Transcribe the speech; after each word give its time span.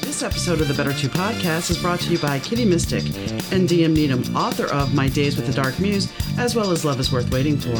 This 0.00 0.22
episode 0.22 0.60
of 0.60 0.66
the 0.66 0.74
Better 0.74 0.92
Two 0.92 1.08
podcast 1.08 1.70
is 1.70 1.78
brought 1.78 2.00
to 2.00 2.10
you 2.10 2.18
by 2.18 2.40
Kitty 2.40 2.64
Mystic 2.64 3.04
and 3.52 3.68
DM 3.68 3.92
Needham, 3.92 4.36
author 4.36 4.66
of 4.66 4.92
My 4.92 5.08
Days 5.08 5.36
with 5.36 5.46
the 5.46 5.52
Dark 5.52 5.78
Muse, 5.78 6.12
as 6.38 6.56
well 6.56 6.72
as 6.72 6.84
Love 6.84 6.98
is 6.98 7.12
Worth 7.12 7.30
Waiting 7.30 7.56
For. 7.56 7.76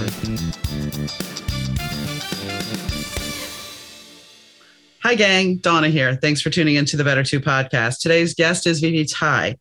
Hi, 5.03 5.15
gang. 5.15 5.57
Donna 5.57 5.89
here. 5.89 6.15
Thanks 6.15 6.41
for 6.41 6.51
tuning 6.51 6.77
into 6.77 6.97
the 6.97 7.03
Better 7.03 7.25
Two 7.25 7.41
podcast. 7.41 7.99
Today's 8.01 8.35
guest 8.35 8.67
is 8.67 8.81
Vivi 8.81 9.05
Tai. 9.05 9.57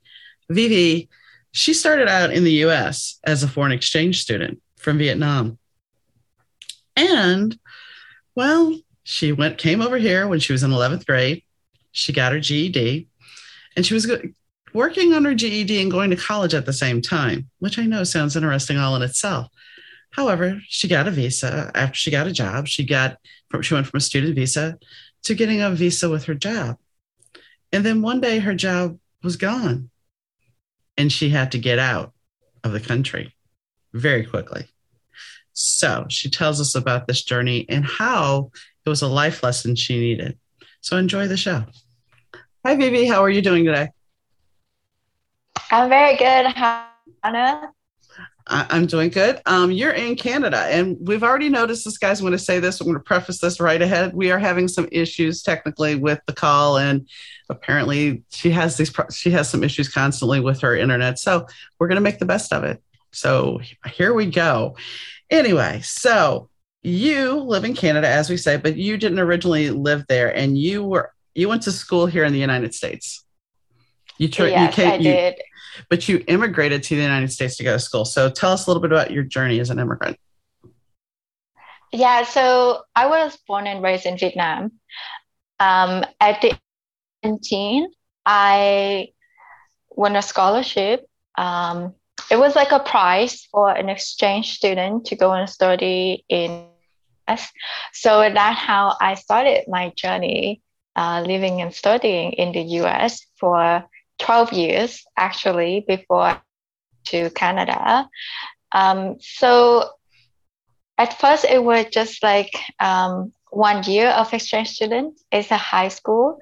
Vivi, 0.50 1.10
she 1.52 1.74
started 1.74 2.08
out 2.08 2.32
in 2.32 2.44
the 2.44 2.64
US 2.66 3.20
as 3.24 3.42
a 3.42 3.48
foreign 3.48 3.72
exchange 3.72 4.22
student 4.22 4.62
from 4.76 4.98
Vietnam. 4.98 5.58
And, 6.98 7.58
well, 8.36 8.78
she 9.04 9.32
went 9.32 9.58
came 9.58 9.82
over 9.82 9.98
here 9.98 10.28
when 10.28 10.40
she 10.40 10.52
was 10.52 10.64
in 10.64 10.72
11th 10.72 11.06
grade. 11.06 11.44
She 11.92 12.12
got 12.12 12.34
her 12.34 12.40
GED 12.40 13.08
and 13.76 13.86
she 13.86 13.94
was 13.94 14.06
go- 14.06 14.22
working 14.74 15.14
on 15.14 15.24
her 15.24 15.34
GED 15.34 15.82
and 15.82 15.92
going 15.92 16.10
to 16.10 16.16
college 16.16 16.54
at 16.54 16.66
the 16.66 16.74
same 16.74 17.02
time, 17.02 17.50
which 17.60 17.80
I 17.80 17.86
know 17.86 18.04
sounds 18.04 18.36
interesting 18.36 18.78
all 18.78 18.96
in 18.96 19.02
itself. 19.02 19.48
However, 20.12 20.60
she 20.68 20.88
got 20.88 21.08
a 21.08 21.12
visa 21.12 21.72
after 21.76 21.96
she 21.96 22.12
got 22.12 22.28
a 22.28 22.32
job. 22.32 22.68
She 22.68 22.84
got 22.84 23.18
from, 23.50 23.62
she 23.62 23.76
went 23.76 23.88
from 23.88 24.00
a 24.00 24.02
student 24.02 24.36
visa 24.36 24.78
to 25.24 25.36
getting 25.36 25.62
a 25.62 25.70
visa 25.70 26.10
with 26.10 26.26
her 26.26 26.34
job. 26.34 26.78
And 27.72 27.86
then 27.86 28.02
one 28.02 28.20
day 28.20 28.40
her 28.40 28.56
job 28.56 28.98
was 29.24 29.38
gone 29.38 29.90
and 30.98 31.12
she 31.12 31.30
had 31.30 31.52
to 31.52 31.60
get 31.60 31.80
out 31.80 32.14
of 32.64 32.72
the 32.72 32.80
country 32.80 33.36
very 33.94 34.26
quickly. 34.26 34.68
So 35.60 36.06
she 36.08 36.30
tells 36.30 36.62
us 36.62 36.76
about 36.76 37.08
this 37.08 37.24
journey 37.24 37.66
and 37.68 37.84
how 37.84 38.52
it 38.86 38.90
was 38.90 39.02
a 39.02 39.08
life 39.08 39.42
lesson 39.42 39.76
she 39.76 40.00
needed. 40.00 40.38
So 40.82 40.98
enjoy 40.98 41.28
the 41.28 41.36
show. 41.36 41.66
Hi, 42.64 42.76
Vivi. 42.76 43.08
How 43.08 43.24
are 43.24 43.30
you 43.30 43.42
doing 43.42 43.66
today? 43.66 43.90
I'm 45.72 45.90
very 45.90 46.16
good. 46.16 46.46
How, 46.46 46.88
Anna? 47.24 47.72
I'm 48.46 48.86
doing 48.86 49.10
good. 49.10 49.42
Um, 49.48 49.72
you're 49.72 49.94
in 49.94 50.16
Canada, 50.16 50.60
and 50.70 50.96
we've 51.02 51.24
already 51.24 51.50
noticed 51.50 51.86
this, 51.86 51.98
guys. 51.98 52.20
I'm 52.20 52.26
going 52.26 52.34
to 52.34 52.40
say 52.40 52.60
this. 52.60 52.80
I'm 52.80 52.86
going 52.86 52.96
to 52.96 53.04
preface 53.04 53.42
this 53.42 53.60
right 53.60 53.82
ahead. 53.82 54.14
We 54.14 54.30
are 54.30 54.40
having 54.40 54.68
some 54.68 54.88
issues 54.92 55.42
technically 55.42 55.96
with 55.96 56.20
the 56.28 56.34
call, 56.34 56.78
and 56.78 57.10
apparently 57.50 58.24
she 58.30 58.52
has 58.52 58.78
these. 58.78 58.94
She 59.12 59.32
has 59.32 59.50
some 59.50 59.64
issues 59.64 59.90
constantly 59.90 60.40
with 60.40 60.62
her 60.62 60.76
internet. 60.76 61.18
So 61.18 61.48
we're 61.80 61.88
going 61.88 61.96
to 61.96 62.02
make 62.02 62.20
the 62.20 62.26
best 62.26 62.54
of 62.54 62.64
it. 62.64 62.82
So 63.12 63.60
here 63.88 64.14
we 64.14 64.28
go. 64.28 64.76
Anyway, 65.30 65.82
so 65.84 66.50
you 66.84 67.36
live 67.36 67.66
in 67.66 67.74
Canada, 67.74 68.08
as 68.08 68.30
we 68.30 68.38
say, 68.38 68.58
but 68.58 68.78
you 68.78 68.98
didn't 68.98 69.20
originally 69.20 69.70
live 69.70 70.06
there, 70.08 70.36
and 70.36 70.58
you 70.58 70.84
were 70.84 71.14
you 71.36 71.50
went 71.50 71.64
to 71.64 71.72
school 71.72 72.06
here 72.06 72.24
in 72.24 72.34
the 72.34 72.40
United 72.40 72.74
States. 72.74 73.24
You, 74.18 74.28
tra- 74.30 74.50
yes, 74.50 74.78
you 74.78 74.84
came, 74.84 74.92
I 74.92 74.96
you, 74.96 75.04
did 75.04 75.36
but 75.90 76.08
you 76.08 76.24
immigrated 76.28 76.84
to 76.84 76.96
the 76.96 77.02
United 77.02 77.32
States 77.32 77.58
to 77.58 77.64
go 77.64 77.74
to 77.74 77.80
school. 77.80 78.06
So 78.06 78.30
tell 78.30 78.52
us 78.52 78.66
a 78.66 78.70
little 78.70 78.82
bit 78.82 78.92
about 78.92 79.12
your 79.12 79.24
journey 79.24 79.60
as 79.60 79.70
an 79.70 79.80
immigrant. 79.80 80.18
Yeah, 81.92 82.24
so 82.24 82.82
I 82.96 83.08
was 83.08 83.38
born 83.48 83.68
and 83.68 83.82
raised 83.82 84.06
in 84.06 84.18
Vietnam. 84.18 84.74
Um, 85.60 86.04
at 86.20 86.42
the 86.42 86.58
17, 87.24 87.90
I 88.26 89.10
won 89.90 90.16
a 90.16 90.22
scholarship. 90.22 91.08
Um, 91.38 91.94
it 92.30 92.38
was 92.38 92.56
like 92.56 92.72
a 92.72 92.80
prize 92.80 93.48
for 93.52 93.70
an 93.70 93.90
exchange 93.90 94.56
student 94.56 95.06
to 95.06 95.16
go 95.16 95.34
and 95.34 95.50
study 95.50 96.26
in 96.30 96.66
US. 97.28 97.52
So 97.94 98.22
that's 98.22 98.60
how 98.60 98.96
I 99.00 99.16
started 99.16 99.66
my 99.68 99.94
journey 99.96 100.62
uh, 100.96 101.24
living 101.26 101.62
and 101.62 101.74
studying 101.74 102.34
in 102.34 102.52
the 102.52 102.62
US 102.82 103.26
for 103.40 103.86
12 104.20 104.54
years 104.54 105.04
actually 105.16 105.86
before 105.88 106.42
to 107.06 107.30
Canada. 107.32 108.10
Um, 108.72 109.18
so 109.20 109.90
at 110.98 111.20
first 111.20 111.46
it 111.46 111.64
was 111.64 111.86
just 111.92 112.24
like 112.24 112.52
um, 112.80 113.32
one 113.52 113.84
year 113.84 114.10
of 114.10 114.34
exchange 114.34 114.72
student. 114.72 115.20
It's 115.32 115.52
a 115.52 115.58
high 115.58 115.90
school. 115.90 116.40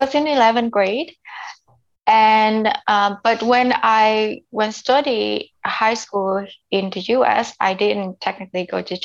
I 0.00 0.04
was 0.04 0.14
in 0.14 0.24
11th 0.24 0.70
grade. 0.70 1.14
And 2.10 2.76
um, 2.88 3.18
but 3.22 3.40
when 3.40 3.72
I 3.72 4.42
went 4.50 4.74
study 4.74 5.52
high 5.64 5.94
school 5.94 6.44
in 6.72 6.90
the 6.90 6.98
US, 7.14 7.54
I 7.60 7.74
didn't 7.74 8.20
technically 8.20 8.66
go 8.66 8.82
to 8.82 8.98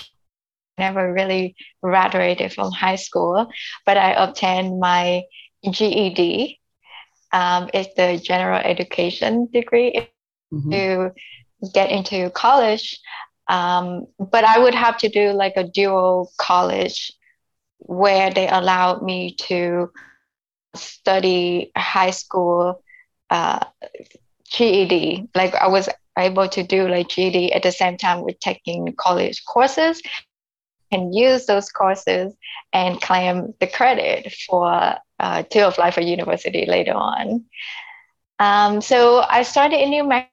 never 0.79 1.13
really 1.13 1.55
graduated 1.83 2.51
from 2.51 2.71
high 2.71 2.95
school, 2.95 3.47
but 3.85 3.95
I 3.95 4.13
obtained 4.13 4.79
my 4.79 5.21
GED 5.69 6.59
um, 7.31 7.69
is 7.75 7.87
the 7.95 8.17
general 8.17 8.57
education 8.57 9.49
degree 9.53 10.09
mm-hmm. 10.51 10.71
to 10.71 11.11
get 11.75 11.91
into 11.91 12.31
college. 12.31 12.99
Um, 13.47 14.07
but 14.17 14.45
I 14.45 14.57
would 14.57 14.73
have 14.73 14.97
to 14.97 15.09
do 15.09 15.31
like 15.31 15.53
a 15.57 15.63
dual 15.63 16.31
college 16.39 17.11
where 17.77 18.31
they 18.31 18.47
allowed 18.47 19.03
me 19.03 19.35
to 19.41 19.91
study 20.73 21.71
high 21.77 22.09
school 22.09 22.81
uh, 23.29 23.65
GED. 24.51 25.29
Like 25.35 25.55
I 25.55 25.67
was 25.67 25.89
able 26.17 26.47
to 26.49 26.63
do 26.63 26.87
like 26.87 27.09
GED 27.09 27.53
at 27.53 27.63
the 27.63 27.71
same 27.71 27.97
time 27.97 28.23
with 28.23 28.39
taking 28.39 28.93
college 28.97 29.43
courses 29.45 30.01
and 30.91 31.13
use 31.13 31.45
those 31.45 31.69
courses 31.71 32.33
and 32.73 33.01
claim 33.01 33.53
the 33.59 33.67
credit 33.67 34.33
for 34.47 34.95
uh, 35.19 35.43
to 35.43 35.67
apply 35.67 35.91
for 35.91 36.01
university 36.01 36.65
later 36.67 36.93
on. 36.93 37.45
Um, 38.39 38.81
so 38.81 39.19
I 39.19 39.43
started 39.43 39.81
in 39.81 39.89
New 39.89 40.03
Mexico. 40.03 40.29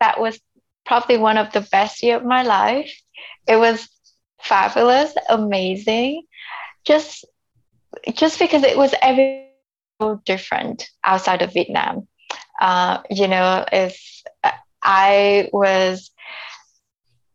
That 0.00 0.20
was 0.20 0.38
probably 0.84 1.16
one 1.18 1.38
of 1.38 1.52
the 1.52 1.60
best 1.60 2.02
year 2.02 2.16
of 2.16 2.24
my 2.24 2.42
life. 2.42 2.92
It 3.46 3.56
was 3.56 3.88
fabulous, 4.40 5.14
amazing. 5.28 6.24
Just 6.84 7.24
just 8.14 8.38
because 8.38 8.62
it 8.62 8.76
was 8.76 8.94
every 9.02 9.46
different 10.24 10.88
outside 11.04 11.42
of 11.42 11.52
Vietnam. 11.52 12.06
Uh, 12.60 12.98
you 13.10 13.28
know, 13.28 13.64
if 13.72 13.98
I 14.82 15.48
was 15.52 16.10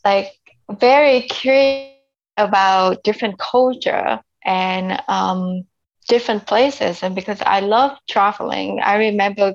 like 0.05 0.31
very 0.79 1.21
curious 1.21 2.23
about 2.37 3.03
different 3.03 3.37
culture 3.39 4.19
and 4.45 5.01
um, 5.07 5.63
different 6.07 6.45
places. 6.47 7.03
And 7.03 7.15
because 7.15 7.41
i 7.45 7.59
love 7.59 7.97
traveling 8.09 8.79
i 8.83 8.95
remember 8.95 9.53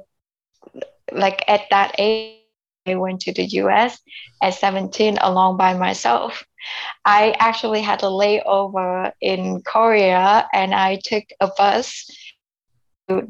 like 1.12 1.42
at 1.48 1.62
that 1.70 1.94
age 1.98 2.36
i 2.76 2.94
went 2.94 3.20
to 3.20 3.32
the 3.32 3.44
us 3.46 4.00
at 4.42 4.54
17 4.54 5.18
along 5.20 5.56
by 5.56 5.74
myself. 5.74 6.44
I 7.04 7.34
actually 7.38 7.80
had 7.82 8.02
a 8.02 8.06
layover 8.06 9.12
in 9.20 9.62
korea 9.64 10.48
and 10.52 10.74
i 10.74 10.98
took 11.04 11.24
a 11.40 11.48
bus 11.56 12.06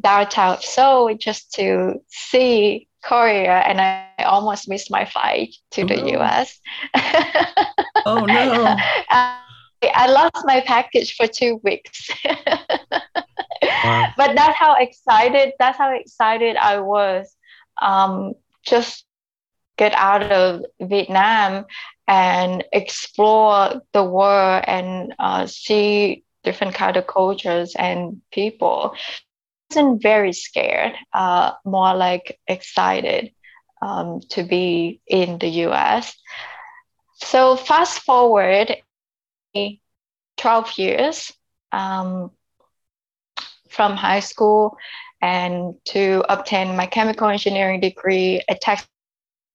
downtown 0.01 0.59
seoul 0.61 1.15
just 1.15 1.53
to 1.53 2.01
see 2.09 2.89
korea 3.03 3.59
and 3.61 3.81
i 3.81 4.09
almost 4.25 4.69
missed 4.69 4.91
my 4.91 5.05
flight 5.05 5.55
to 5.71 5.83
oh, 5.83 5.87
the 5.87 5.97
no. 5.97 6.19
us 6.19 6.61
oh 8.07 8.25
no 8.25 8.77
I 9.95 10.09
lost 10.09 10.45
my 10.45 10.61
package 10.61 11.15
for 11.15 11.27
two 11.27 11.61
weeks. 11.63 12.11
wow. 12.25 14.13
But 14.17 14.35
that's 14.35 14.57
how 14.59 14.77
excited 14.79 15.53
that's 15.59 15.79
how 15.79 15.95
excited 15.95 16.57
I 16.57 16.81
was. 16.81 17.35
Um, 17.81 18.35
just 18.65 19.05
get 19.77 19.93
out 19.95 20.23
of 20.25 20.65
Vietnam 20.81 21.67
and 22.09 22.65
explore 22.73 23.83
the 23.93 24.05
world 24.05 24.65
and 24.67 25.15
uh, 25.19 25.47
see 25.47 26.25
different 26.45 26.75
kind 26.75 26.97
of 26.97 27.07
cultures 27.07 27.75
and 27.77 28.21
people. 28.33 28.95
Wasn't 29.71 30.03
very 30.03 30.33
scared, 30.33 30.95
uh, 31.13 31.53
more 31.65 31.95
like 31.95 32.39
excited 32.47 33.33
um, 33.83 34.21
to 34.31 34.43
be 34.43 35.01
in 35.07 35.39
the 35.39 35.49
US. 35.67 36.15
So 37.17 37.57
fast 37.57 38.01
forward 38.01 38.77
12 40.37 40.79
years 40.79 41.33
um, 41.73 42.31
from 43.69 43.97
high 43.97 44.21
school 44.21 44.77
and 45.23 45.75
to 45.87 46.25
obtain 46.29 46.77
my 46.77 46.87
chemical 46.87 47.29
engineering 47.29 47.81
degree 47.81 48.43
at 48.49 48.61
Texas. 48.61 48.89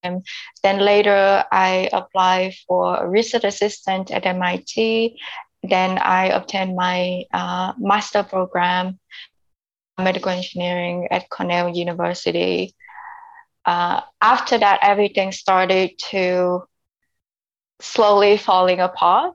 Then 0.04 0.80
later, 0.80 1.46
I 1.52 1.90
applied 1.94 2.56
for 2.68 2.98
a 2.98 3.08
research 3.08 3.44
assistant 3.44 4.10
at 4.10 4.26
MIT. 4.26 5.18
Then 5.64 6.00
I 6.00 6.26
obtained 6.30 6.76
my 6.76 7.24
uh, 7.32 7.74
master 7.78 8.24
program, 8.24 9.00
medical 10.02 10.32
engineering 10.32 11.08
at 11.12 11.30
Cornell 11.30 11.70
University. 11.70 12.76
Uh, 13.66 14.02
after 14.22 14.58
that, 14.58 14.80
everything 14.82 15.32
started 15.32 15.92
to 16.10 16.64
slowly 17.82 18.38
falling 18.38 18.80
apart. 18.80 19.34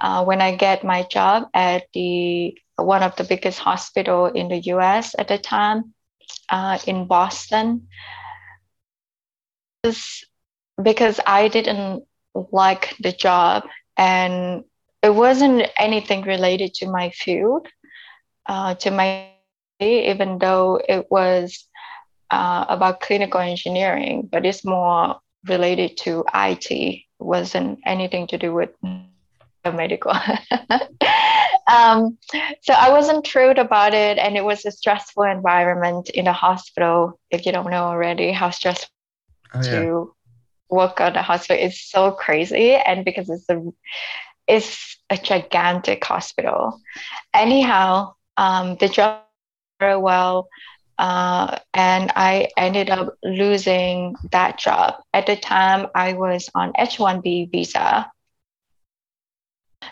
Uh, 0.00 0.24
when 0.24 0.40
I 0.40 0.56
get 0.56 0.84
my 0.84 1.02
job 1.04 1.48
at 1.54 1.84
the 1.94 2.56
one 2.76 3.02
of 3.02 3.14
the 3.16 3.24
biggest 3.24 3.60
hospital 3.60 4.26
in 4.26 4.48
the 4.48 4.58
U.S. 4.74 5.14
at 5.16 5.28
the 5.28 5.38
time, 5.38 5.94
uh, 6.50 6.78
in 6.86 7.06
Boston, 7.06 7.88
because 9.82 11.20
I 11.26 11.48
didn't 11.48 12.04
like 12.52 12.96
the 13.00 13.12
job 13.12 13.64
and 13.96 14.64
it 15.02 15.14
wasn't 15.14 15.68
anything 15.76 16.22
related 16.22 16.74
to 16.74 16.90
my 16.90 17.10
field, 17.10 17.68
uh, 18.46 18.74
to 18.76 18.90
my 18.90 19.33
even 19.80 20.38
though 20.38 20.80
it 20.88 21.10
was 21.10 21.66
uh, 22.30 22.64
about 22.68 23.00
clinical 23.00 23.40
engineering, 23.40 24.28
but 24.30 24.46
it's 24.46 24.64
more 24.64 25.16
related 25.46 25.96
to 25.98 26.24
IT. 26.34 26.70
It 26.70 27.04
wasn't 27.18 27.80
anything 27.84 28.26
to 28.28 28.38
do 28.38 28.52
with 28.52 28.70
medical. 29.64 30.12
um, 31.70 32.18
so 32.62 32.72
I 32.72 32.90
wasn't 32.90 33.26
thrilled 33.26 33.58
about 33.58 33.94
it, 33.94 34.18
and 34.18 34.36
it 34.36 34.44
was 34.44 34.64
a 34.64 34.70
stressful 34.70 35.24
environment 35.24 36.10
in 36.10 36.26
the 36.26 36.32
hospital. 36.32 37.18
If 37.30 37.46
you 37.46 37.52
don't 37.52 37.70
know 37.70 37.84
already, 37.84 38.32
how 38.32 38.50
stressful 38.50 38.90
oh, 39.54 39.62
yeah. 39.62 39.70
to 39.70 40.14
work 40.70 41.00
at 41.00 41.16
a 41.16 41.22
hospital 41.22 41.64
is 41.64 41.80
so 41.80 42.12
crazy, 42.12 42.74
and 42.74 43.04
because 43.04 43.30
it's 43.30 43.48
a 43.48 43.62
it's 44.46 44.98
a 45.10 45.16
gigantic 45.16 46.04
hospital. 46.04 46.80
Anyhow, 47.32 48.14
um, 48.36 48.76
the 48.76 48.88
job 48.88 49.23
very 49.78 49.96
well. 49.96 50.48
Uh, 50.98 51.58
and 51.72 52.12
I 52.14 52.48
ended 52.56 52.90
up 52.90 53.14
losing 53.24 54.14
that 54.30 54.58
job. 54.58 54.94
At 55.12 55.26
the 55.26 55.36
time, 55.36 55.88
I 55.94 56.12
was 56.12 56.48
on 56.54 56.72
H 56.78 56.98
1B 56.98 57.50
visa. 57.50 58.10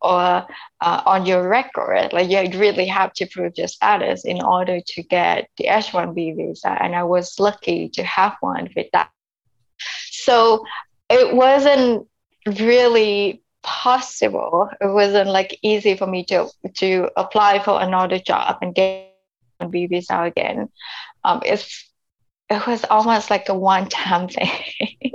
or 0.01 0.45
uh, 0.81 1.01
on 1.05 1.25
your 1.25 1.47
record. 1.47 2.13
Like 2.13 2.29
you 2.29 2.59
really 2.59 2.87
have 2.87 3.13
to 3.13 3.27
prove 3.27 3.53
your 3.57 3.67
status 3.67 4.25
in 4.25 4.41
order 4.41 4.79
to 4.85 5.03
get 5.03 5.49
the 5.57 5.65
H1B 5.65 6.35
visa. 6.35 6.77
And 6.81 6.95
I 6.95 7.03
was 7.03 7.39
lucky 7.39 7.89
to 7.93 8.03
have 8.03 8.35
one 8.41 8.69
with 8.75 8.87
that 8.93 9.09
so 10.23 10.65
it 11.09 11.35
wasn't 11.35 12.07
really 12.59 13.41
possible. 13.63 14.69
It 14.81 14.87
wasn't 14.87 15.29
like 15.29 15.57
easy 15.61 15.95
for 15.95 16.07
me 16.07 16.23
to 16.25 16.49
to 16.77 17.09
apply 17.17 17.59
for 17.59 17.81
another 17.81 18.19
job 18.19 18.57
and 18.61 18.75
get 18.75 19.05
a 19.59 19.67
visa 19.67 20.21
again. 20.23 20.69
Um, 21.23 21.41
it's 21.45 21.89
it 22.49 22.65
was 22.67 22.85
almost 22.89 23.29
like 23.29 23.49
a 23.49 23.53
one 23.53 23.87
time 23.89 24.27
thing. 24.37 25.13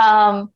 um, 0.00 0.52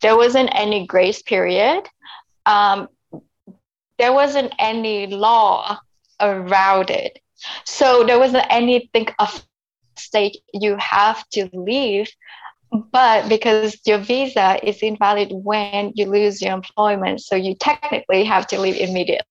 there 0.00 0.16
wasn't 0.16 0.50
any 0.52 0.86
grace 0.86 1.22
period. 1.22 1.84
Um, 2.46 2.88
there 3.98 4.12
wasn't 4.12 4.52
any 4.58 5.06
law 5.06 5.78
around 6.20 6.90
it. 6.90 7.18
So 7.64 8.04
there 8.04 8.18
wasn't 8.18 8.46
anything 8.50 9.08
of 9.18 9.44
state 9.96 10.38
you 10.52 10.76
have 10.76 11.28
to 11.30 11.48
leave. 11.52 12.08
But 12.70 13.28
because 13.28 13.78
your 13.86 13.98
visa 13.98 14.58
is 14.62 14.82
invalid 14.82 15.30
when 15.32 15.92
you 15.94 16.06
lose 16.06 16.42
your 16.42 16.52
employment, 16.52 17.22
so 17.22 17.34
you 17.34 17.54
technically 17.54 18.24
have 18.24 18.46
to 18.48 18.60
leave 18.60 18.76
immediately. 18.76 19.24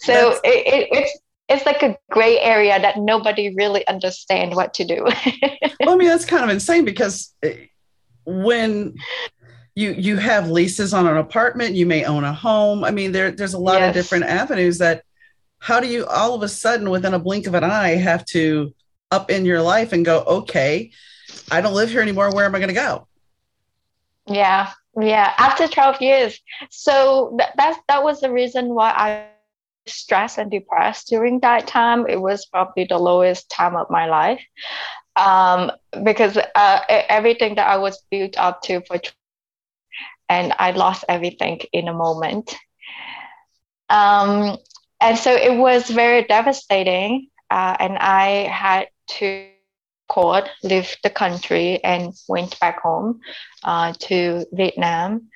So 0.00 0.38
it, 0.44 0.66
it, 0.66 0.88
it's 0.92 1.18
it's 1.48 1.64
like 1.64 1.82
a 1.82 1.96
gray 2.10 2.38
area 2.40 2.78
that 2.78 2.98
nobody 2.98 3.54
really 3.54 3.86
understand 3.86 4.54
what 4.54 4.74
to 4.74 4.84
do. 4.84 5.04
well, 5.80 5.94
I 5.94 5.96
mean, 5.96 6.08
that's 6.08 6.24
kind 6.24 6.44
of 6.44 6.50
insane 6.50 6.84
because 6.84 7.34
eh, 7.42 7.66
when 8.24 8.96
you 9.76 9.92
you 9.92 10.16
have 10.16 10.50
leases 10.50 10.92
on 10.94 11.06
an 11.06 11.18
apartment 11.18 11.74
you 11.74 11.86
may 11.86 12.04
own 12.04 12.24
a 12.24 12.32
home. 12.32 12.82
I 12.82 12.90
mean 12.90 13.12
there 13.12 13.30
there's 13.30 13.54
a 13.54 13.58
lot 13.58 13.78
yes. 13.78 13.88
of 13.88 13.94
different 13.94 14.24
avenues 14.24 14.78
that 14.78 15.04
how 15.58 15.78
do 15.78 15.86
you 15.86 16.06
all 16.06 16.34
of 16.34 16.42
a 16.42 16.48
sudden 16.48 16.90
within 16.90 17.14
a 17.14 17.18
blink 17.18 17.46
of 17.46 17.54
an 17.54 17.62
eye 17.62 17.90
have 17.90 18.24
to 18.26 18.74
up 19.10 19.30
in 19.30 19.44
your 19.44 19.62
life 19.62 19.92
and 19.92 20.04
go 20.04 20.24
okay 20.26 20.90
i 21.52 21.60
don't 21.60 21.74
live 21.74 21.90
here 21.90 22.00
anymore. 22.00 22.34
Where 22.34 22.46
am 22.46 22.54
i 22.54 22.58
going 22.58 22.68
to 22.68 22.74
go? 22.74 23.06
Yeah 24.26 24.72
yeah 24.98 25.34
after 25.36 25.68
12 25.68 26.00
years. 26.00 26.40
So 26.70 27.34
that 27.38 27.56
that, 27.58 27.80
that 27.88 28.02
was 28.02 28.20
the 28.20 28.32
reason 28.32 28.74
why 28.74 28.90
i 28.90 29.26
stressed 29.86 30.38
and 30.38 30.50
depressed 30.50 31.08
during 31.08 31.38
that 31.40 31.66
time. 31.66 32.06
It 32.08 32.20
was 32.20 32.46
probably 32.46 32.86
the 32.88 32.98
lowest 32.98 33.50
time 33.50 33.76
of 33.76 33.88
my 33.88 34.06
life 34.06 34.42
um, 35.16 35.70
because 36.02 36.36
uh, 36.36 36.80
everything 36.88 37.54
that 37.56 37.68
i 37.68 37.76
was 37.76 38.02
built 38.10 38.38
up 38.38 38.62
to 38.62 38.80
for 38.86 38.98
and 40.28 40.52
I 40.58 40.70
lost 40.72 41.04
everything 41.08 41.60
in 41.72 41.88
a 41.88 41.94
moment. 41.94 42.54
Um, 43.88 44.56
and 45.00 45.18
so 45.18 45.32
it 45.32 45.56
was 45.56 45.88
very 45.88 46.24
devastating. 46.24 47.28
Uh, 47.50 47.76
and 47.78 47.98
I 47.98 48.48
had 48.50 48.88
to 49.18 49.48
court, 50.08 50.48
leave 50.62 50.96
the 51.02 51.10
country, 51.10 51.82
and 51.84 52.12
went 52.28 52.58
back 52.60 52.80
home 52.82 53.20
uh, 53.64 53.92
to 54.00 54.44
Vietnam 54.52 55.28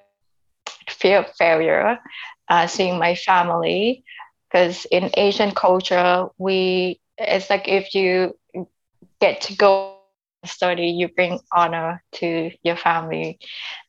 fear 0.90 1.20
of 1.20 1.28
failure, 1.38 2.00
uh, 2.50 2.68
seeing 2.68 2.98
my 3.00 3.16
family. 3.16 4.04
Because 4.50 4.86
in 4.92 5.10
Asian 5.16 5.52
culture, 5.52 6.28
we 6.38 7.00
it's 7.18 7.50
like 7.50 7.68
if 7.68 7.94
you 7.94 8.34
get 9.20 9.42
to 9.42 9.56
go 9.56 9.97
study, 10.48 10.88
you 10.88 11.10
bring 11.10 11.40
honor 11.52 12.04
to 12.14 12.52
your 12.64 12.76
family. 12.76 13.40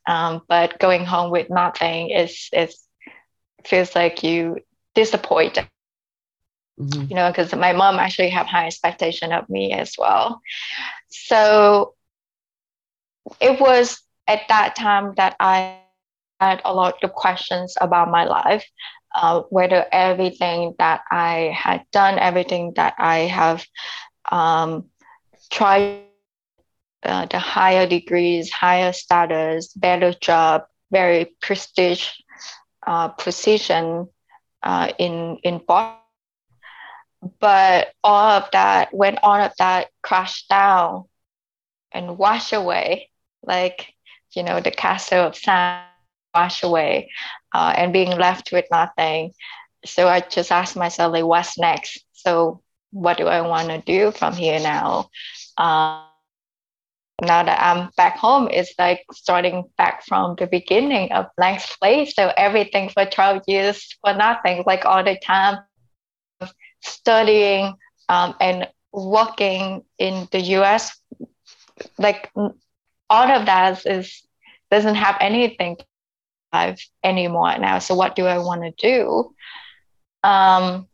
Um, 0.06 0.42
but 0.48 0.78
going 0.78 1.04
home 1.04 1.30
with 1.30 1.50
nothing 1.50 2.10
is 2.10 2.48
is 2.52 2.78
feels 3.64 3.94
like 3.94 4.22
you 4.22 4.58
disappoint. 4.94 5.58
Mm-hmm. 6.80 7.06
You 7.10 7.16
know, 7.16 7.30
because 7.30 7.54
my 7.54 7.72
mom 7.72 7.98
actually 7.98 8.30
have 8.30 8.46
high 8.46 8.66
expectation 8.66 9.32
of 9.32 9.48
me 9.48 9.72
as 9.72 9.94
well. 9.98 10.40
So 11.08 11.94
it 13.40 13.60
was 13.60 14.00
at 14.26 14.42
that 14.48 14.76
time 14.76 15.14
that 15.16 15.36
I 15.40 15.78
had 16.40 16.60
a 16.64 16.74
lot 16.74 17.02
of 17.02 17.12
questions 17.12 17.76
about 17.80 18.10
my 18.10 18.24
life, 18.24 18.64
uh, 19.14 19.42
whether 19.50 19.86
everything 19.92 20.74
that 20.78 21.02
I 21.10 21.52
had 21.56 21.84
done, 21.92 22.18
everything 22.18 22.74
that 22.76 22.94
I 22.98 23.20
have 23.20 23.64
um, 24.30 24.86
tried 25.50 26.07
uh, 27.02 27.26
the 27.26 27.38
higher 27.38 27.86
degrees, 27.86 28.50
higher 28.50 28.92
status, 28.92 29.72
better 29.74 30.12
job, 30.12 30.64
very 30.90 31.26
prestige 31.40 32.08
uh, 32.86 33.08
position 33.08 34.08
uh, 34.62 34.90
in 34.98 35.38
in 35.42 35.60
Boston. 35.66 36.00
But 37.40 37.88
all 38.02 38.30
of 38.30 38.48
that, 38.52 38.92
when 38.92 39.18
all 39.22 39.40
of 39.40 39.52
that 39.58 39.88
crashed 40.02 40.48
down 40.48 41.04
and 41.92 42.18
washed 42.18 42.52
away, 42.52 43.10
like 43.42 43.92
you 44.34 44.42
know 44.42 44.60
the 44.60 44.70
castle 44.70 45.26
of 45.26 45.36
sand 45.36 45.84
wash 46.34 46.62
away, 46.62 47.10
uh, 47.54 47.74
and 47.76 47.92
being 47.92 48.10
left 48.16 48.52
with 48.52 48.66
nothing. 48.70 49.32
So 49.84 50.08
I 50.08 50.20
just 50.20 50.50
asked 50.52 50.76
myself, 50.76 51.12
like, 51.12 51.24
what's 51.24 51.58
next? 51.58 52.04
So 52.12 52.62
what 52.90 53.16
do 53.16 53.26
I 53.26 53.42
want 53.42 53.68
to 53.68 53.78
do 53.80 54.10
from 54.10 54.34
here 54.34 54.60
now? 54.60 55.10
Uh, 55.56 56.07
now 57.20 57.42
that 57.42 57.60
I'm 57.60 57.90
back 57.96 58.16
home, 58.16 58.48
it's 58.50 58.72
like 58.78 59.04
starting 59.12 59.64
back 59.76 60.04
from 60.06 60.36
the 60.38 60.46
beginning 60.46 61.12
of 61.12 61.26
blank 61.36 61.60
slate. 61.60 62.14
So 62.14 62.32
everything 62.36 62.90
for 62.90 63.04
12 63.04 63.42
years 63.46 63.96
for 64.00 64.14
nothing, 64.14 64.62
like 64.66 64.84
all 64.84 65.02
the 65.02 65.18
time 65.18 65.58
studying 66.80 67.74
um, 68.08 68.34
and 68.40 68.68
working 68.92 69.82
in 69.98 70.28
the 70.30 70.40
US, 70.58 71.00
like 71.98 72.30
all 73.10 73.30
of 73.30 73.46
that 73.46 73.84
is 73.86 74.22
doesn't 74.70 74.96
have 74.96 75.16
anything 75.20 75.76
life 76.52 76.86
anymore 77.02 77.58
now. 77.58 77.78
So 77.78 77.94
what 77.94 78.14
do 78.14 78.26
I 78.26 78.38
want 78.38 78.62
to 78.62 78.70
do? 78.70 79.34
Um, 80.22 80.86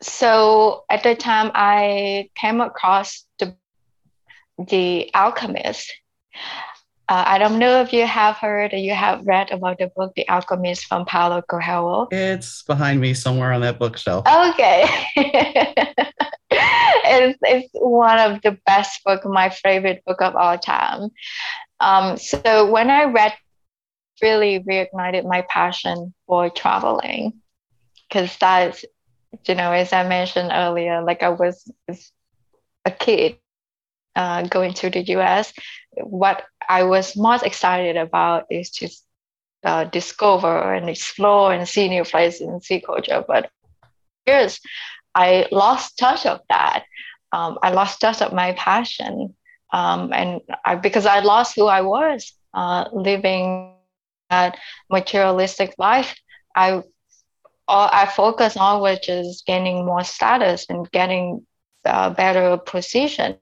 so 0.00 0.84
at 0.88 1.02
the 1.02 1.14
time 1.14 1.50
I 1.54 2.30
came 2.36 2.60
across 2.60 3.26
the 3.38 3.56
the 4.58 5.10
Alchemist. 5.14 5.92
Uh, 7.10 7.24
I 7.26 7.38
don't 7.38 7.58
know 7.58 7.80
if 7.80 7.94
you 7.94 8.06
have 8.06 8.36
heard 8.36 8.74
or 8.74 8.76
you 8.76 8.92
have 8.92 9.26
read 9.26 9.50
about 9.50 9.78
the 9.78 9.90
book 9.96 10.12
The 10.14 10.28
Alchemist 10.28 10.84
from 10.84 11.06
Paulo 11.06 11.40
Coelho. 11.40 12.08
It's 12.10 12.62
behind 12.64 13.00
me 13.00 13.14
somewhere 13.14 13.52
on 13.52 13.62
that 13.62 13.78
bookshelf. 13.78 14.26
Okay. 14.26 14.84
it's, 15.16 17.38
it's 17.42 17.70
one 17.72 18.18
of 18.18 18.42
the 18.42 18.58
best 18.66 19.02
book, 19.04 19.24
my 19.24 19.48
favorite 19.48 20.04
book 20.04 20.20
of 20.20 20.36
all 20.36 20.58
time. 20.58 21.08
Um, 21.80 22.18
so 22.18 22.70
when 22.70 22.90
I 22.90 23.04
read, 23.04 23.32
really 24.20 24.60
reignited 24.60 25.24
my 25.24 25.46
passion 25.48 26.12
for 26.26 26.50
traveling, 26.50 27.40
because 28.06 28.36
that's, 28.36 28.84
you 29.46 29.54
know, 29.54 29.72
as 29.72 29.94
I 29.94 30.06
mentioned 30.06 30.50
earlier, 30.52 31.02
like 31.02 31.22
I 31.22 31.30
was 31.30 31.72
a 32.84 32.90
kid 32.90 33.38
uh, 34.18 34.42
going 34.42 34.74
to 34.74 34.90
the 34.90 35.02
US, 35.16 35.52
what 36.02 36.42
I 36.68 36.82
was 36.82 37.16
most 37.16 37.44
excited 37.44 37.96
about 37.96 38.46
is 38.50 38.70
to 38.72 38.88
uh, 39.64 39.84
discover 39.84 40.74
and 40.74 40.90
explore 40.90 41.52
and 41.52 41.68
see 41.68 41.88
new 41.88 42.02
places 42.02 42.40
and 42.40 42.62
see 42.62 42.80
culture. 42.80 43.24
But 43.26 43.48
years, 44.26 44.60
I 45.14 45.46
lost 45.52 45.98
touch 45.98 46.26
of 46.26 46.40
that. 46.48 46.84
Um, 47.32 47.58
I 47.62 47.70
lost 47.70 48.00
touch 48.00 48.20
of 48.20 48.32
my 48.32 48.52
passion, 48.54 49.36
um, 49.72 50.12
and 50.12 50.40
I, 50.66 50.74
because 50.74 51.06
I 51.06 51.20
lost 51.20 51.54
who 51.54 51.66
I 51.66 51.82
was, 51.82 52.32
uh, 52.54 52.86
living 52.92 53.74
that 54.30 54.58
materialistic 54.90 55.74
life. 55.78 56.16
I 56.56 56.82
all 57.68 57.88
I 57.92 58.06
focus 58.06 58.56
on 58.56 58.82
which 58.82 59.08
is 59.08 59.44
gaining 59.46 59.86
more 59.86 60.02
status 60.02 60.66
and 60.68 60.90
getting 60.90 61.46
a 61.84 62.10
better 62.10 62.56
position 62.56 63.36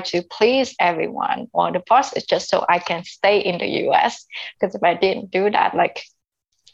to 0.00 0.22
please 0.22 0.74
everyone 0.80 1.48
or 1.52 1.72
the 1.72 1.82
bosses 1.88 2.24
just 2.24 2.48
so 2.48 2.64
I 2.68 2.78
can 2.78 3.04
stay 3.04 3.40
in 3.40 3.58
the 3.58 3.66
US. 3.88 4.26
Because 4.58 4.74
if 4.74 4.82
I 4.82 4.94
didn't 4.94 5.30
do 5.30 5.50
that, 5.50 5.74
like 5.74 6.02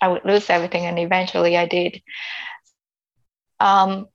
I 0.00 0.08
would 0.08 0.24
lose 0.24 0.50
everything. 0.50 0.86
And 0.86 0.98
eventually 0.98 1.56
I 1.56 1.66
did. 1.66 2.02
Um, 3.60 4.08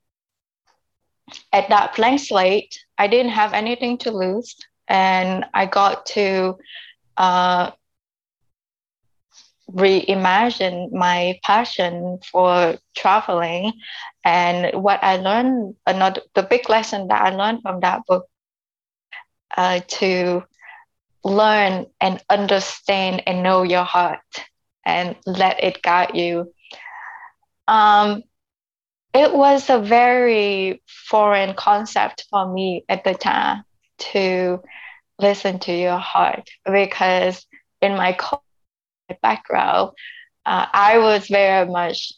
at 1.51 1.69
that 1.69 1.95
blank 1.95 2.19
slate, 2.19 2.77
I 2.97 3.07
didn't 3.07 3.31
have 3.31 3.53
anything 3.53 3.97
to 3.99 4.11
lose. 4.11 4.55
And 4.87 5.45
I 5.53 5.65
got 5.65 6.05
to 6.07 6.57
uh, 7.17 7.71
reimagine 9.71 10.91
my 10.91 11.39
passion 11.43 12.19
for 12.31 12.75
traveling. 12.95 13.73
And 14.23 14.81
what 14.81 15.03
I 15.03 15.17
learned, 15.17 15.75
another 15.87 16.21
the 16.35 16.43
big 16.43 16.69
lesson 16.69 17.07
that 17.07 17.21
I 17.21 17.29
learned 17.29 17.61
from 17.61 17.79
that 17.81 18.05
book 18.07 18.27
uh, 19.57 19.79
to 19.87 20.43
learn 21.23 21.85
and 21.99 22.21
understand 22.29 23.23
and 23.27 23.43
know 23.43 23.63
your 23.63 23.83
heart 23.83 24.19
and 24.85 25.15
let 25.25 25.63
it 25.63 25.81
guide 25.81 26.15
you. 26.15 26.53
Um, 27.67 28.23
it 29.13 29.33
was 29.33 29.69
a 29.69 29.79
very 29.79 30.81
foreign 30.87 31.53
concept 31.53 32.25
for 32.29 32.51
me 32.51 32.83
at 32.89 33.03
the 33.03 33.13
time 33.13 33.63
to 33.99 34.61
listen 35.19 35.59
to 35.59 35.73
your 35.73 35.97
heart 35.97 36.49
because 36.65 37.45
in 37.81 37.95
my 37.95 38.17
background, 39.21 39.91
uh, 40.45 40.65
I 40.73 40.97
was 40.99 41.27
very 41.27 41.67
much 41.69 42.13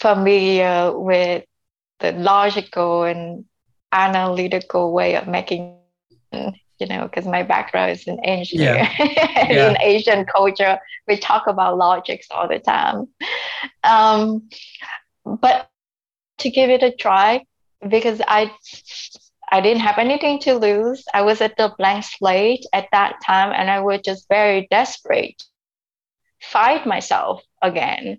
familiar 0.00 0.92
with 0.98 1.44
the 2.00 2.12
logical 2.12 3.04
and 3.04 3.44
analytical 3.92 4.92
way 4.92 5.16
of 5.16 5.28
making 5.28 5.77
you 6.32 6.86
know, 6.86 7.02
because 7.02 7.26
my 7.26 7.42
background 7.42 7.92
is 7.92 8.06
an 8.06 8.20
engineer. 8.24 8.88
Yeah. 8.98 9.48
yeah. 9.50 9.70
in 9.70 9.76
Asian 9.80 10.24
culture, 10.24 10.78
we 11.06 11.16
talk 11.16 11.46
about 11.46 11.76
logics 11.76 12.28
all 12.30 12.48
the 12.48 12.58
time. 12.58 13.08
Um, 13.84 14.48
but 15.24 15.68
to 16.38 16.50
give 16.50 16.70
it 16.70 16.82
a 16.82 16.92
try, 16.92 17.44
because 17.88 18.20
I 18.26 18.52
I 19.50 19.60
didn't 19.60 19.80
have 19.80 19.98
anything 19.98 20.38
to 20.40 20.54
lose. 20.54 21.04
I 21.14 21.22
was 21.22 21.40
at 21.40 21.56
the 21.56 21.74
blank 21.78 22.04
slate 22.04 22.66
at 22.72 22.88
that 22.92 23.16
time, 23.24 23.52
and 23.56 23.70
I 23.70 23.80
was 23.80 24.00
just 24.04 24.28
very 24.28 24.66
desperate, 24.70 25.42
fight 26.40 26.86
myself 26.86 27.42
again, 27.62 28.18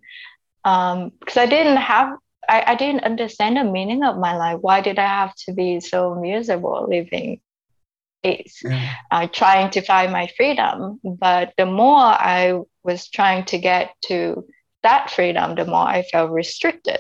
um, 0.66 1.12
because 1.20 1.38
I 1.38 1.46
didn't 1.46 1.78
have. 1.78 2.18
I, 2.48 2.64
I 2.68 2.76
didn't 2.76 3.04
understand 3.04 3.58
the 3.58 3.64
meaning 3.64 4.04
of 4.04 4.18
my 4.18 4.36
life. 4.36 4.58
Why 4.62 4.82
did 4.82 4.98
I 4.98 5.06
have 5.06 5.36
to 5.46 5.54
be 5.54 5.80
so 5.80 6.16
miserable 6.16 6.88
living 6.90 7.40
yeah. 8.24 8.94
uh, 9.12 9.28
trying 9.28 9.72
to 9.72 9.82
find 9.82 10.12
my 10.12 10.28
freedom. 10.38 11.00
But 11.04 11.54
the 11.58 11.66
more 11.66 11.98
I 12.00 12.60
was 12.84 13.10
trying 13.10 13.46
to 13.46 13.58
get 13.58 13.92
to 14.08 14.46
that 14.84 15.10
freedom, 15.10 15.56
the 15.56 15.66
more 15.66 15.88
I 15.88 16.04
felt 16.04 16.32
restricted. 16.32 17.00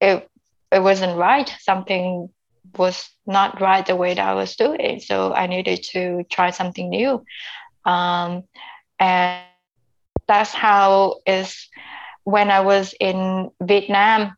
It, 0.00 0.28
it 0.72 0.82
wasn't 0.82 1.18
right. 1.18 1.50
Something 1.60 2.28
was 2.76 3.08
not 3.26 3.60
right 3.60 3.86
the 3.86 3.96
way 3.96 4.14
that 4.14 4.28
I 4.28 4.34
was 4.34 4.56
doing. 4.56 5.00
So 5.00 5.32
I 5.32 5.46
needed 5.46 5.82
to 5.92 6.24
try 6.30 6.50
something 6.50 6.90
new. 6.90 7.24
Um, 7.84 8.44
and 8.98 9.44
that's 10.26 10.52
how 10.52 11.20
is 11.26 11.68
when 12.24 12.50
I 12.50 12.60
was 12.60 12.94
in 12.98 13.50
Vietnam, 13.62 14.36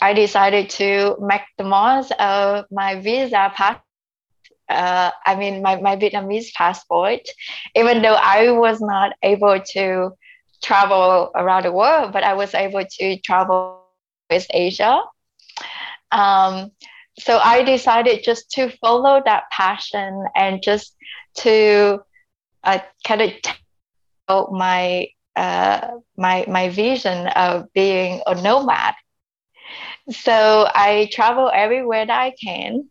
I 0.00 0.12
decided 0.12 0.70
to 0.70 1.16
make 1.20 1.42
the 1.58 1.64
most 1.64 2.12
of 2.12 2.66
my 2.70 3.00
visa 3.00 3.50
pass 3.54 3.80
uh, 4.70 5.10
I 5.26 5.34
mean, 5.36 5.62
my, 5.62 5.80
my 5.80 5.96
Vietnamese 5.96 6.52
passport, 6.54 7.20
even 7.74 8.02
though 8.02 8.14
I 8.14 8.50
was 8.52 8.80
not 8.80 9.12
able 9.22 9.60
to 9.72 10.12
travel 10.62 11.30
around 11.34 11.64
the 11.64 11.72
world, 11.72 12.12
but 12.12 12.22
I 12.24 12.34
was 12.34 12.54
able 12.54 12.84
to 12.84 13.18
travel 13.20 13.84
with 14.30 14.46
Asia. 14.52 15.00
Um, 16.12 16.70
so 17.18 17.38
I 17.38 17.62
decided 17.62 18.22
just 18.22 18.50
to 18.52 18.70
follow 18.78 19.20
that 19.24 19.44
passion 19.50 20.24
and 20.36 20.62
just 20.62 20.94
to 21.38 22.00
uh, 22.64 22.78
kind 23.06 23.22
of 23.22 23.30
tell 24.28 24.50
my 24.52 25.08
uh, 25.36 25.88
my 26.16 26.44
my 26.48 26.68
vision 26.68 27.28
of 27.28 27.72
being 27.72 28.22
a 28.26 28.34
nomad. 28.40 28.94
So 30.10 30.66
I 30.74 31.08
travel 31.12 31.50
everywhere 31.52 32.06
that 32.06 32.20
I 32.20 32.34
can. 32.42 32.88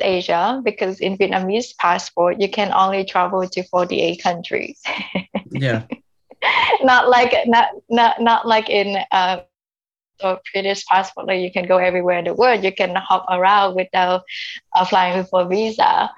Asia 0.00 0.60
because 0.64 1.00
in 1.00 1.16
Vietnamese 1.16 1.76
passport 1.76 2.40
you 2.40 2.48
can 2.50 2.72
only 2.72 3.04
travel 3.04 3.46
to 3.48 3.62
48 3.64 4.22
countries. 4.22 4.82
yeah. 5.50 5.82
not 6.82 7.08
like 7.08 7.34
not 7.46 7.68
not 7.88 8.20
not 8.20 8.46
like 8.46 8.68
in 8.70 8.98
uh 9.10 9.40
or 10.22 10.40
British 10.52 10.84
passport 10.86 11.26
like 11.26 11.40
you 11.40 11.52
can 11.52 11.66
go 11.66 11.76
everywhere 11.76 12.18
in 12.18 12.24
the 12.24 12.34
world. 12.34 12.64
You 12.64 12.72
can 12.72 12.94
hop 12.94 13.26
around 13.28 13.74
without 13.74 14.22
applying 14.74 15.24
for 15.24 15.46
visa. 15.46 16.10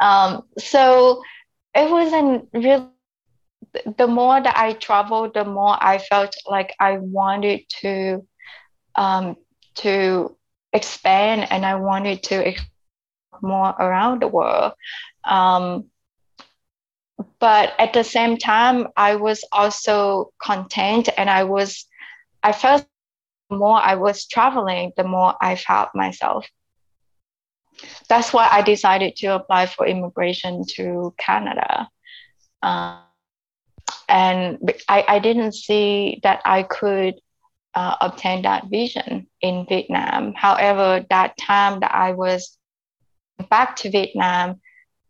Um, 0.00 0.42
so 0.58 1.22
it 1.74 1.90
wasn't 1.90 2.48
really 2.52 2.86
the 3.98 4.06
more 4.06 4.40
that 4.40 4.56
I 4.56 4.72
traveled, 4.72 5.34
the 5.34 5.44
more 5.44 5.76
I 5.80 5.98
felt 5.98 6.34
like 6.46 6.74
I 6.80 6.98
wanted 6.98 7.62
to 7.80 8.26
um, 8.94 9.36
to 9.76 10.36
expand 10.72 11.46
and 11.50 11.64
I 11.64 11.76
wanted 11.76 12.22
to 12.24 12.46
more 13.42 13.70
around 13.78 14.22
the 14.22 14.28
world. 14.28 14.72
Um, 15.24 15.86
but 17.38 17.72
at 17.78 17.92
the 17.92 18.04
same 18.04 18.36
time, 18.36 18.88
I 18.96 19.16
was 19.16 19.44
also 19.52 20.32
content 20.42 21.08
and 21.16 21.30
I 21.30 21.44
was, 21.44 21.86
I 22.42 22.52
felt 22.52 22.86
more 23.50 23.80
I 23.80 23.94
was 23.94 24.26
traveling, 24.26 24.92
the 24.96 25.04
more 25.04 25.34
I 25.40 25.56
felt 25.56 25.90
myself. 25.94 26.46
That's 28.08 28.32
why 28.32 28.48
I 28.50 28.62
decided 28.62 29.16
to 29.16 29.34
apply 29.34 29.66
for 29.66 29.86
immigration 29.86 30.64
to 30.76 31.14
Canada. 31.18 31.88
Uh, 32.62 33.00
and 34.08 34.58
I, 34.88 35.04
I 35.06 35.18
didn't 35.18 35.52
see 35.52 36.20
that 36.22 36.40
I 36.44 36.62
could 36.62 37.14
uh, 37.74 37.96
obtain 38.00 38.42
that 38.42 38.68
vision 38.68 39.26
in 39.42 39.66
Vietnam. 39.68 40.32
However, 40.34 41.04
that 41.10 41.36
time 41.36 41.80
that 41.80 41.94
I 41.94 42.12
was 42.12 42.56
back 43.50 43.76
to 43.76 43.90
Vietnam, 43.90 44.60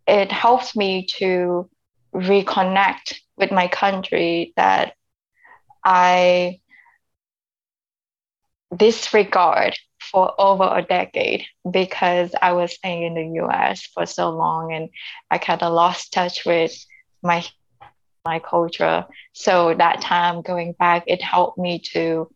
it 0.06 0.30
helped 0.30 0.76
me 0.76 1.06
to 1.18 1.68
reconnect 2.14 3.14
with 3.37 3.50
my 3.52 3.68
country 3.68 4.52
that 4.56 4.95
I 5.85 6.61
disregard 8.75 9.78
for 10.00 10.33
over 10.40 10.64
a 10.64 10.83
decade 10.83 11.45
because 11.71 12.30
I 12.40 12.52
was 12.52 12.75
staying 12.75 13.02
in 13.02 13.14
the 13.14 13.42
US 13.45 13.87
for 13.87 14.06
so 14.06 14.30
long 14.30 14.73
and 14.73 14.88
I 15.30 15.38
kind 15.38 15.62
of 15.62 15.73
lost 15.73 16.12
touch 16.12 16.45
with 16.45 16.73
my 17.23 17.45
my 18.25 18.40
culture. 18.40 19.06
So 19.33 19.75
that 19.75 20.00
time 20.00 20.42
going 20.42 20.73
back, 20.73 21.04
it 21.06 21.23
helped 21.23 21.59
me 21.59 21.78
to 21.92 22.28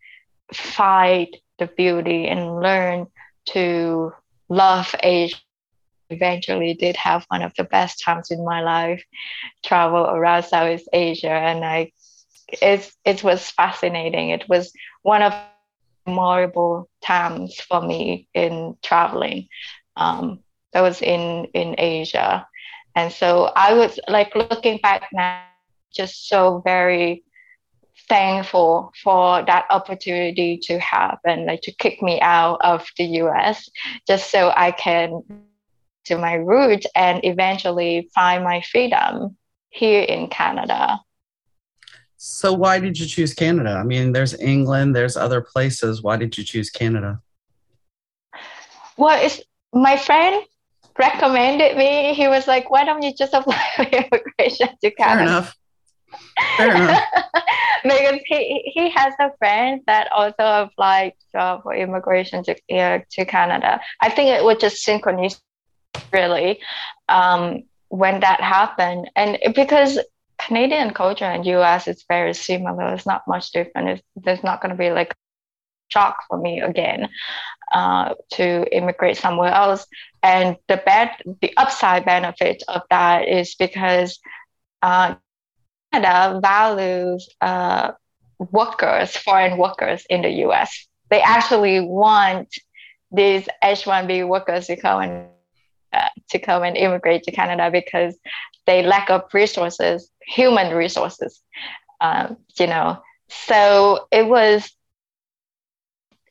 find 0.54 1.26
the 1.58 1.66
beauty 1.66 2.28
and 2.28 2.60
learn 2.60 3.06
to 3.46 4.12
love 4.48 4.94
Asia. 5.02 5.36
Eventually, 6.10 6.74
did 6.74 6.96
have 6.96 7.24
one 7.28 7.42
of 7.42 7.52
the 7.56 7.64
best 7.64 8.02
times 8.04 8.30
in 8.30 8.44
my 8.44 8.62
life, 8.62 9.02
travel 9.64 10.04
around 10.06 10.44
Southeast 10.44 10.88
Asia, 10.92 11.30
and 11.30 11.64
I, 11.64 11.92
it 12.62 12.90
it 13.04 13.22
was 13.24 13.50
fascinating. 13.50 14.30
It 14.30 14.48
was 14.48 14.72
one 15.02 15.22
of 15.22 15.32
the 15.32 16.10
memorable 16.10 16.88
times 17.02 17.54
for 17.60 17.80
me 17.80 18.28
in 18.34 18.76
traveling. 18.82 19.48
Um, 19.96 20.40
that 20.72 20.82
was 20.82 21.02
in 21.02 21.46
in 21.54 21.74
Asia, 21.78 22.46
and 22.96 23.12
so 23.12 23.50
I 23.56 23.74
was 23.74 23.98
like 24.08 24.34
looking 24.34 24.78
back 24.78 25.08
now, 25.12 25.42
just 25.92 26.28
so 26.28 26.62
very 26.64 27.24
thankful 28.08 28.92
for 29.02 29.44
that 29.46 29.66
opportunity 29.70 30.58
to 30.64 30.78
have 30.78 31.18
and 31.24 31.46
like 31.46 31.60
to 31.62 31.72
kick 31.72 32.02
me 32.02 32.20
out 32.20 32.58
of 32.62 32.86
the 32.98 33.04
US 33.22 33.68
just 34.06 34.30
so 34.30 34.52
I 34.56 34.72
can 34.72 35.22
to 36.06 36.18
my 36.18 36.34
roots 36.34 36.86
and 36.94 37.24
eventually 37.24 38.10
find 38.14 38.44
my 38.44 38.62
freedom 38.62 39.36
here 39.70 40.02
in 40.02 40.28
Canada. 40.28 41.00
So 42.16 42.52
why 42.52 42.80
did 42.80 42.98
you 42.98 43.06
choose 43.06 43.32
Canada? 43.32 43.70
I 43.70 43.82
mean, 43.82 44.12
there's 44.12 44.38
England, 44.38 44.94
there's 44.94 45.16
other 45.16 45.40
places. 45.40 46.02
Why 46.02 46.16
did 46.16 46.36
you 46.36 46.44
choose 46.44 46.68
Canada? 46.70 47.20
Well, 48.96 49.18
it's 49.24 49.40
my 49.72 49.96
friend 49.96 50.44
recommended 50.98 51.78
me. 51.78 52.12
He 52.12 52.28
was 52.28 52.46
like, 52.46 52.70
"Why 52.70 52.84
don't 52.84 53.02
you 53.02 53.14
just 53.14 53.32
apply 53.32 53.64
for 53.74 53.82
immigration 54.00 54.68
to 54.82 54.90
Canada?" 54.90 55.16
Fair 55.16 55.22
enough. 55.22 55.56
Fair 56.56 56.76
enough. 56.76 57.04
because 57.82 58.20
he 58.26 58.70
he 58.74 58.90
has 58.90 59.14
a 59.18 59.30
friend 59.38 59.80
that 59.86 60.10
also 60.12 60.66
applied 60.66 61.14
for 61.32 61.74
immigration 61.74 62.44
to 62.44 62.54
uh, 62.76 62.98
to 63.12 63.24
Canada. 63.24 63.80
I 64.00 64.10
think 64.10 64.28
it 64.30 64.44
was 64.44 64.58
just 64.58 64.82
synchronous, 64.82 65.40
really, 66.12 66.60
um, 67.08 67.62
when 67.88 68.20
that 68.20 68.40
happened, 68.40 69.10
and 69.16 69.38
because 69.54 69.98
Canadian 70.38 70.92
culture 70.92 71.24
and 71.24 71.44
U.S. 71.46 71.86
is 71.86 72.04
very 72.08 72.34
similar. 72.34 72.94
It's 72.94 73.06
not 73.06 73.22
much 73.28 73.52
different. 73.52 73.88
It's, 73.88 74.02
there's 74.16 74.42
not 74.42 74.62
going 74.62 74.70
to 74.70 74.78
be 74.78 74.90
like 74.90 75.14
shock 75.88 76.18
for 76.28 76.38
me 76.38 76.60
again 76.60 77.08
uh, 77.72 78.14
to 78.32 78.66
immigrate 78.74 79.16
somewhere 79.16 79.52
else. 79.52 79.86
And 80.22 80.56
the 80.68 80.78
bad, 80.84 81.10
the 81.40 81.52
upside 81.56 82.04
benefit 82.04 82.62
of 82.68 82.82
that 82.90 83.28
is 83.28 83.54
because 83.54 84.18
uh, 84.82 85.16
Canada 85.92 86.40
values 86.40 87.28
uh, 87.40 87.92
workers, 88.38 89.16
foreign 89.16 89.58
workers 89.58 90.06
in 90.08 90.22
the 90.22 90.30
US. 90.46 90.86
They 91.10 91.20
actually 91.20 91.80
want 91.80 92.48
these 93.12 93.48
H-1B 93.62 94.26
workers 94.26 94.68
to 94.68 94.76
come 94.76 95.02
and 95.02 95.26
to 96.30 96.38
come 96.38 96.62
and 96.62 96.76
immigrate 96.76 97.24
to 97.24 97.32
Canada 97.32 97.70
because 97.70 98.16
they 98.66 98.82
lack 98.82 99.10
of 99.10 99.22
resources, 99.32 100.10
human 100.26 100.74
resources. 100.74 101.40
Um, 102.00 102.36
you 102.58 102.66
know, 102.66 103.02
so 103.28 104.06
it 104.10 104.26
was. 104.26 104.70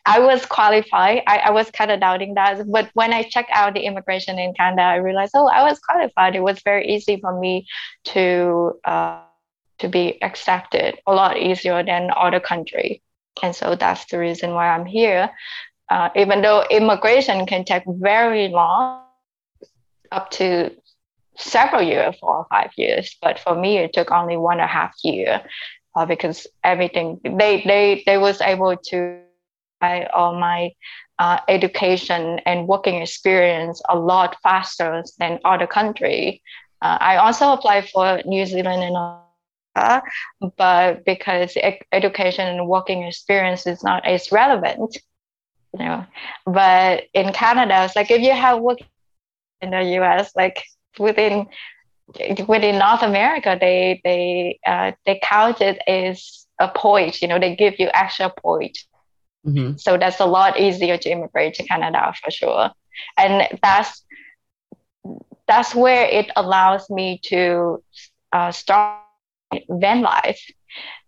I 0.05 0.19
was 0.19 0.43
qualified. 0.45 1.21
I, 1.27 1.37
I 1.37 1.49
was 1.51 1.69
kind 1.69 1.91
of 1.91 1.99
doubting 1.99 2.33
that, 2.33 2.63
but 2.71 2.89
when 2.93 3.13
I 3.13 3.23
checked 3.23 3.51
out 3.53 3.75
the 3.75 3.81
immigration 3.81 4.39
in 4.39 4.53
Canada, 4.55 4.81
I 4.81 4.95
realized, 4.95 5.33
oh, 5.35 5.47
I 5.47 5.61
was 5.63 5.77
qualified. 5.79 6.35
It 6.35 6.41
was 6.41 6.61
very 6.63 6.87
easy 6.87 7.19
for 7.19 7.39
me 7.39 7.67
to. 8.05 8.79
Uh, 8.85 9.21
to 9.79 9.87
be 9.87 10.21
accepted 10.21 10.99
a 11.07 11.13
lot 11.13 11.37
easier 11.37 11.83
than 11.83 12.11
other 12.15 12.39
country. 12.39 13.01
And 13.41 13.55
so 13.55 13.75
that's 13.75 14.05
the 14.05 14.19
reason 14.19 14.53
why 14.53 14.69
I'm 14.69 14.85
here. 14.85 15.29
Uh, 15.89 16.09
even 16.15 16.41
though 16.41 16.65
immigration 16.69 17.45
can 17.45 17.65
take 17.65 17.83
very 17.87 18.49
long, 18.49 19.05
up 20.11 20.31
to 20.31 20.71
several 21.37 21.81
years, 21.81 22.15
four 22.19 22.37
or 22.37 22.45
five 22.49 22.71
years, 22.77 23.17
but 23.21 23.39
for 23.39 23.55
me 23.55 23.77
it 23.77 23.93
took 23.93 24.11
only 24.11 24.37
one 24.37 24.59
and 24.59 24.65
a 24.65 24.67
half 24.67 24.93
year 25.03 25.41
uh, 25.95 26.05
because 26.05 26.47
everything 26.63 27.19
they 27.23 27.61
they 27.65 28.03
they 28.05 28.17
was 28.17 28.41
able 28.41 28.75
to 28.77 29.19
buy 29.19 29.47
all 29.47 30.33
my 30.39 30.71
uh, 31.19 31.39
education 31.47 32.39
and 32.45 32.67
working 32.67 33.01
experience 33.01 33.81
a 33.89 33.97
lot 33.97 34.35
faster 34.43 35.03
than 35.19 35.39
other 35.45 35.67
country. 35.67 36.41
Uh, 36.81 36.97
I 36.99 37.17
also 37.17 37.51
applied 37.53 37.89
for 37.89 38.21
New 38.25 38.45
Zealand 38.45 38.83
and 38.83 38.97
but 40.57 41.05
because 41.05 41.57
education 41.91 42.47
and 42.47 42.67
working 42.67 43.03
experience 43.03 43.65
is 43.67 43.83
not 43.83 44.05
as 44.05 44.31
relevant, 44.31 44.97
you 45.73 45.79
know. 45.85 46.05
But 46.45 47.03
in 47.13 47.31
Canada, 47.33 47.83
it's 47.85 47.95
like 47.95 48.11
if 48.11 48.21
you 48.21 48.31
have 48.33 48.59
work 48.59 48.79
in 49.61 49.71
the 49.71 49.83
U.S., 49.99 50.31
like 50.35 50.63
within 50.97 51.47
within 52.47 52.79
North 52.79 53.03
America, 53.03 53.57
they 53.59 54.01
they 54.03 54.59
uh, 54.65 54.91
they 55.05 55.19
count 55.23 55.61
it 55.61 55.79
as 55.87 56.47
a 56.59 56.67
point. 56.67 57.21
You 57.21 57.27
know, 57.27 57.39
they 57.39 57.55
give 57.55 57.79
you 57.79 57.89
extra 57.93 58.29
point. 58.29 58.77
Mm-hmm. 59.45 59.77
So 59.77 59.97
that's 59.97 60.19
a 60.19 60.25
lot 60.25 60.59
easier 60.59 60.97
to 60.97 61.09
immigrate 61.09 61.55
to 61.55 61.63
Canada 61.63 62.13
for 62.23 62.31
sure, 62.31 62.71
and 63.17 63.47
that's 63.61 64.03
that's 65.47 65.73
where 65.73 66.05
it 66.05 66.29
allows 66.35 66.89
me 66.89 67.19
to 67.25 67.83
uh, 68.31 68.51
start 68.51 69.03
van 69.69 70.01
life 70.01 70.41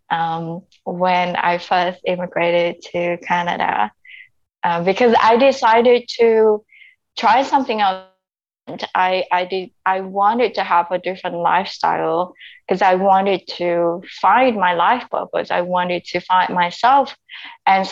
um, 0.09 0.61
when 0.83 1.35
I 1.35 1.57
first 1.57 1.99
immigrated 2.05 2.81
to 2.91 3.17
Canada 3.17 3.91
uh, 4.63 4.83
because 4.83 5.15
I 5.19 5.37
decided 5.37 6.07
to 6.19 6.63
try 7.17 7.43
something 7.43 7.81
else. 7.81 8.07
I, 8.67 9.25
I 9.31 9.45
did 9.45 9.69
I 9.85 10.01
wanted 10.01 10.55
to 10.55 10.63
have 10.63 10.91
a 10.91 10.97
different 10.97 11.35
lifestyle 11.37 12.33
because 12.67 12.81
I 12.81 12.95
wanted 12.95 13.47
to 13.57 14.01
find 14.21 14.55
my 14.57 14.73
life 14.73 15.09
purpose. 15.09 15.51
I 15.51 15.61
wanted 15.61 16.05
to 16.05 16.19
find 16.21 16.53
myself. 16.53 17.15
And 17.65 17.87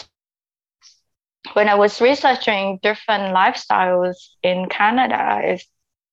when 1.54 1.70
I 1.70 1.76
was 1.76 2.02
researching 2.02 2.80
different 2.82 3.34
lifestyles 3.36 4.16
in 4.44 4.68
Canada, 4.70 5.42
is 5.54 5.66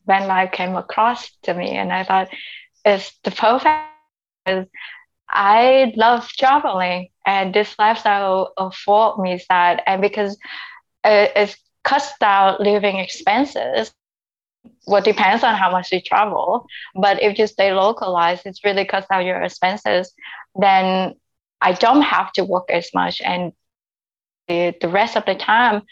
when 0.04 0.26
life 0.26 0.52
came 0.52 0.76
across 0.76 1.30
to 1.42 1.54
me 1.54 1.70
and 1.72 1.92
I 1.92 2.04
thought 2.04 2.28
it's 2.84 3.12
the 3.24 3.30
perfect 3.30 3.88
I 5.30 5.92
love 5.96 6.28
traveling 6.28 7.08
and 7.26 7.52
this 7.54 7.78
lifestyle 7.78 8.52
afford 8.56 9.18
me 9.18 9.40
that. 9.48 9.82
And 9.86 10.00
because 10.00 10.36
it, 11.04 11.32
it 11.34 11.56
cuts 11.84 12.16
down 12.18 12.56
living 12.60 12.98
expenses, 12.98 13.92
well, 14.86 15.02
depends 15.02 15.42
on 15.44 15.54
how 15.54 15.70
much 15.70 15.92
you 15.92 16.00
travel. 16.00 16.66
But 16.94 17.22
if 17.22 17.38
you 17.38 17.46
stay 17.46 17.72
localized, 17.72 18.46
it 18.46 18.58
really 18.64 18.84
cuts 18.84 19.06
down 19.08 19.26
your 19.26 19.42
expenses. 19.42 20.12
Then 20.54 21.14
I 21.60 21.72
don't 21.72 22.02
have 22.02 22.32
to 22.32 22.44
work 22.44 22.70
as 22.70 22.90
much. 22.94 23.20
And 23.22 23.52
the, 24.48 24.74
the 24.80 24.88
rest 24.88 25.16
of 25.16 25.24
the 25.26 25.34
time, 25.34 25.82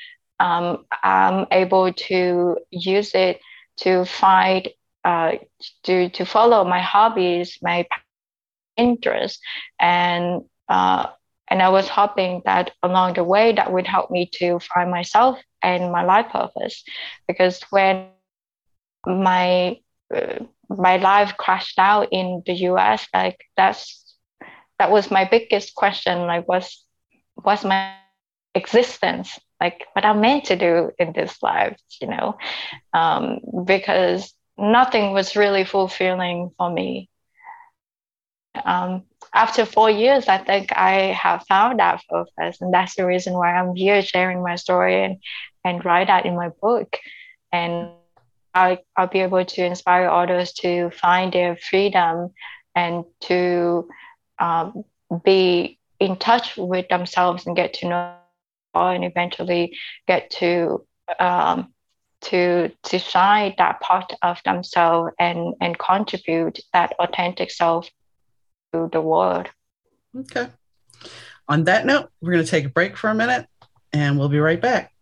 um, 0.41 0.85
I'm 1.03 1.47
able 1.51 1.93
to 1.93 2.57
use 2.71 3.15
it 3.15 3.41
to 3.79 4.05
find, 4.05 4.69
uh, 5.05 5.33
to, 5.85 6.09
to 6.11 6.25
follow 6.25 6.65
my 6.65 6.81
hobbies, 6.81 7.59
my 7.63 7.87
interest 8.77 9.41
and 9.81 10.43
uh, 10.69 11.07
and 11.49 11.63
I 11.63 11.69
was 11.69 11.89
hoping 11.89 12.43
that 12.45 12.71
along 12.83 13.15
the 13.15 13.25
way 13.25 13.53
that 13.53 13.73
would 13.73 13.87
help 13.87 14.11
me 14.11 14.29
to 14.35 14.59
find 14.61 14.91
myself 14.91 15.39
and 15.63 15.93
my 15.93 16.05
life 16.05 16.29
purpose 16.31 16.85
because 17.27 17.61
when 17.71 18.09
my 19.07 19.77
uh, 20.15 20.39
my 20.69 20.97
life 20.97 21.37
crashed 21.37 21.79
out 21.79 22.09
in 22.13 22.43
the 22.47 22.55
us 22.55 23.07
like 23.15 23.39
that's 23.57 24.17
that 24.79 24.91
was 24.91 25.11
my 25.11 25.25
biggest 25.25 25.75
question 25.75 26.27
like 26.27 26.49
what's 26.49 26.85
was 27.45 27.65
my 27.65 27.93
existence 28.55 29.39
like 29.61 29.87
what 29.93 30.05
i'm 30.05 30.21
meant 30.21 30.45
to 30.45 30.57
do 30.57 30.91
in 30.99 31.13
this 31.13 31.43
life 31.43 31.77
you 32.01 32.09
know? 32.09 32.37
Um, 32.93 33.39
because 33.65 34.33
nothing 34.59 35.13
was 35.13 35.37
really 35.37 35.65
fulfilling 35.65 36.51
for 36.57 36.71
me. 36.71 37.09
Um, 38.65 39.03
after 39.35 39.65
four 39.65 39.91
years, 39.91 40.29
I 40.29 40.39
think 40.39 40.73
I 40.77 41.13
have 41.13 41.45
found 41.49 41.81
that 41.81 42.03
focus, 42.09 42.61
and 42.61 42.73
that's 42.73 42.95
the 42.95 43.07
reason 43.07 43.35
why 43.35 43.53
I'm 43.55 43.75
here 43.75 44.03
sharing 44.03 44.43
my 44.43 44.57
story 44.57 45.05
and 45.05 45.17
and 45.65 45.85
write 45.85 46.07
that 46.09 46.27
in 46.27 46.37
my 46.37 46.51
book, 46.61 46.97
and 47.53 47.91
I, 48.55 48.79
I'll 48.97 49.09
be 49.09 49.21
able 49.21 49.45
to 49.45 49.65
inspire 49.65 50.09
others 50.09 50.53
to 50.55 50.91
find 50.91 51.33
their 51.33 51.57
freedom 51.57 52.31
and 52.75 53.05
to 53.23 53.89
um, 54.39 54.85
be 55.25 55.79
in 56.01 56.17
touch 56.17 56.57
with 56.57 56.89
themselves 56.89 57.47
and 57.47 57.57
get 57.57 57.75
to 57.75 57.89
know 57.89 58.15
and 58.75 59.05
eventually 59.05 59.77
get 60.07 60.31
to 60.31 60.85
um, 61.19 61.73
to 62.23 62.71
to 62.85 62.99
shine 62.99 63.55
that 63.59 63.81
part 63.81 64.13
of 64.23 64.41
themselves 64.45 65.13
and 65.19 65.55
and 65.61 65.79
contribute 65.79 66.59
that 66.73 66.93
authentic 66.99 67.51
self 67.51 67.89
to 68.73 68.89
the 68.93 69.01
world. 69.01 69.49
Okay. 70.17 70.49
On 71.49 71.65
that 71.65 71.85
note, 71.85 72.09
we're 72.21 72.33
going 72.33 72.45
to 72.45 72.51
take 72.51 72.65
a 72.65 72.71
break 72.71 72.97
for 72.97 73.11
a 73.11 73.15
minute 73.15 73.47
and 73.93 74.19
we'll 74.19 74.31
be 74.31 74.39
right 74.39 74.61
back. 74.61 74.94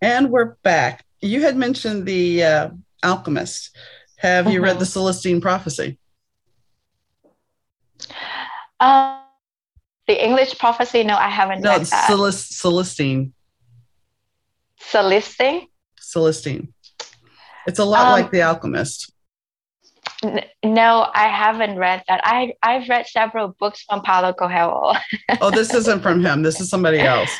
And 0.00 0.30
we're 0.30 0.56
back. 0.62 1.04
You 1.20 1.42
had 1.42 1.56
mentioned 1.56 2.06
the 2.06 2.44
uh, 2.44 2.70
Alchemist. 3.02 3.76
Have 4.18 4.46
you 4.46 4.54
mm-hmm. 4.54 4.64
read 4.64 4.78
the 4.78 4.86
Celestine 4.86 5.40
Prophecy? 5.40 5.98
Um, 8.80 9.20
the 10.06 10.22
English 10.22 10.58
prophecy? 10.58 11.02
No, 11.02 11.16
I 11.16 11.28
haven't 11.28 11.62
no, 11.62 11.70
read 11.70 11.86
that. 11.86 12.10
Celest- 12.10 12.52
Celestine. 12.52 13.32
Celestine? 14.80 15.66
Celestine. 15.98 16.68
It's 17.66 17.78
a 17.78 17.84
lot 17.84 18.06
um, 18.06 18.12
like 18.12 18.30
The 18.30 18.42
Alchemist 18.42 19.12
no, 20.64 21.08
I 21.14 21.28
haven't 21.28 21.78
read 21.78 22.02
that. 22.08 22.20
I 22.24 22.54
I've 22.62 22.88
read 22.88 23.06
several 23.06 23.48
books 23.58 23.82
from 23.82 24.02
Paulo 24.02 24.32
Coelho. 24.32 24.94
oh, 25.40 25.50
this 25.50 25.74
isn't 25.74 26.02
from 26.02 26.24
him. 26.24 26.42
This 26.42 26.60
is 26.60 26.68
somebody 26.68 27.00
else. 27.14 27.30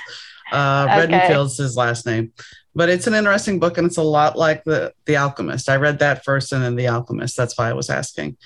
Uh, 0.51 0.87
okay. 0.89 1.13
Redfield's 1.13 1.57
his 1.57 1.77
last 1.77 2.07
name, 2.07 2.33
but 2.75 2.89
it's 2.89 3.07
an 3.07 3.15
interesting 3.15 3.59
book, 3.59 3.79
and 3.79 3.87
it's 3.87 3.97
a 3.97 4.03
lot 4.03 4.37
like 4.37 4.65
the 4.65 4.93
The 5.07 5.17
Alchemist. 5.17 5.69
I 5.69 5.77
read 5.77 5.99
that 6.01 6.25
first, 6.25 6.53
and 6.53 6.63
then 6.63 6.77
The 6.77 6.89
Alchemist. 6.89 7.37
That's 7.37 7.57
why 7.59 7.69
I 7.69 7.73
was 7.73 7.91
asking. 7.91 8.37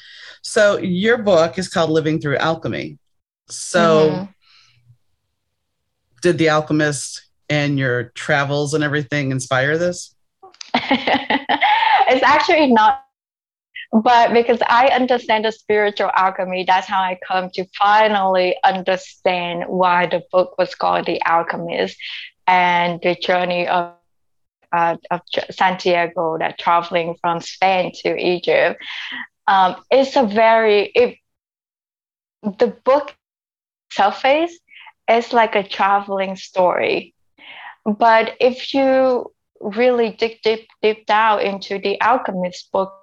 So 0.43 0.79
your 0.79 1.19
book 1.19 1.59
is 1.59 1.69
called 1.69 1.91
Living 1.91 2.21
Through 2.21 2.39
Alchemy. 2.39 2.99
So, 3.49 4.11
mm-hmm. 4.11 4.25
did 6.23 6.39
The 6.39 6.51
Alchemist 6.51 7.27
and 7.49 7.79
your 7.79 8.05
travels 8.15 8.75
and 8.75 8.85
everything 8.85 9.33
inspire 9.33 9.77
this? 9.77 10.15
it's 10.75 12.23
actually 12.23 12.69
not 12.69 13.05
but 13.93 14.33
because 14.33 14.61
I 14.69 14.89
understand 14.89 15.45
the 15.45 15.53
spiritual 15.53 16.11
alchemy, 16.15 16.65
that's 16.67 16.87
how 16.87 17.01
I 17.01 17.19
come 17.27 17.51
to 17.55 17.65
finally 17.77 18.57
understand 18.65 19.65
why 19.67 20.07
the 20.07 20.23
book 20.31 20.57
was 20.59 20.75
called 20.75 21.07
The 21.07 21.21
Alchemist 21.27 21.97
and 22.47 23.01
the 23.03 23.15
journey 23.17 23.67
of 23.67 23.95
uh, 24.73 24.97
of 25.11 25.21
Santiago, 25.51 26.39
that 26.39 26.59
traveling 26.59 27.17
from 27.21 27.41
Spain 27.41 27.93
to 28.03 28.17
Egypt. 28.17 28.81
Um, 29.49 29.77
it's 29.91 30.15
a 30.15 30.25
very 30.25 30.93
it, 30.95 31.19
the 32.43 32.69
book 32.85 33.15
surface 33.91 34.57
is 35.11 35.33
like 35.33 35.57
a 35.57 35.65
traveling 35.65 36.37
story, 36.37 37.15
but 37.85 38.35
if 38.41 38.73
you 38.73 39.33
really 39.61 40.11
dig 40.11 40.41
deep 40.43 40.69
deep 40.81 41.07
down 41.07 41.41
into 41.41 41.79
the 41.81 42.01
Alchemist 42.01 42.71
book 42.71 43.00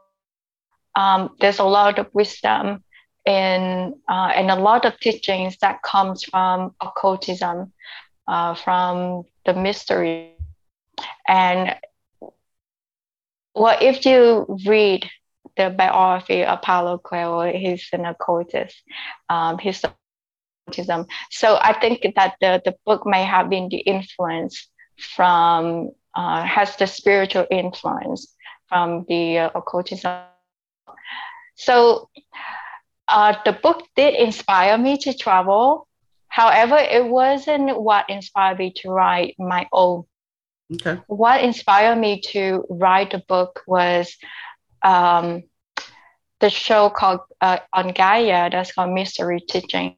um, 0.98 1.30
there's 1.40 1.60
a 1.60 1.64
lot 1.64 2.00
of 2.00 2.08
wisdom 2.14 2.84
in, 3.24 3.94
uh, 4.10 4.32
and 4.36 4.50
a 4.50 4.56
lot 4.56 4.84
of 4.84 5.00
teachings 5.00 5.56
that 5.62 5.84
comes 5.84 6.24
from 6.24 6.74
occultism, 6.82 7.72
uh, 8.28 8.56
from 8.56 9.24
the 9.46 9.54
mystery. 9.54 10.34
And 11.28 11.76
well, 13.54 13.78
if 13.80 14.06
you 14.08 14.58
read 14.66 15.08
the 15.56 15.70
biography 15.70 16.44
of 16.44 16.64
Paulo 16.64 16.98
Coelho, 16.98 17.52
he's 17.52 17.88
an 17.94 18.06
occultist. 18.06 18.82
Um, 19.30 19.60
he's 19.60 19.84
occultism. 19.84 21.06
So 21.30 21.60
I 21.62 21.74
think 21.80 22.08
that 22.16 22.38
the, 22.42 22.62
the 22.66 22.76
book 22.88 23.06
may 23.06 23.24
have 23.24 23.52
been 23.52 23.70
the 23.70 23.78
influence 23.78 24.68
from, 24.98 25.92
uh, 26.16 26.44
has 26.44 26.76
the 26.78 26.88
spiritual 26.88 27.46
influence 27.52 28.34
from 28.68 29.06
the 29.08 29.38
uh, 29.38 29.50
occultism 29.54 30.24
so 31.56 32.10
uh, 33.08 33.36
the 33.46 33.54
book 33.54 33.84
did 33.96 34.14
inspire 34.16 34.78
me 34.78 34.98
to 34.98 35.14
travel. 35.14 35.88
However, 36.28 36.78
it 36.78 37.06
wasn't 37.06 37.82
what 37.82 38.10
inspired 38.10 38.60
me 38.60 38.74
to 38.78 38.90
write 38.90 39.36
my 39.40 39.68
own. 39.72 40.04
Okay. 40.74 41.00
What 41.08 41.44
inspired 41.44 41.98
me 41.98 42.22
to 42.32 42.66
write 42.70 43.12
the 43.12 43.24
book 43.28 43.64
was 43.66 44.16
um, 44.84 45.44
the 46.40 46.50
show 46.50 46.90
called 46.90 47.22
uh, 47.42 47.60
on 47.74 47.94
Gaia 47.94 48.50
that's 48.50 48.74
called 48.74 48.94
Mystery 48.94 49.40
Teaching 49.40 49.96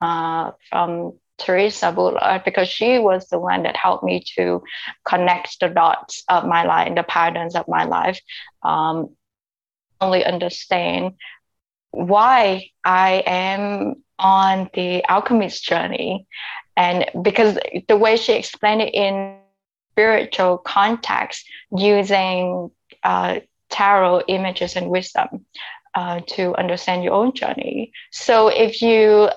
uh, 0.00 0.52
from 0.68 1.18
Theresa 1.38 1.92
Bullard 1.92 2.42
because 2.44 2.68
she 2.68 2.98
was 2.98 3.28
the 3.28 3.38
one 3.38 3.62
that 3.64 3.76
helped 3.76 4.04
me 4.04 4.22
to 4.36 4.62
connect 5.04 5.60
the 5.60 5.68
dots 5.68 6.24
of 6.28 6.46
my 6.46 6.64
life, 6.64 6.94
the 6.94 7.02
patterns 7.02 7.54
of 7.54 7.68
my 7.68 7.84
life. 7.84 8.20
Um, 8.62 9.16
only 10.00 10.24
understand 10.24 11.14
why 11.90 12.70
I 12.84 13.22
am 13.26 14.02
on 14.18 14.70
the 14.74 15.04
alchemist 15.08 15.64
journey. 15.64 16.26
And 16.76 17.06
because 17.22 17.58
the 17.88 17.96
way 17.96 18.16
she 18.16 18.34
explained 18.34 18.82
it 18.82 18.94
in 18.94 19.38
spiritual 19.92 20.58
context 20.58 21.44
using 21.76 22.70
uh, 23.02 23.40
tarot 23.70 24.22
images 24.28 24.76
and 24.76 24.90
wisdom 24.90 25.46
uh, 25.94 26.20
to 26.26 26.54
understand 26.56 27.04
your 27.04 27.14
own 27.14 27.34
journey. 27.34 27.92
So 28.12 28.48
if 28.48 28.82
you 28.82 29.28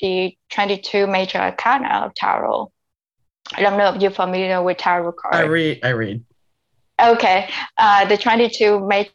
the 0.00 0.36
22 0.50 1.06
major 1.06 1.38
arcana 1.38 2.06
of 2.06 2.14
tarot, 2.14 2.70
I 3.54 3.62
don't 3.62 3.78
know 3.78 3.94
if 3.94 4.02
you're 4.02 4.10
familiar 4.10 4.62
with 4.62 4.78
tarot 4.78 5.12
cards. 5.12 5.36
I 5.36 5.42
read. 5.42 5.80
I 5.84 5.90
read. 5.90 6.24
Okay, 7.00 7.48
uh, 7.76 8.06
the 8.06 8.16
22 8.16 8.80
major 8.86 9.10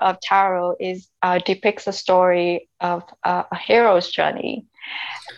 of 0.00 0.20
tarot 0.20 0.76
is 0.80 1.08
uh, 1.22 1.38
depicts 1.44 1.86
a 1.86 1.92
story 1.92 2.68
of 2.80 3.02
uh, 3.24 3.44
a 3.50 3.56
hero's 3.56 4.10
journey. 4.10 4.64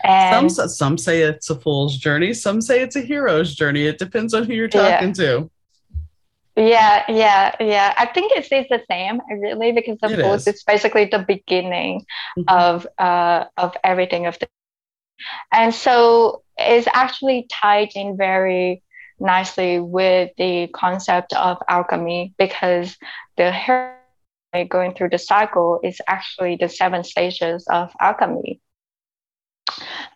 And 0.03 0.51
some 0.51 0.67
some 0.67 0.97
say 0.97 1.21
it's 1.21 1.49
a 1.49 1.55
fool's 1.55 1.97
journey. 1.97 2.33
Some 2.33 2.61
say 2.61 2.81
it's 2.81 2.95
a 2.95 3.01
hero's 3.01 3.55
journey. 3.55 3.85
It 3.85 3.99
depends 3.99 4.33
on 4.33 4.43
who 4.43 4.53
you're 4.53 4.67
talking 4.67 5.09
yeah. 5.09 5.13
to. 5.13 5.51
Yeah, 6.55 7.03
yeah, 7.09 7.55
yeah. 7.59 7.93
I 7.97 8.05
think 8.05 8.31
it 8.33 8.45
stays 8.45 8.67
the 8.69 8.81
same, 8.89 9.21
really, 9.29 9.71
because 9.71 9.97
the 9.99 10.09
fool 10.09 10.33
is. 10.33 10.47
is 10.47 10.63
basically 10.63 11.05
the 11.05 11.19
beginning 11.19 12.05
mm-hmm. 12.37 12.43
of 12.47 12.87
uh, 12.99 13.45
of 13.57 13.75
everything 13.83 14.27
of 14.27 14.37
the, 14.39 14.47
and 15.51 15.73
so 15.73 16.43
it's 16.57 16.87
actually 16.93 17.47
tied 17.51 17.91
in 17.95 18.17
very 18.17 18.83
nicely 19.19 19.79
with 19.79 20.31
the 20.37 20.67
concept 20.67 21.33
of 21.33 21.57
alchemy 21.69 22.33
because 22.37 22.97
the 23.37 23.51
hero 23.51 23.95
going 24.69 24.93
through 24.93 25.09
the 25.09 25.17
cycle 25.17 25.79
is 25.83 25.99
actually 26.07 26.57
the 26.57 26.69
seven 26.69 27.03
stages 27.03 27.65
of 27.69 27.91
alchemy. 27.99 28.61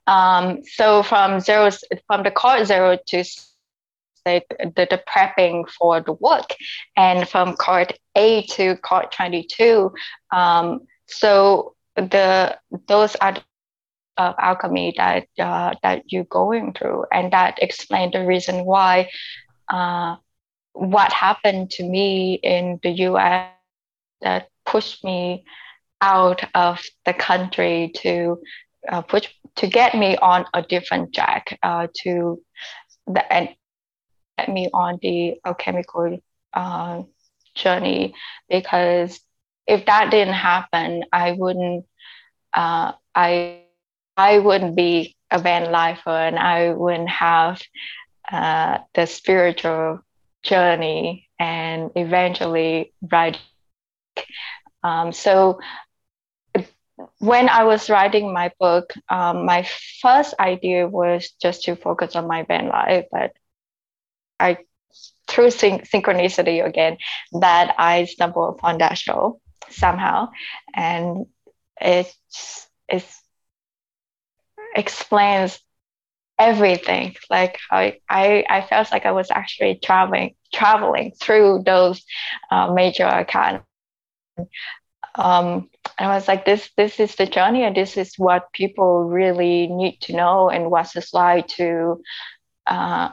Um, 0.05 0.61
so 0.63 1.03
from 1.03 1.39
zero, 1.39 1.69
from 2.05 2.23
the 2.23 2.31
card 2.31 2.67
zero 2.67 2.97
to 3.07 3.23
the, 4.25 4.43
the, 4.59 4.87
the, 4.89 5.01
prepping 5.09 5.69
for 5.69 6.01
the 6.01 6.13
work, 6.13 6.53
and 6.95 7.27
from 7.27 7.55
card 7.55 7.97
A 8.15 8.43
to 8.43 8.75
card 8.77 9.11
22. 9.11 9.91
Um, 10.31 10.81
so 11.07 11.75
the 11.95 12.57
those 12.87 13.15
are 13.15 13.33
the 13.33 13.43
of 14.17 14.35
alchemy 14.39 14.93
that 14.97 15.27
uh, 15.39 15.73
that 15.83 16.03
you're 16.07 16.25
going 16.25 16.73
through, 16.73 17.05
and 17.11 17.31
that 17.33 17.57
explain 17.61 18.11
the 18.11 18.25
reason 18.25 18.65
why 18.65 19.09
uh, 19.69 20.15
what 20.73 21.11
happened 21.11 21.71
to 21.71 21.83
me 21.83 22.35
in 22.35 22.79
the 22.83 22.89
U.S 22.89 23.56
that 24.21 24.47
pushed 24.65 25.03
me 25.03 25.43
out 26.01 26.43
of 26.55 26.81
the 27.05 27.13
country 27.13 27.91
to 27.97 28.37
uh, 28.89 29.01
push 29.01 29.27
to 29.55 29.67
get 29.67 29.95
me 29.95 30.17
on 30.17 30.45
a 30.53 30.61
different 30.61 31.13
track 31.13 31.57
uh, 31.63 31.87
to 32.03 32.39
the 33.07 33.33
and 33.33 33.49
set 34.39 34.49
me 34.49 34.69
on 34.73 34.99
the 35.01 35.35
alchemical 35.45 36.17
uh, 36.53 37.01
journey 37.55 38.13
because 38.49 39.19
if 39.67 39.85
that 39.85 40.11
didn't 40.11 40.33
happen, 40.33 41.03
I 41.11 41.33
wouldn't. 41.33 41.85
Uh, 42.53 42.93
I 43.15 43.61
I 44.17 44.39
wouldn't 44.39 44.75
be 44.75 45.15
a 45.31 45.39
van 45.39 45.71
lifer, 45.71 46.09
and 46.09 46.37
I 46.37 46.73
wouldn't 46.73 47.09
have 47.09 47.61
uh, 48.31 48.79
the 48.93 49.05
spiritual 49.05 49.99
journey, 50.43 51.29
and 51.39 51.91
eventually 51.95 52.93
write. 53.11 53.37
Um, 54.83 55.11
so 55.13 55.59
when 57.19 57.49
I 57.49 57.63
was 57.63 57.89
writing 57.89 58.33
my 58.33 58.51
book, 58.59 58.93
um, 59.09 59.45
my 59.45 59.65
first 60.01 60.33
idea 60.39 60.87
was 60.87 61.31
just 61.41 61.63
to 61.63 61.75
focus 61.75 62.15
on 62.15 62.27
my 62.27 62.43
van 62.43 62.67
life, 62.69 63.05
but 63.11 63.31
I, 64.39 64.57
through 65.27 65.51
syn- 65.51 65.81
synchronicity 65.81 66.65
again, 66.65 66.97
that 67.39 67.75
I 67.77 68.05
stumbled 68.05 68.55
upon 68.55 68.79
that 68.79 68.97
show 68.97 69.39
somehow, 69.69 70.29
and 70.73 71.25
it 71.79 72.11
it 72.89 73.05
explains 74.75 75.59
everything. 76.39 77.15
Like 77.29 77.57
I, 77.71 77.99
I, 78.09 78.43
I 78.49 78.61
felt 78.61 78.91
like 78.91 79.05
I 79.05 79.11
was 79.11 79.29
actually 79.31 79.79
traveling 79.83 80.35
traveling 80.53 81.11
through 81.21 81.63
those 81.65 82.03
uh, 82.51 82.71
major 82.73 83.03
arcana. 83.05 83.63
Um, 85.15 85.69
and 85.97 86.11
I 86.11 86.15
was 86.15 86.27
like, 86.27 86.45
this 86.45 86.69
this 86.77 86.99
is 86.99 87.15
the 87.15 87.25
journey, 87.25 87.63
and 87.63 87.75
this 87.75 87.97
is 87.97 88.13
what 88.17 88.51
people 88.53 89.03
really 89.05 89.67
need 89.67 89.99
to 90.01 90.15
know, 90.15 90.49
and 90.49 90.69
what's 90.71 90.95
it's 90.95 91.13
like 91.13 91.47
to 91.59 92.01
uh, 92.67 93.09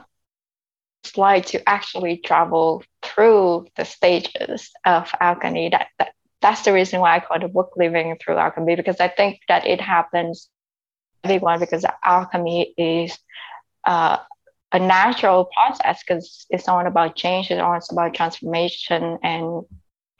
like 1.17 1.45
to 1.47 1.67
actually 1.69 2.17
travel 2.17 2.83
through 3.03 3.67
the 3.77 3.85
stages 3.85 4.71
of 4.85 5.11
alchemy. 5.19 5.69
That, 5.69 5.87
that 5.99 6.09
that's 6.41 6.63
the 6.63 6.73
reason 6.73 6.99
why 6.99 7.15
I 7.15 7.19
call 7.19 7.39
the 7.39 7.47
book 7.47 7.71
"Living 7.77 8.17
Through 8.23 8.37
Alchemy" 8.37 8.75
because 8.75 8.99
I 8.99 9.07
think 9.07 9.39
that 9.47 9.65
it 9.67 9.81
happens 9.81 10.49
everyone 11.23 11.59
because 11.59 11.85
alchemy 12.03 12.73
is 12.77 13.17
uh, 13.85 14.17
a 14.71 14.79
natural 14.79 15.49
process 15.53 16.03
because 16.03 16.45
it's 16.49 16.67
not 16.67 16.87
about 16.87 17.15
change, 17.15 17.51
it's 17.51 17.61
all 17.61 17.79
about 17.91 18.13
transformation 18.13 19.17
and 19.23 19.63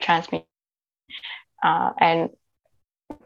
transmit. 0.00 0.44
Uh, 1.66 1.90
and 1.98 2.30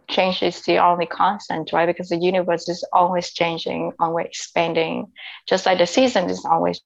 change 0.09 0.42
is 0.42 0.62
the 0.62 0.79
only 0.79 1.07
constant, 1.07 1.72
right? 1.72 1.87
Because 1.87 2.09
the 2.09 2.16
universe 2.16 2.68
is 2.68 2.85
always 2.92 3.33
changing, 3.33 3.92
always 4.00 4.26
expanding, 4.26 5.12
just 5.46 5.66
like 5.66 5.79
the 5.79 5.87
season 5.87 6.31
is 6.31 6.44
always. 6.44 6.81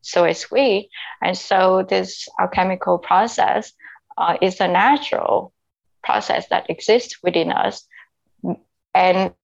So 0.00 0.24
is 0.24 0.50
we, 0.50 0.88
and 1.20 1.36
so 1.36 1.84
this 1.88 2.28
alchemical 2.40 2.98
process 2.98 3.72
uh, 4.16 4.36
is 4.40 4.60
a 4.60 4.68
natural 4.68 5.52
process 6.02 6.48
that 6.48 6.70
exists 6.70 7.18
within 7.22 7.52
us, 7.52 7.86
and 8.94 9.34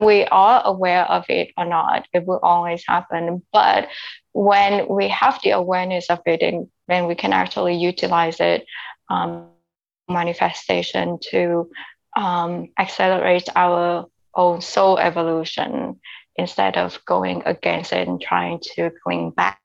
we 0.00 0.24
are 0.24 0.62
aware 0.64 1.04
of 1.04 1.24
it 1.28 1.48
or 1.58 1.66
not, 1.66 2.06
it 2.14 2.24
will 2.26 2.40
always 2.42 2.82
happen. 2.86 3.42
But 3.52 3.88
when 4.32 4.88
we 4.88 5.08
have 5.08 5.40
the 5.42 5.50
awareness 5.50 6.08
of 6.08 6.20
it, 6.24 6.40
and 6.40 6.68
then 6.86 7.06
we 7.06 7.14
can 7.14 7.32
actually 7.32 7.76
utilize 7.76 8.40
it, 8.40 8.64
um, 9.10 9.48
manifestation 10.08 11.18
to 11.30 11.68
um, 12.16 12.68
accelerate 12.78 13.48
our 13.56 14.06
own 14.34 14.60
soul 14.60 14.98
evolution 14.98 16.00
instead 16.36 16.76
of 16.76 17.04
going 17.06 17.42
against 17.46 17.92
it 17.92 18.08
and 18.08 18.20
trying 18.20 18.60
to 18.62 18.90
cling 19.04 19.30
back 19.30 19.60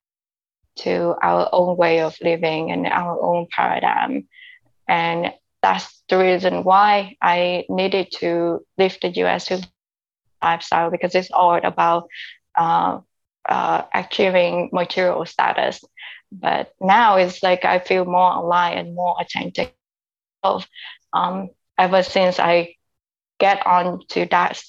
to 0.76 1.16
our 1.22 1.50
own 1.52 1.78
way 1.78 2.02
of 2.02 2.16
living 2.22 2.72
and 2.72 2.88
our 2.88 3.20
own 3.22 3.48
paradigm. 3.56 4.28
And 4.88 5.34
that's 5.62 6.04
the 6.10 6.18
reason 6.18 6.64
why 6.64 7.16
I 7.22 7.66
needed 7.70 8.12
to 8.20 8.60
leave 8.78 8.98
the 9.02 9.10
US 9.24 9.46
to 9.46 9.62
lifestyle 10.44 10.90
because 10.92 11.16
it's 11.16 11.32
all 11.32 11.56
about 11.64 12.08
uh, 12.58 13.00
uh, 13.48 13.84
achieving 13.94 14.70
material 14.74 15.26
status. 15.26 15.84
But 16.32 16.74
now 16.82 17.18
it's 17.18 17.44
like 17.44 17.66
I 17.66 17.80
feel 17.80 18.06
more 18.06 18.34
alive 18.34 18.78
and 18.78 18.96
more 18.96 19.16
authentic. 19.22 19.76
Um, 21.14 21.50
ever 21.78 22.04
since 22.04 22.40
I 22.40 22.76
get 23.40 23.66
on 23.66 24.00
to 24.10 24.26
that 24.28 24.62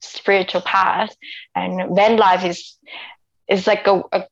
spiritual 0.00 0.60
path, 0.60 1.14
and 1.54 1.94
van 1.94 2.16
life 2.16 2.44
is 2.44 2.76
is 3.48 3.66
like 3.66 3.86
a, 3.86 4.02
a 4.12 4.26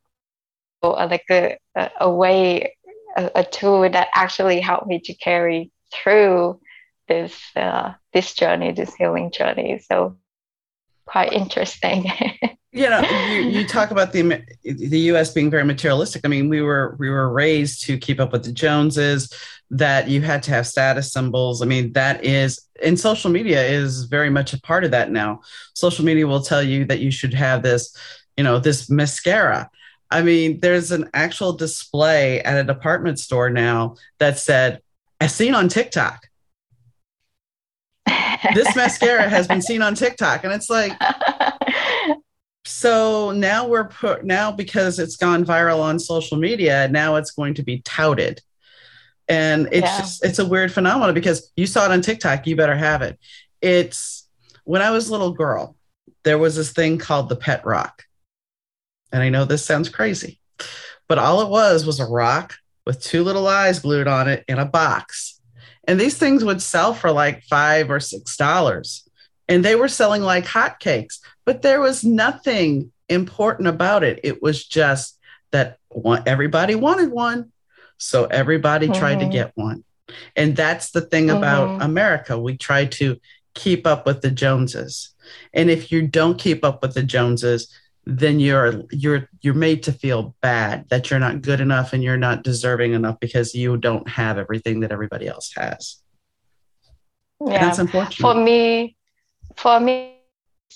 like 0.82 1.24
a, 1.30 1.58
a 2.00 2.10
way 2.10 2.76
a, 3.16 3.30
a, 3.36 3.44
tool 3.44 3.88
that 3.88 4.08
actually 4.14 4.60
helped 4.60 4.86
me 4.86 5.00
to 5.00 5.14
carry 5.14 5.70
through 5.92 6.60
this 7.08 7.38
uh, 7.56 7.94
this 8.12 8.34
journey, 8.34 8.72
this 8.72 8.94
healing 8.94 9.30
journey. 9.30 9.80
So 9.80 10.16
quite 11.06 11.32
interesting. 11.32 12.06
you 12.72 12.88
know, 12.88 13.00
you, 13.00 13.40
you 13.48 13.66
talk 13.66 13.90
about 13.90 14.12
the 14.12 14.42
the 14.62 14.98
U.S. 14.98 15.32
being 15.32 15.50
very 15.50 15.64
materialistic. 15.64 16.22
I 16.24 16.28
mean, 16.28 16.48
we 16.48 16.62
were 16.62 16.96
we 16.98 17.10
were 17.10 17.32
raised 17.32 17.84
to 17.86 17.98
keep 17.98 18.20
up 18.20 18.32
with 18.32 18.44
the 18.44 18.52
Joneses. 18.52 19.32
That 19.72 20.08
you 20.08 20.20
had 20.20 20.42
to 20.44 20.50
have 20.50 20.66
status 20.66 21.12
symbols. 21.12 21.62
I 21.62 21.66
mean, 21.66 21.92
that 21.92 22.24
is, 22.24 22.68
and 22.82 22.98
social 22.98 23.30
media 23.30 23.64
is 23.64 24.04
very 24.04 24.28
much 24.28 24.52
a 24.52 24.60
part 24.60 24.82
of 24.82 24.90
that 24.90 25.12
now. 25.12 25.42
Social 25.74 26.04
media 26.04 26.26
will 26.26 26.42
tell 26.42 26.62
you 26.62 26.84
that 26.86 26.98
you 26.98 27.12
should 27.12 27.32
have 27.34 27.62
this, 27.62 27.96
you 28.36 28.42
know, 28.42 28.58
this 28.58 28.90
mascara. 28.90 29.70
I 30.10 30.22
mean, 30.22 30.58
there's 30.58 30.90
an 30.90 31.08
actual 31.14 31.52
display 31.52 32.40
at 32.40 32.58
a 32.58 32.64
department 32.64 33.20
store 33.20 33.48
now 33.48 33.94
that 34.18 34.40
said, 34.40 34.82
as 35.20 35.32
seen 35.32 35.54
on 35.54 35.68
TikTok 35.68 36.26
this 38.54 38.74
mascara 38.76 39.28
has 39.28 39.46
been 39.46 39.62
seen 39.62 39.82
on 39.82 39.94
TikTok. 39.94 40.44
And 40.44 40.52
it's 40.52 40.70
like, 40.70 40.92
so 42.70 43.32
now 43.32 43.66
we're 43.66 43.88
put 43.88 44.24
now 44.24 44.52
because 44.52 44.98
it's 44.98 45.16
gone 45.16 45.44
viral 45.44 45.80
on 45.80 45.98
social 45.98 46.36
media, 46.36 46.88
now 46.88 47.16
it's 47.16 47.32
going 47.32 47.54
to 47.54 47.62
be 47.62 47.80
touted. 47.82 48.40
And 49.28 49.68
it's 49.70 49.86
yeah. 49.86 49.98
just, 49.98 50.24
it's 50.24 50.38
a 50.38 50.46
weird 50.46 50.72
phenomenon 50.72 51.14
because 51.14 51.52
you 51.56 51.66
saw 51.66 51.84
it 51.84 51.92
on 51.92 52.00
TikTok, 52.00 52.46
you 52.46 52.56
better 52.56 52.76
have 52.76 53.02
it. 53.02 53.18
It's 53.60 54.28
when 54.64 54.82
I 54.82 54.90
was 54.90 55.08
a 55.08 55.12
little 55.12 55.32
girl, 55.32 55.76
there 56.24 56.38
was 56.38 56.56
this 56.56 56.72
thing 56.72 56.98
called 56.98 57.28
the 57.28 57.36
pet 57.36 57.64
rock. 57.64 58.04
And 59.12 59.22
I 59.22 59.28
know 59.28 59.44
this 59.44 59.64
sounds 59.64 59.88
crazy, 59.88 60.40
but 61.08 61.18
all 61.18 61.42
it 61.42 61.48
was 61.48 61.84
was 61.84 62.00
a 62.00 62.06
rock 62.06 62.54
with 62.86 63.02
two 63.02 63.22
little 63.22 63.46
eyes 63.46 63.80
glued 63.80 64.08
on 64.08 64.28
it 64.28 64.44
in 64.48 64.58
a 64.58 64.66
box 64.66 65.40
and 65.90 66.00
these 66.00 66.16
things 66.16 66.44
would 66.44 66.62
sell 66.62 66.94
for 66.94 67.10
like 67.10 67.42
five 67.42 67.90
or 67.90 67.98
six 67.98 68.36
dollars. 68.36 69.08
And 69.50 69.64
they 69.64 69.74
were 69.74 69.88
selling 69.88 70.22
like 70.22 70.46
hotcakes, 70.46 71.18
but 71.44 71.60
there 71.60 71.80
was 71.80 72.04
nothing 72.04 72.92
important 73.08 73.68
about 73.68 74.04
it. 74.04 74.20
It 74.22 74.40
was 74.40 74.64
just 74.64 75.18
that 75.50 75.78
one, 75.88 76.22
everybody 76.24 76.74
wanted 76.76 77.10
one. 77.10 77.52
So 77.98 78.24
everybody 78.26 78.86
mm-hmm. 78.86 78.98
tried 78.98 79.16
to 79.16 79.22
mm-hmm. 79.22 79.32
get 79.32 79.52
one. 79.56 79.84
And 80.36 80.56
that's 80.56 80.92
the 80.92 81.00
thing 81.02 81.26
mm-hmm. 81.26 81.38
about 81.38 81.82
America. 81.82 82.38
We 82.38 82.56
try 82.56 82.86
to 82.86 83.18
keep 83.54 83.86
up 83.86 84.06
with 84.06 84.22
the 84.22 84.30
Joneses. 84.30 85.14
And 85.52 85.68
if 85.68 85.92
you 85.92 86.06
don't 86.06 86.38
keep 86.38 86.64
up 86.64 86.80
with 86.82 86.94
the 86.94 87.02
Joneses, 87.02 87.68
then 88.06 88.40
you're 88.40 88.82
you're 88.90 89.28
you're 89.42 89.54
made 89.54 89.82
to 89.84 89.92
feel 89.92 90.34
bad 90.40 90.88
that 90.88 91.10
you're 91.10 91.20
not 91.20 91.42
good 91.42 91.60
enough 91.60 91.92
and 91.92 92.02
you're 92.02 92.16
not 92.16 92.42
deserving 92.42 92.94
enough 92.94 93.20
because 93.20 93.54
you 93.54 93.76
don't 93.76 94.08
have 94.08 94.38
everything 94.38 94.80
that 94.80 94.90
everybody 94.90 95.28
else 95.28 95.52
has. 95.56 95.96
Yeah, 97.40 97.54
and 97.54 97.62
that's 97.62 97.78
unfortunate. 97.78 98.20
For 98.20 98.34
me, 98.34 98.96
for 99.56 99.80
me, 99.80 100.16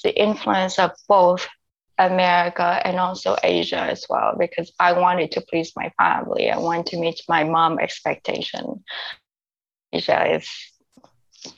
the 0.03 0.21
influence 0.21 0.79
of 0.79 0.93
both 1.09 1.47
America 1.99 2.81
and 2.85 2.99
also 2.99 3.37
Asia 3.43 3.81
as 3.81 4.05
well 4.09 4.35
because 4.39 4.73
I 4.81 4.93
wanted 4.93 5.31
to 5.33 5.41
please 5.41 5.73
my 5.77 5.93
family. 5.99 6.51
I 6.51 6.59
want 6.59 6.87
to 6.87 6.99
meet 6.99 7.23
my 7.29 7.45
mom 7.45 7.79
expectation. 7.79 8.85
Asia 9.93 10.35
is 10.35 10.49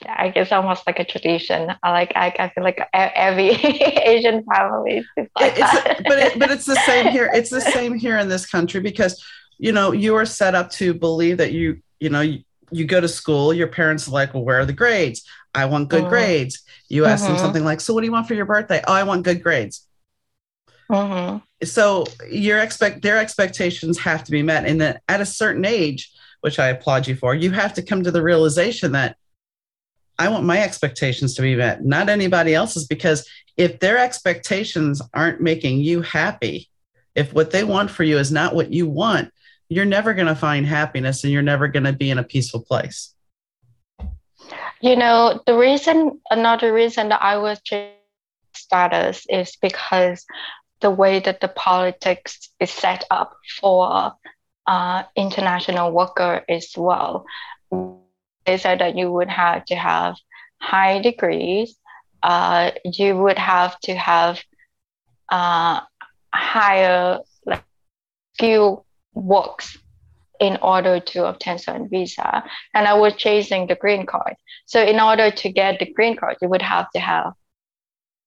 I 0.07 0.31
guess 0.31 0.53
almost 0.53 0.87
like 0.87 0.99
a 0.99 1.05
tradition. 1.05 1.73
I 1.83 1.91
like 1.91 2.13
I, 2.17 2.35
I 2.39 2.49
feel 2.51 2.65
like 2.65 2.81
every 2.93 3.51
Asian 3.53 4.45
family 4.45 5.05
is 5.17 5.29
like 5.39 5.53
it's 5.53 5.61
that. 5.61 6.01
A, 6.01 6.03
but 6.03 6.19
it, 6.19 6.39
but 6.39 6.51
it's 6.51 6.65
the 6.65 6.81
same 6.87 7.09
here. 7.09 7.31
It's 7.33 7.51
the 7.51 7.61
same 7.73 7.95
here 7.95 8.19
in 8.19 8.29
this 8.29 8.47
country 8.47 8.81
because 8.81 9.23
you 9.59 9.73
know 9.73 9.93
you 9.93 10.17
are 10.17 10.27
set 10.27 10.55
up 10.55 10.71
to 10.73 10.93
believe 10.93 11.39
that 11.39 11.53
you 11.53 11.81
you 12.01 12.11
know 12.11 12.21
you, 12.21 12.43
you 12.73 12.85
go 12.85 13.01
to 13.01 13.09
school. 13.09 13.55
Your 13.55 13.69
parents 13.69 14.09
are 14.09 14.13
like, 14.13 14.35
well, 14.35 14.45
where 14.45 14.61
are 14.61 14.67
the 14.67 14.73
grades? 14.73 15.23
I 15.57 15.65
want 15.65 15.89
good 15.89 16.03
mm-hmm. 16.03 16.11
grades. 16.11 16.63
You 16.89 17.07
ask 17.07 17.25
mm-hmm. 17.25 17.33
them 17.33 17.43
something 17.43 17.65
like, 17.65 17.81
so 17.81 17.93
what 17.93 18.03
do 18.03 18.07
you 18.07 18.13
want 18.13 18.29
for 18.29 18.35
your 18.35 18.47
birthday? 18.47 18.81
Oh, 18.87 18.93
I 18.93 19.03
want 19.03 19.25
good 19.25 19.43
grades. 19.43 19.89
Mm-hmm. 20.89 21.39
So 21.65 22.05
your 22.31 22.59
expect 22.61 23.03
their 23.03 23.19
expectations 23.19 23.99
have 23.99 24.23
to 24.25 24.31
be 24.31 24.43
met, 24.43 24.67
and 24.67 24.81
then 24.81 25.01
at 25.09 25.21
a 25.21 25.27
certain 25.27 25.65
age, 25.65 26.13
which 26.43 26.59
I 26.59 26.69
applaud 26.69 27.09
you 27.09 27.17
for, 27.17 27.35
you 27.35 27.51
have 27.51 27.75
to 27.75 27.83
come 27.83 28.05
to 28.05 28.13
the 28.13 28.23
realization 28.23 28.93
that 28.93 29.17
I 30.19 30.29
want 30.29 30.45
my 30.45 30.63
expectations 30.63 31.35
to 31.35 31.43
be 31.43 31.57
met, 31.57 31.85
not 31.85 32.09
anybody 32.09 32.55
else's, 32.55 32.87
because 32.87 33.29
if 33.57 33.81
their 33.81 33.99
expectations 33.99 35.03
aren't 35.13 35.41
making 35.41 35.81
you 35.81 36.03
happy, 36.03 36.69
If 37.17 37.33
what 37.33 37.51
they 37.51 37.65
want 37.65 37.91
for 37.91 38.05
you 38.05 38.19
is 38.19 38.31
not 38.31 38.55
what 38.55 38.73
you 38.73 38.87
want, 38.87 39.33
you're 39.69 39.87
never 39.87 40.15
going 40.15 40.29
to 40.29 40.37
find 40.37 40.67
happiness 40.67 41.25
and 41.25 41.33
you're 41.33 41.43
never 41.43 41.67
going 41.67 41.85
to 41.85 41.93
be 41.93 42.11
in 42.11 42.19
a 42.19 42.23
peaceful 42.23 42.61
place. 42.61 43.15
You 44.81 44.97
know, 44.97 45.41
the 45.47 45.57
reason, 45.57 46.21
another 46.31 46.73
reason 46.73 47.09
that 47.11 47.23
I 47.23 47.39
was 47.39 47.61
status 48.55 49.27
is 49.29 49.57
because 49.61 50.27
the 50.81 50.91
way 50.91 51.21
that 51.21 51.41
the 51.41 51.49
politics 51.49 52.51
is 52.61 52.71
set 52.71 53.05
up 53.11 53.37
for 53.61 54.13
uh, 54.67 55.03
international 55.17 55.93
worker 55.93 56.45
as 56.49 56.73
well. 56.77 57.27
They 57.71 58.57
said 58.59 58.79
that 58.81 58.97
you 58.97 59.11
would 59.13 59.29
have 59.29 59.65
to 59.67 59.75
have 59.77 60.17
high 60.61 61.01
degrees, 61.01 61.79
uh, 62.23 62.71
you 62.85 63.17
would 63.17 63.39
have 63.39 63.79
to 63.81 63.95
have 63.95 64.43
uh, 65.31 65.81
higher 66.35 67.19
like, 67.47 67.65
skill 68.35 68.85
works 69.15 69.79
in 70.41 70.59
order 70.63 71.01
to 71.01 71.27
obtain 71.27 71.59
certain 71.59 71.89
visa. 71.89 72.45
And 72.75 72.87
I 72.87 72.95
was 72.95 73.15
chasing 73.17 73.67
the 73.67 73.75
green 73.75 74.07
card. 74.07 74.35
So 74.67 74.83
in 74.83 75.01
order 75.01 75.31
to 75.31 75.53
get 75.53 75.79
the 75.79 75.93
green 75.93 76.17
card, 76.17 76.37
you 76.43 76.49
would 76.49 76.63
have 76.63 76.91
to 76.93 77.01
have 77.01 77.33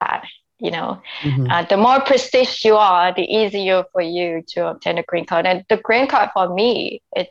that. 0.01 0.25
You 0.61 0.71
know, 0.71 1.01
mm-hmm. 1.21 1.49
uh, 1.49 1.63
the 1.63 1.77
more 1.77 2.01
prestige 2.01 2.65
you 2.65 2.75
are, 2.75 3.13
the 3.13 3.23
easier 3.23 3.85
for 3.93 4.01
you 4.01 4.43
to 4.49 4.67
obtain 4.67 4.97
a 4.97 5.03
green 5.03 5.25
card. 5.25 5.45
And 5.45 5.63
the 5.69 5.77
green 5.77 6.05
card 6.05 6.31
for 6.33 6.53
me, 6.53 7.01
it 7.15 7.29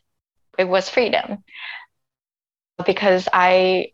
it 0.57 0.65
was 0.65 0.89
freedom 0.89 1.45
because 2.87 3.29
I 3.31 3.91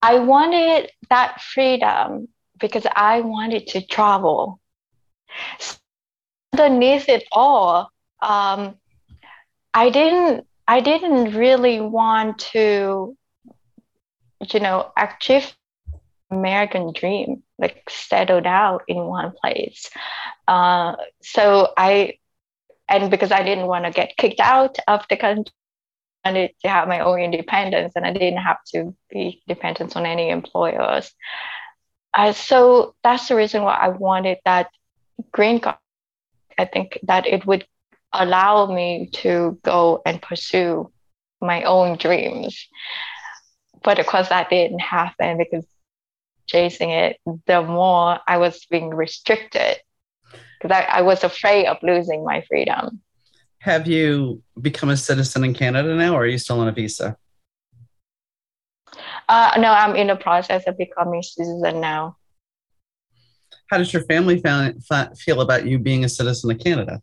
I 0.00 0.20
wanted 0.20 0.90
that 1.10 1.42
freedom 1.42 2.28
because 2.58 2.86
I 2.96 3.20
wanted 3.20 3.66
to 3.68 3.86
travel. 3.86 4.60
So 5.58 5.76
underneath 6.52 7.08
it 7.08 7.24
all, 7.32 7.90
um, 8.22 8.76
I 9.74 9.90
didn't 9.90 10.46
I 10.66 10.80
didn't 10.80 11.34
really 11.34 11.80
want 11.80 12.38
to, 12.52 13.16
you 14.52 14.60
know, 14.60 14.92
achieve 14.96 15.52
American 16.30 16.92
dream, 16.92 17.42
like 17.58 17.82
settled 17.88 18.46
out 18.46 18.82
in 18.86 18.98
one 18.98 19.32
place. 19.42 19.90
Uh, 20.46 20.94
so 21.22 21.72
I, 21.76 22.18
and 22.88 23.10
because 23.10 23.32
I 23.32 23.42
didn't 23.42 23.66
want 23.66 23.84
to 23.84 23.90
get 23.90 24.16
kicked 24.16 24.40
out 24.40 24.78
of 24.86 25.04
the 25.10 25.16
country, 25.16 25.52
I 26.24 26.32
needed 26.32 26.54
to 26.62 26.68
have 26.68 26.88
my 26.88 27.00
own 27.00 27.20
independence, 27.20 27.94
and 27.96 28.06
I 28.06 28.12
didn't 28.12 28.38
have 28.38 28.58
to 28.74 28.94
be 29.10 29.42
dependent 29.48 29.96
on 29.96 30.06
any 30.06 30.30
employers. 30.30 31.12
Uh, 32.14 32.32
so 32.32 32.94
that's 33.02 33.28
the 33.28 33.36
reason 33.36 33.62
why 33.62 33.74
I 33.74 33.88
wanted 33.88 34.38
that 34.44 34.68
green 35.32 35.60
card. 35.60 35.78
I 36.58 36.66
think 36.66 36.98
that 37.04 37.26
it 37.26 37.46
would 37.46 37.66
allow 38.12 38.66
me 38.66 39.10
to 39.12 39.58
go 39.62 40.02
and 40.04 40.20
pursue 40.20 40.90
my 41.40 41.62
own 41.62 41.96
dreams. 41.96 42.68
But 43.82 43.98
of 43.98 44.06
course, 44.06 44.28
that 44.28 44.50
didn't 44.50 44.80
happen 44.80 45.38
because 45.38 45.66
chasing 46.46 46.90
it, 46.90 47.18
the 47.46 47.62
more 47.62 48.18
I 48.26 48.38
was 48.38 48.66
being 48.66 48.90
restricted 48.90 49.78
because 50.60 50.76
I, 50.76 50.82
I 50.98 51.02
was 51.02 51.24
afraid 51.24 51.66
of 51.66 51.78
losing 51.82 52.24
my 52.24 52.44
freedom. 52.48 53.00
Have 53.60 53.86
you 53.86 54.42
become 54.60 54.90
a 54.90 54.96
citizen 54.96 55.44
in 55.44 55.54
Canada 55.54 55.94
now, 55.94 56.14
or 56.14 56.22
are 56.22 56.26
you 56.26 56.38
still 56.38 56.60
on 56.60 56.68
a 56.68 56.72
visa? 56.72 57.16
Uh, 59.28 59.52
no, 59.58 59.70
I'm 59.70 59.94
in 59.96 60.08
the 60.08 60.16
process 60.16 60.64
of 60.66 60.76
becoming 60.76 61.20
a 61.20 61.22
citizen 61.22 61.80
now. 61.80 62.16
How 63.68 63.78
does 63.78 63.92
your 63.92 64.02
family 64.04 64.42
feel 65.16 65.40
about 65.40 65.66
you 65.66 65.78
being 65.78 66.04
a 66.04 66.08
citizen 66.08 66.50
of 66.50 66.58
Canada? 66.58 67.00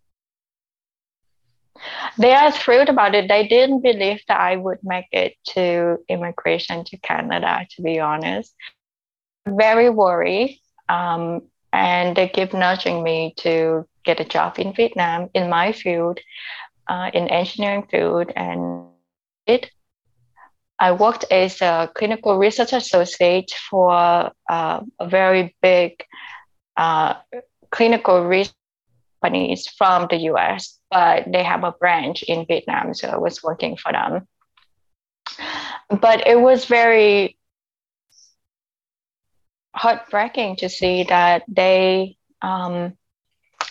They 2.18 2.34
are 2.34 2.52
thrilled 2.52 2.90
about 2.90 3.14
it. 3.14 3.28
They 3.28 3.48
didn't 3.48 3.82
believe 3.82 4.22
that 4.28 4.40
I 4.40 4.56
would 4.56 4.80
make 4.82 5.08
it 5.12 5.36
to 5.50 5.98
immigration 6.10 6.84
to 6.86 6.98
Canada, 6.98 7.68
to 7.76 7.82
be 7.82 8.00
honest 8.00 8.54
very 9.48 9.90
worried 9.90 10.60
um, 10.90 11.42
and 11.74 12.16
they 12.16 12.28
keep 12.28 12.54
nudging 12.54 13.04
me 13.04 13.34
to 13.38 13.88
get 14.04 14.20
a 14.20 14.26
job 14.26 14.60
in 14.60 14.74
Vietnam 14.74 15.30
in 15.34 15.50
my 15.50 15.72
field, 15.72 16.20
uh, 16.88 17.12
in 17.14 17.28
engineering 17.28 17.86
field, 17.90 18.32
and 18.36 18.88
it. 19.46 19.70
I 20.80 20.92
worked 20.92 21.26
as 21.32 21.60
a 21.62 21.90
clinical 21.96 22.38
research 22.38 22.72
associate 22.72 23.52
for 23.70 23.92
uh, 23.92 24.82
a 25.00 25.08
very 25.08 25.56
big 25.60 26.04
uh, 26.78 27.16
clinical 27.72 28.24
research 28.24 28.54
companies 29.24 29.68
from 29.68 30.08
the 30.12 30.18
US, 30.32 30.77
but 30.90 31.32
they 31.32 31.44
have 31.44 31.64
a 31.64 31.72
branch 31.72 32.24
in 32.24 32.46
Vietnam, 32.46 32.94
so 32.94 33.10
I 33.10 33.18
was 33.18 33.44
working 33.44 33.78
for 33.78 33.92
them. 33.92 34.28
But 35.90 36.28
it 36.28 36.40
was 36.40 36.66
very 36.66 37.38
heartbreaking 39.76 40.58
to 40.58 40.70
see 40.70 41.04
that 41.04 41.44
they, 41.48 42.18
um, 42.42 42.94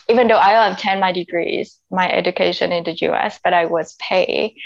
even 0.09 0.29
though 0.29 0.37
I 0.37 0.69
obtained 0.69 1.01
my 1.01 1.13
degrees, 1.13 1.79
my 1.91 2.11
education 2.11 2.73
in 2.73 2.85
the 2.85 2.97
US, 3.09 3.41
but 3.43 3.53
I 3.53 3.67
was 3.67 3.95
paid 3.95 4.57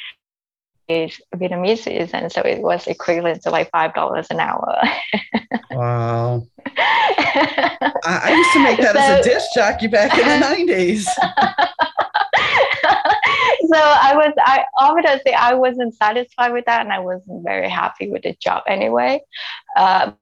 is 0.91 1.21
Vietnamese 1.37 2.11
and 2.13 2.33
so 2.33 2.41
it 2.43 2.61
was 2.61 2.87
equivalent 2.89 3.43
to 3.43 3.51
like 3.51 3.71
five 3.71 3.95
dollars 3.95 4.27
an 4.31 4.41
hour. 4.41 4.77
wow! 5.71 6.43
I, 6.67 7.93
I, 8.05 8.35
used 8.35 8.53
to 8.53 8.63
make 8.63 8.81
that 8.81 8.95
so, 8.95 9.01
as 9.01 9.27
a 9.27 9.31
disc 9.31 9.47
jockey 9.55 9.87
back 9.87 10.13
in 10.19 10.27
the 10.27 10.39
nineties. 10.41 11.09
so 13.73 13.79
I 13.79 14.15
was, 14.17 14.33
I 14.39 14.65
obviously 14.79 15.35
I 15.35 15.55
wasn't 15.55 15.95
satisfied 15.95 16.53
with 16.53 16.65
that, 16.67 16.83
and 16.83 16.93
I 16.93 17.01
wasn't 17.01 17.45
very 17.45 17.69
happy 17.69 18.11
with 18.11 18.23
the 18.23 18.37
job 18.41 18.63
anyway. 18.69 19.23
Uh, 19.77 20.13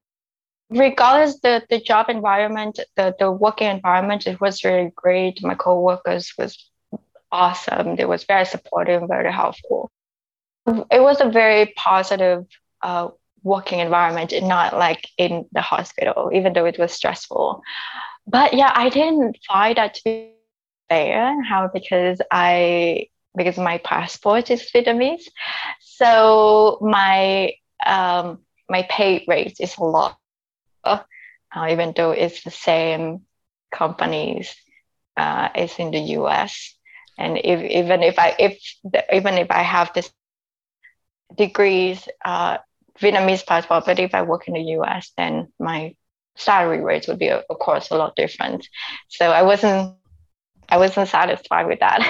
regardless 0.70 1.40
the 1.40 1.62
the 1.70 1.80
job 1.80 2.06
environment 2.08 2.78
the 2.96 3.14
the 3.18 3.30
working 3.30 3.68
environment 3.68 4.26
it 4.26 4.40
was 4.40 4.64
really 4.64 4.92
great. 4.94 5.42
My 5.42 5.54
co-workers 5.54 6.32
was 6.38 6.70
awesome. 7.32 7.96
They 7.96 8.04
was 8.04 8.24
very 8.24 8.44
supportive 8.44 9.00
and 9.02 9.08
very 9.08 9.32
helpful. 9.32 9.90
It 10.90 11.00
was 11.00 11.20
a 11.20 11.30
very 11.30 11.72
positive 11.76 12.44
uh, 12.82 13.08
working 13.42 13.80
environment 13.80 14.32
not 14.42 14.76
like 14.76 15.08
in 15.18 15.46
the 15.52 15.62
hospital 15.62 16.30
even 16.34 16.52
though 16.52 16.66
it 16.66 16.78
was 16.78 16.92
stressful. 16.92 17.62
But 18.26 18.54
yeah 18.54 18.72
i 18.74 18.88
didn't 18.90 19.38
find 19.46 19.76
that 19.78 19.94
to 19.94 20.02
be 20.04 20.32
fair. 20.88 21.42
How? 21.44 21.68
Because 21.72 22.20
i 22.30 23.06
because 23.38 23.58
my 23.58 23.78
passport 23.78 24.50
is 24.50 24.70
vietnamese 24.74 25.28
so 25.80 26.78
my 26.82 27.52
um 27.86 28.38
my 28.68 28.82
pay 28.90 29.24
rate 29.28 29.56
is 29.60 29.78
a 29.78 29.84
lot 29.84 30.18
uh, 30.84 31.66
even 31.70 31.92
though 31.96 32.12
it's 32.12 32.42
the 32.44 32.50
same 32.50 33.22
companies 33.72 34.54
uh, 35.16 35.48
as 35.54 35.78
in 35.78 35.90
the 35.90 36.00
US. 36.18 36.74
And 37.18 37.38
if, 37.38 37.62
even 37.62 38.02
if 38.02 38.18
I 38.18 38.36
if 38.38 38.60
the, 38.84 39.04
even 39.14 39.34
if 39.38 39.50
I 39.50 39.62
have 39.62 39.92
this 39.94 40.10
degrees 41.36 42.08
uh, 42.24 42.58
Vietnamese 43.00 43.46
passport, 43.46 43.84
but 43.86 43.98
if 43.98 44.14
I 44.14 44.22
work 44.22 44.48
in 44.48 44.54
the 44.54 44.78
US, 44.78 45.12
then 45.16 45.52
my 45.58 45.94
salary 46.36 46.80
rates 46.80 47.08
would 47.08 47.18
be 47.18 47.30
of 47.30 47.58
course 47.58 47.90
a 47.90 47.96
lot 47.96 48.16
different. 48.16 48.68
So 49.08 49.30
I 49.30 49.42
wasn't 49.42 49.97
I 50.68 50.76
wasn't 50.76 51.08
satisfied 51.08 51.66
with 51.66 51.80
that. 51.80 52.00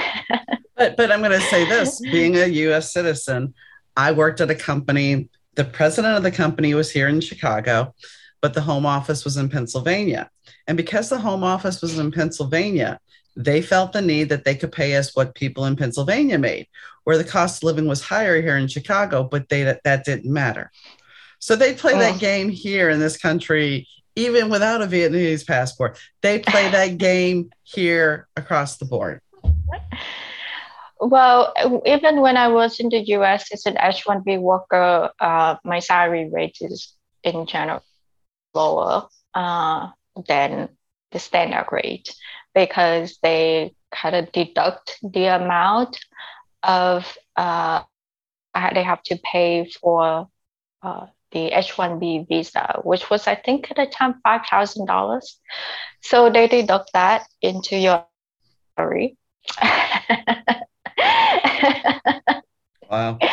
but 0.76 0.96
but 0.96 1.12
I'm 1.12 1.20
going 1.20 1.32
to 1.32 1.46
say 1.46 1.64
this: 1.64 2.00
being 2.00 2.36
a 2.36 2.46
U.S. 2.46 2.92
citizen, 2.92 3.54
I 3.96 4.12
worked 4.12 4.40
at 4.40 4.50
a 4.50 4.54
company. 4.54 5.28
The 5.54 5.64
president 5.64 6.16
of 6.16 6.22
the 6.22 6.30
company 6.30 6.74
was 6.74 6.90
here 6.90 7.08
in 7.08 7.20
Chicago, 7.20 7.94
but 8.40 8.54
the 8.54 8.60
home 8.60 8.86
office 8.86 9.24
was 9.24 9.36
in 9.36 9.48
Pennsylvania. 9.48 10.30
And 10.66 10.76
because 10.76 11.08
the 11.08 11.18
home 11.18 11.42
office 11.42 11.82
was 11.82 11.98
in 11.98 12.12
Pennsylvania, 12.12 13.00
they 13.34 13.62
felt 13.62 13.92
the 13.92 14.02
need 14.02 14.28
that 14.28 14.44
they 14.44 14.54
could 14.54 14.72
pay 14.72 14.96
us 14.96 15.14
what 15.14 15.34
people 15.34 15.64
in 15.64 15.76
Pennsylvania 15.76 16.38
made, 16.38 16.66
where 17.04 17.18
the 17.18 17.24
cost 17.24 17.58
of 17.58 17.66
living 17.66 17.86
was 17.86 18.02
higher 18.02 18.40
here 18.42 18.56
in 18.56 18.68
Chicago, 18.68 19.24
but 19.24 19.48
they 19.48 19.62
that, 19.62 19.82
that 19.84 20.04
didn't 20.04 20.32
matter. 20.32 20.70
So 21.38 21.54
they 21.56 21.74
play 21.74 21.94
oh. 21.94 21.98
that 21.98 22.20
game 22.20 22.48
here 22.48 22.90
in 22.90 22.98
this 22.98 23.16
country, 23.16 23.88
even 24.18 24.50
without 24.50 24.82
a 24.82 24.86
Vietnamese 24.86 25.46
passport. 25.46 25.98
They 26.22 26.40
play 26.40 26.70
that 26.70 26.98
game 26.98 27.50
here 27.62 28.28
across 28.36 28.76
the 28.76 28.84
board. 28.84 29.20
Well, 31.00 31.54
even 31.86 32.20
when 32.20 32.36
I 32.36 32.48
was 32.48 32.80
in 32.80 32.88
the 32.88 32.98
US 33.16 33.52
as 33.52 33.66
an 33.66 33.76
H-1B 33.80 34.40
worker, 34.40 35.10
uh, 35.20 35.56
my 35.64 35.78
salary 35.78 36.28
rate 36.30 36.58
is 36.60 36.92
in 37.22 37.46
general 37.46 37.82
lower 38.52 39.06
uh, 39.34 39.90
than 40.26 40.68
the 41.12 41.18
standard 41.20 41.66
rate 41.70 42.12
because 42.54 43.18
they 43.22 43.74
kind 43.92 44.16
of 44.16 44.32
deduct 44.32 44.98
the 45.02 45.26
amount 45.26 45.98
of 46.64 47.16
uh, 47.36 47.82
they 48.74 48.82
have 48.82 49.02
to 49.04 49.16
pay 49.22 49.70
for 49.80 50.28
uh, 50.82 51.06
the 51.32 51.46
H-1B 51.48 52.28
visa, 52.28 52.80
which 52.84 53.10
was 53.10 53.26
I 53.26 53.34
think 53.34 53.70
at 53.70 53.76
the 53.76 53.86
time 53.86 54.20
five 54.22 54.42
thousand 54.50 54.86
dollars. 54.86 55.38
So 56.02 56.30
they 56.30 56.48
deduct 56.48 56.92
that 56.94 57.26
into 57.42 57.76
your 57.76 58.04
salary. 58.76 59.16
wow. 62.90 63.18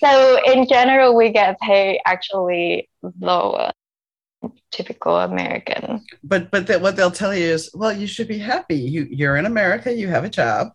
So 0.00 0.40
in 0.46 0.66
general, 0.66 1.14
we 1.14 1.30
get 1.30 1.60
paid 1.60 2.00
actually 2.06 2.88
lower 3.20 3.70
typical 4.70 5.16
American. 5.18 6.04
But 6.22 6.50
but 6.50 6.66
that 6.68 6.80
what 6.80 6.96
they'll 6.96 7.10
tell 7.10 7.34
you 7.34 7.44
is, 7.44 7.70
well, 7.74 7.92
you 7.92 8.06
should 8.06 8.28
be 8.28 8.38
happy. 8.38 8.76
You 8.76 9.06
you're 9.10 9.36
in 9.36 9.46
America, 9.46 9.92
you 9.92 10.08
have 10.08 10.24
a 10.24 10.30
job, 10.30 10.68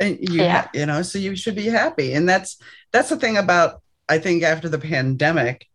and 0.00 0.18
you 0.20 0.42
Yeah. 0.42 0.68
you 0.74 0.86
know, 0.86 1.02
so 1.02 1.18
you 1.18 1.34
should 1.36 1.56
be 1.56 1.66
happy. 1.66 2.12
And 2.14 2.28
that's 2.28 2.56
that's 2.92 3.08
the 3.08 3.16
thing 3.16 3.36
about 3.36 3.82
I 4.08 4.18
think 4.18 4.42
after 4.44 4.68
the 4.68 4.78
pandemic, 4.78 5.66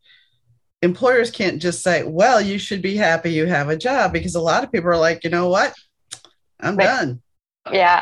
employers 0.87 1.29
can't 1.39 1.61
just 1.61 1.79
say, 1.87 1.97
well, 2.03 2.39
you 2.41 2.57
should 2.65 2.81
be 2.81 2.95
happy 2.97 3.31
you 3.31 3.45
have 3.47 3.69
a 3.69 3.77
job 3.77 4.13
because 4.13 4.35
a 4.35 4.41
lot 4.51 4.63
of 4.63 4.71
people 4.71 4.89
are 4.89 4.97
like, 5.09 5.23
you 5.23 5.29
know 5.29 5.47
what, 5.49 5.73
I'm 6.59 6.77
Right. 6.77 6.85
done. 6.85 7.21
Yeah, 7.71 8.01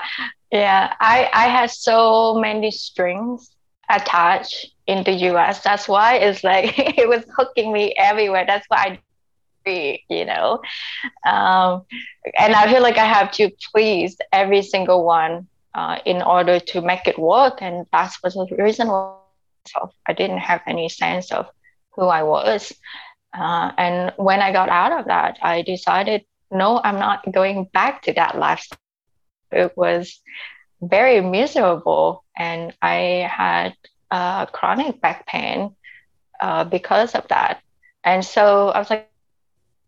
yeah. 0.51 0.93
I 0.99 1.29
I 1.33 1.45
had 1.57 1.69
so 1.71 2.35
many 2.47 2.71
strings 2.71 3.51
attached 3.89 4.67
in 4.87 5.03
the 5.03 5.13
U.S. 5.31 5.61
That's 5.67 5.87
why 5.87 6.15
it's 6.25 6.43
like 6.43 6.77
it 7.03 7.07
was 7.09 7.23
hooking 7.37 7.73
me 7.73 7.93
everywhere. 7.97 8.45
That's 8.47 8.65
why 8.69 8.79
I 8.87 8.99
you 10.09 10.25
know. 10.25 10.61
Um, 11.25 11.85
and 12.39 12.53
I 12.53 12.71
feel 12.71 12.81
like 12.81 12.97
I 12.97 13.05
have 13.05 13.31
to 13.39 13.49
please 13.71 14.17
every 14.31 14.61
single 14.61 15.03
one 15.05 15.47
uh, 15.73 15.97
in 16.05 16.21
order 16.21 16.59
to 16.71 16.81
make 16.81 17.07
it 17.07 17.17
work. 17.19 17.61
And 17.61 17.85
that 17.91 18.13
was 18.23 18.33
the 18.35 18.63
reason 18.63 18.87
why 18.87 19.17
I 20.07 20.13
didn't 20.13 20.39
have 20.39 20.61
any 20.67 20.89
sense 20.89 21.31
of 21.31 21.47
who 21.95 22.05
I 22.05 22.23
was. 22.23 22.73
Uh, 23.33 23.71
and 23.77 24.13
when 24.17 24.41
I 24.41 24.51
got 24.51 24.69
out 24.69 24.91
of 24.99 25.05
that, 25.07 25.37
I 25.41 25.61
decided, 25.61 26.25
no, 26.51 26.81
I'm 26.83 26.99
not 26.99 27.31
going 27.31 27.65
back 27.73 28.03
to 28.03 28.13
that 28.13 28.37
lifestyle. 28.37 28.79
It 29.51 29.73
was 29.77 30.19
very 30.81 31.21
miserable, 31.21 32.23
and 32.37 32.73
I 32.81 33.29
had 33.31 33.75
uh, 34.11 34.45
chronic 34.47 35.01
back 35.01 35.25
pain 35.27 35.75
uh, 36.41 36.63
because 36.65 37.15
of 37.15 37.27
that. 37.29 37.61
And 38.03 38.23
so 38.25 38.69
I 38.69 38.79
was 38.79 38.89
like, 38.89 39.09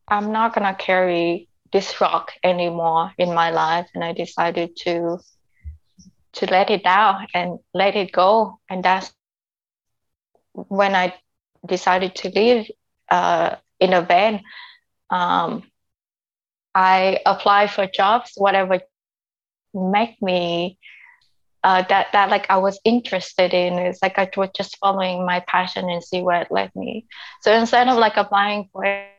I'm 0.07 0.31
not 0.31 0.53
gonna 0.53 0.75
carry 0.75 1.47
this 1.71 1.99
rock 2.01 2.31
anymore 2.43 3.11
in 3.17 3.33
my 3.33 3.49
life, 3.51 3.87
and 3.93 4.03
I 4.03 4.13
decided 4.13 4.75
to 4.83 5.19
to 6.33 6.45
let 6.47 6.69
it 6.69 6.83
down 6.83 7.27
and 7.33 7.59
let 7.73 7.95
it 7.95 8.11
go. 8.11 8.59
And 8.69 8.83
that's 8.83 9.13
when 10.53 10.95
I 10.95 11.13
decided 11.65 12.15
to 12.15 12.29
live 12.29 12.67
uh, 13.09 13.55
in 13.79 13.93
a 13.93 14.01
van. 14.01 14.41
Um, 15.09 15.63
I 16.75 17.19
applied 17.25 17.71
for 17.71 17.87
jobs, 17.87 18.33
whatever 18.35 18.79
make 19.73 20.21
me 20.21 20.77
uh, 21.63 21.83
that 21.89 22.07
that 22.13 22.29
like 22.29 22.49
I 22.49 22.57
was 22.57 22.79
interested 22.83 23.53
in. 23.53 23.73
It's 23.73 24.01
like 24.01 24.17
I 24.17 24.29
was 24.37 24.49
just 24.55 24.77
following 24.77 25.25
my 25.25 25.41
passion 25.47 25.89
and 25.89 26.03
see 26.03 26.21
where 26.21 26.41
it 26.41 26.51
led 26.51 26.71
me. 26.75 27.05
So 27.41 27.51
instead 27.51 27.87
of 27.87 27.97
like 27.97 28.17
applying 28.17 28.69
for 28.71 28.85
I 28.85 29.09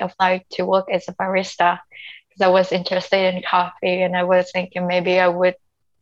applied 0.00 0.44
to 0.52 0.64
work 0.66 0.86
as 0.92 1.08
a 1.08 1.14
barista 1.14 1.80
because 2.28 2.42
I 2.42 2.48
was 2.48 2.72
interested 2.72 3.34
in 3.34 3.42
coffee 3.42 4.02
and 4.02 4.16
I 4.16 4.24
was 4.24 4.50
thinking 4.52 4.86
maybe 4.86 5.18
I 5.18 5.28
would 5.28 5.56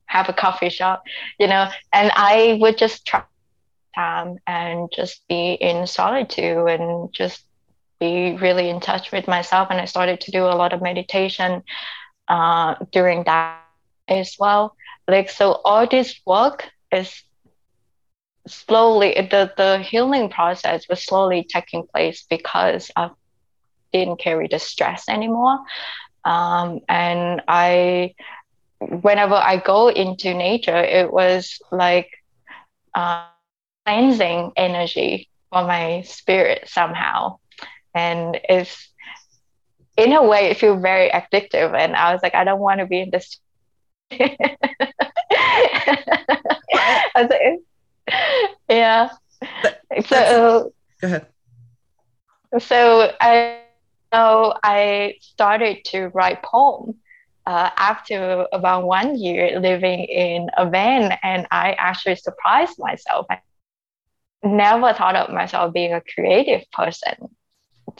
have 0.06 0.28
a 0.28 0.32
coffee 0.32 0.70
shop, 0.70 1.02
you 1.38 1.46
know, 1.46 1.68
and 1.92 2.10
I 2.14 2.58
would 2.60 2.78
just 2.78 3.06
try 3.06 3.22
time 3.96 4.38
and 4.46 4.90
just 4.94 5.26
be 5.28 5.54
in 5.54 5.86
solitude 5.86 6.68
and 6.68 7.12
just 7.14 7.44
be 8.00 8.36
really 8.40 8.68
in 8.70 8.80
touch 8.80 9.12
with 9.12 9.28
myself. 9.28 9.68
And 9.70 9.80
I 9.80 9.86
started 9.86 10.20
to 10.22 10.32
do 10.32 10.44
a 10.44 10.56
lot 10.56 10.72
of 10.74 10.82
meditation 10.82 11.62
uh, 12.28 12.74
during 12.92 13.24
that 13.24 13.60
as 14.08 14.36
well. 14.38 14.74
Like 15.08 15.30
so, 15.30 15.60
all 15.64 15.86
this 15.88 16.20
work 16.26 16.70
is 16.92 17.22
slowly 18.46 19.14
the 19.30 19.50
the 19.56 19.78
healing 19.78 20.28
process 20.28 20.88
was 20.88 21.04
slowly 21.04 21.46
taking 21.48 21.86
place 21.94 22.26
because 22.28 22.90
I 22.96 23.10
didn't 23.92 24.20
carry 24.20 24.48
the 24.48 24.58
stress 24.58 25.08
anymore, 25.08 25.58
um, 26.24 26.80
and 26.88 27.42
I 27.48 28.14
whenever 28.80 29.34
I 29.34 29.56
go 29.58 29.88
into 29.88 30.34
nature, 30.34 30.76
it 30.76 31.12
was 31.12 31.58
like 31.70 32.10
uh, 32.94 33.28
cleansing 33.86 34.52
energy 34.56 35.28
for 35.50 35.64
my 35.64 36.02
spirit 36.02 36.68
somehow, 36.68 37.38
and 37.94 38.38
it's 38.48 38.92
in 39.96 40.12
a 40.12 40.22
way 40.22 40.50
it 40.50 40.58
feels 40.58 40.82
very 40.82 41.10
addictive. 41.10 41.74
And 41.78 41.96
I 41.96 42.12
was 42.12 42.22
like, 42.22 42.34
I 42.34 42.44
don't 42.44 42.60
want 42.60 42.80
to 42.80 42.86
be 42.86 43.00
in 43.00 43.10
this. 43.10 43.38
I 44.12 44.36
was 47.16 47.30
like, 47.30 47.60
yeah. 48.68 49.08
So 50.06 50.72
Go 51.00 51.06
ahead. 51.08 51.26
so 52.58 53.12
I 53.20 53.60
so 54.12 54.54
I 54.62 55.14
started 55.20 55.84
to 55.86 56.08
write 56.08 56.42
poem 56.42 56.94
uh, 57.46 57.70
after 57.76 58.46
about 58.52 58.84
one 58.86 59.18
year 59.18 59.58
living 59.60 60.00
in 60.04 60.48
a 60.56 60.68
van, 60.68 61.16
and 61.22 61.46
I 61.50 61.72
actually 61.78 62.16
surprised 62.16 62.78
myself. 62.78 63.26
I 63.30 63.38
never 64.42 64.92
thought 64.92 65.16
of 65.16 65.32
myself 65.32 65.72
being 65.72 65.92
a 65.92 66.02
creative 66.14 66.62
person, 66.72 67.14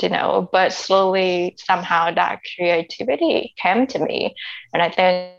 you 0.01 0.09
know, 0.09 0.49
but 0.53 0.73
slowly 0.73 1.57
somehow 1.59 2.13
that 2.13 2.41
creativity 2.57 3.55
came 3.61 3.87
to 3.89 3.99
me, 3.99 4.35
and 4.73 4.83
I 4.83 4.91
think 4.91 5.35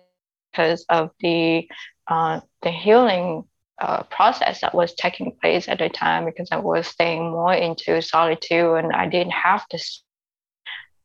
because 0.52 0.86
of 0.90 1.12
the 1.20 1.68
uh, 2.08 2.40
the 2.62 2.72
healing 2.72 3.44
uh, 3.80 4.04
process 4.04 4.62
that 4.62 4.74
was 4.74 4.94
taking 4.96 5.36
place 5.42 5.68
at 5.68 5.80
the 5.80 5.90
time 5.90 6.26
because 6.26 6.50
I 6.52 6.58
was 6.58 6.88
staying 6.88 7.32
more 7.32 7.54
into 7.54 8.02
solitude 8.02 8.78
and 8.78 8.92
I 8.92 9.08
didn't 9.08 9.34
have 9.34 9.66
this. 9.72 10.04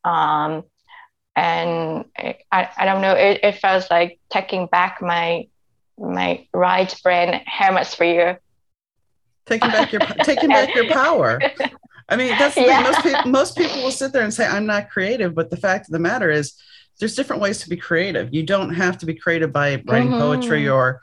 Um, 0.04 0.64
and 1.36 2.04
I, 2.16 2.68
I 2.76 2.84
don't 2.84 3.02
know, 3.02 3.14
it, 3.14 3.40
it 3.42 3.56
felt 3.56 3.90
like 3.90 4.20
taking 4.30 4.66
back 4.66 5.00
my 5.00 5.48
my 5.98 6.46
right 6.52 6.94
brain 7.02 7.40
hemisphere. 7.46 8.40
Taking 9.46 9.70
back 9.70 9.92
your 9.92 10.00
taking 10.22 10.50
back 10.50 10.74
your 10.74 10.88
power. 10.88 11.42
I 12.08 12.16
mean, 12.16 12.36
that's 12.36 12.54
the 12.54 12.62
Yeah. 12.62 12.76
thing. 12.76 12.84
Most 12.84 13.02
people, 13.02 13.30
most 13.30 13.56
people 13.56 13.82
will 13.82 13.90
sit 13.90 14.12
there 14.12 14.22
and 14.22 14.32
say, 14.32 14.46
"I'm 14.46 14.66
not 14.66 14.90
creative," 14.90 15.34
but 15.34 15.50
the 15.50 15.56
fact 15.56 15.88
of 15.88 15.92
the 15.92 15.98
matter 15.98 16.30
is, 16.30 16.54
there's 16.98 17.16
different 17.16 17.42
ways 17.42 17.60
to 17.62 17.68
be 17.68 17.76
creative. 17.76 18.32
You 18.32 18.44
don't 18.44 18.74
have 18.74 18.98
to 18.98 19.06
be 19.06 19.14
creative 19.14 19.52
by 19.52 19.82
writing 19.86 20.12
Mhm. 20.12 20.18
poetry 20.18 20.68
or 20.68 21.00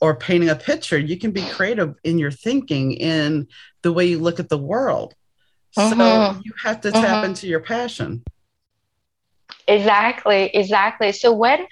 or 0.00 0.14
painting 0.14 0.48
a 0.48 0.54
picture. 0.54 0.98
You 0.98 1.18
can 1.18 1.32
be 1.32 1.42
creative 1.42 1.94
in 2.04 2.18
your 2.18 2.30
thinking, 2.30 2.92
in 2.92 3.48
the 3.82 3.92
way 3.92 4.06
you 4.06 4.18
look 4.20 4.38
at 4.38 4.48
the 4.48 4.58
world. 4.58 5.14
So 5.72 5.94
Mhm. 5.94 6.44
you 6.44 6.52
have 6.62 6.80
to 6.82 6.92
tap 6.92 7.22
Mhm. 7.22 7.24
into 7.24 7.46
your 7.48 7.60
passion. 7.60 8.22
Exactly, 9.66 10.50
exactly. 10.54 11.12
So 11.12 11.32
when 11.32 11.66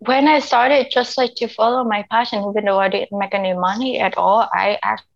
when 0.00 0.28
I 0.28 0.38
started 0.40 0.88
just 0.90 1.18
like 1.18 1.34
to 1.36 1.48
follow 1.48 1.84
my 1.84 2.04
passion, 2.10 2.44
even 2.48 2.64
though 2.64 2.78
I 2.80 2.88
didn't 2.88 3.18
make 3.18 3.34
any 3.34 3.52
money 3.54 3.98
at 4.00 4.16
all, 4.16 4.48
I 4.52 4.78
actually 4.82 5.06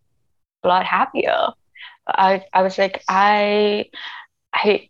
a 0.65 0.69
lot 0.69 0.85
happier. 0.85 1.53
I 2.07 2.45
I 2.53 2.63
was 2.63 2.77
like 2.79 3.03
I 3.09 3.85
I 4.53 4.89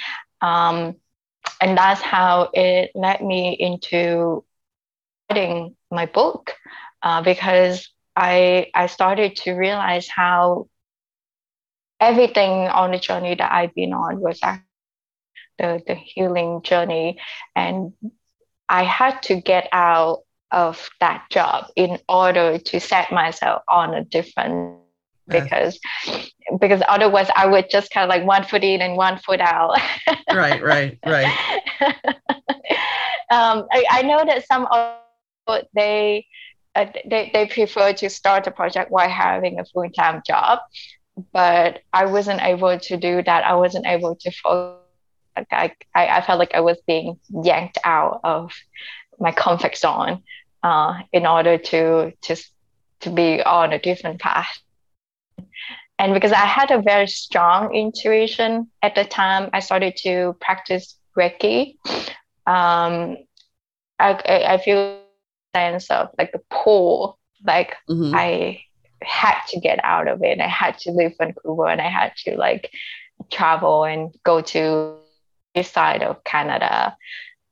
Um, 0.41 0.95
and 1.61 1.77
that's 1.77 2.01
how 2.01 2.49
it 2.53 2.91
led 2.95 3.21
me 3.21 3.55
into 3.59 4.43
writing 5.29 5.75
my 5.91 6.05
book 6.05 6.53
uh, 7.03 7.21
because 7.21 7.89
I, 8.15 8.67
I 8.73 8.87
started 8.87 9.35
to 9.37 9.53
realize 9.53 10.07
how 10.07 10.67
everything 11.99 12.67
on 12.67 12.91
the 12.91 12.99
journey 12.99 13.35
that 13.35 13.51
I've 13.51 13.73
been 13.75 13.93
on 13.93 14.19
was 14.19 14.39
the, 15.59 15.81
the 15.85 15.95
healing 15.95 16.61
journey. 16.63 17.19
And 17.55 17.93
I 18.67 18.83
had 18.83 19.21
to 19.23 19.41
get 19.41 19.67
out 19.71 20.19
of 20.51 20.89
that 20.99 21.25
job 21.29 21.67
in 21.75 21.99
order 22.07 22.57
to 22.57 22.79
set 22.79 23.11
myself 23.11 23.63
on 23.69 23.93
a 23.93 24.03
different 24.03 24.79
because 25.29 25.79
because 26.59 26.81
otherwise 26.87 27.27
I 27.35 27.45
would 27.45 27.69
just 27.69 27.91
kind 27.91 28.03
of 28.03 28.09
like 28.09 28.25
one 28.25 28.43
foot 28.43 28.63
in 28.63 28.81
and 28.81 28.95
one 28.95 29.19
foot 29.19 29.39
out. 29.39 29.77
right, 30.33 30.61
right, 30.61 30.97
right. 31.05 31.27
um, 33.31 33.67
I, 33.71 33.85
I, 33.91 34.01
know 34.01 34.23
that 34.25 34.45
some 34.47 34.67
of 34.71 34.97
they, 35.73 36.25
uh, 36.75 36.85
they 37.09 37.29
they 37.33 37.45
prefer 37.47 37.93
to 37.93 38.09
start 38.09 38.47
a 38.47 38.51
project 38.51 38.91
while 38.91 39.09
having 39.09 39.59
a 39.59 39.65
full 39.65 39.89
time 39.89 40.21
job, 40.25 40.59
but 41.31 41.81
I 41.93 42.05
wasn't 42.05 42.41
able 42.41 42.79
to 42.79 42.97
do 42.97 43.23
that. 43.23 43.43
I 43.43 43.55
wasn't 43.55 43.85
able 43.85 44.15
to 44.15 44.31
focus. 44.31 44.77
Like 45.51 45.87
I, 45.95 46.07
I 46.07 46.21
felt 46.21 46.39
like 46.39 46.53
I 46.53 46.59
was 46.59 46.77
being 46.85 47.17
yanked 47.29 47.77
out 47.85 48.19
of 48.23 48.51
my 49.19 49.31
comfort 49.31 49.77
zone 49.77 50.23
uh, 50.63 50.95
in 51.13 51.25
order 51.25 51.57
to 51.57 52.11
to 52.23 52.35
to 53.01 53.09
be 53.09 53.41
on 53.41 53.71
a 53.71 53.79
different 53.79 54.19
path 54.19 54.59
and 55.97 56.13
because 56.13 56.31
I 56.31 56.45
had 56.45 56.71
a 56.71 56.81
very 56.81 57.07
strong 57.07 57.75
intuition 57.75 58.69
at 58.81 58.95
the 58.95 59.03
time, 59.03 59.49
I 59.53 59.59
started 59.59 59.97
to 59.97 60.35
practice 60.39 60.97
Reiki. 61.17 61.75
Um, 62.47 63.17
I, 63.99 64.45
I, 64.47 64.57
feel 64.63 65.01
sense 65.53 65.91
of 65.91 66.09
like 66.17 66.31
the 66.31 66.41
pull, 66.49 67.19
like 67.45 67.75
mm-hmm. 67.89 68.15
I 68.15 68.61
had 69.03 69.41
to 69.49 69.59
get 69.59 69.83
out 69.83 70.07
of 70.07 70.23
it. 70.23 70.39
I 70.39 70.47
had 70.47 70.77
to 70.79 70.91
leave 70.91 71.15
Vancouver 71.17 71.67
and 71.67 71.81
I 71.81 71.89
had 71.89 72.13
to 72.25 72.37
like 72.37 72.71
travel 73.29 73.83
and 73.83 74.15
go 74.23 74.41
to 74.41 74.95
this 75.53 75.69
side 75.69 76.01
of 76.01 76.23
Canada. 76.23 76.95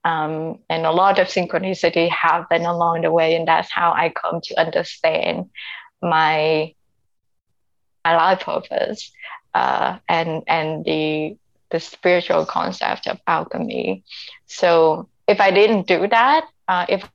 Um, 0.04 0.60
and 0.70 0.86
a 0.86 0.92
lot 0.92 1.20
of 1.20 1.28
synchronicity 1.28 2.10
happened 2.10 2.66
along 2.66 3.02
the 3.02 3.12
way, 3.12 3.36
and 3.36 3.46
that's 3.46 3.70
how 3.70 3.92
I 3.92 4.10
come 4.10 4.40
to 4.42 4.60
understand 4.60 5.50
my 6.02 6.74
my 6.74 6.74
life 8.16 8.42
purpose 8.42 9.12
uh, 9.54 9.98
and 10.08 10.44
and 10.48 10.86
the 10.86 11.38
the 11.72 11.80
spiritual 11.80 12.46
concept 12.46 13.08
of 13.08 13.20
alchemy. 13.28 14.04
So 14.46 15.10
if 15.28 15.42
I 15.42 15.52
didn't 15.52 15.88
do 15.88 16.08
that, 16.08 16.46
uh, 16.68 16.86
if 16.88 17.10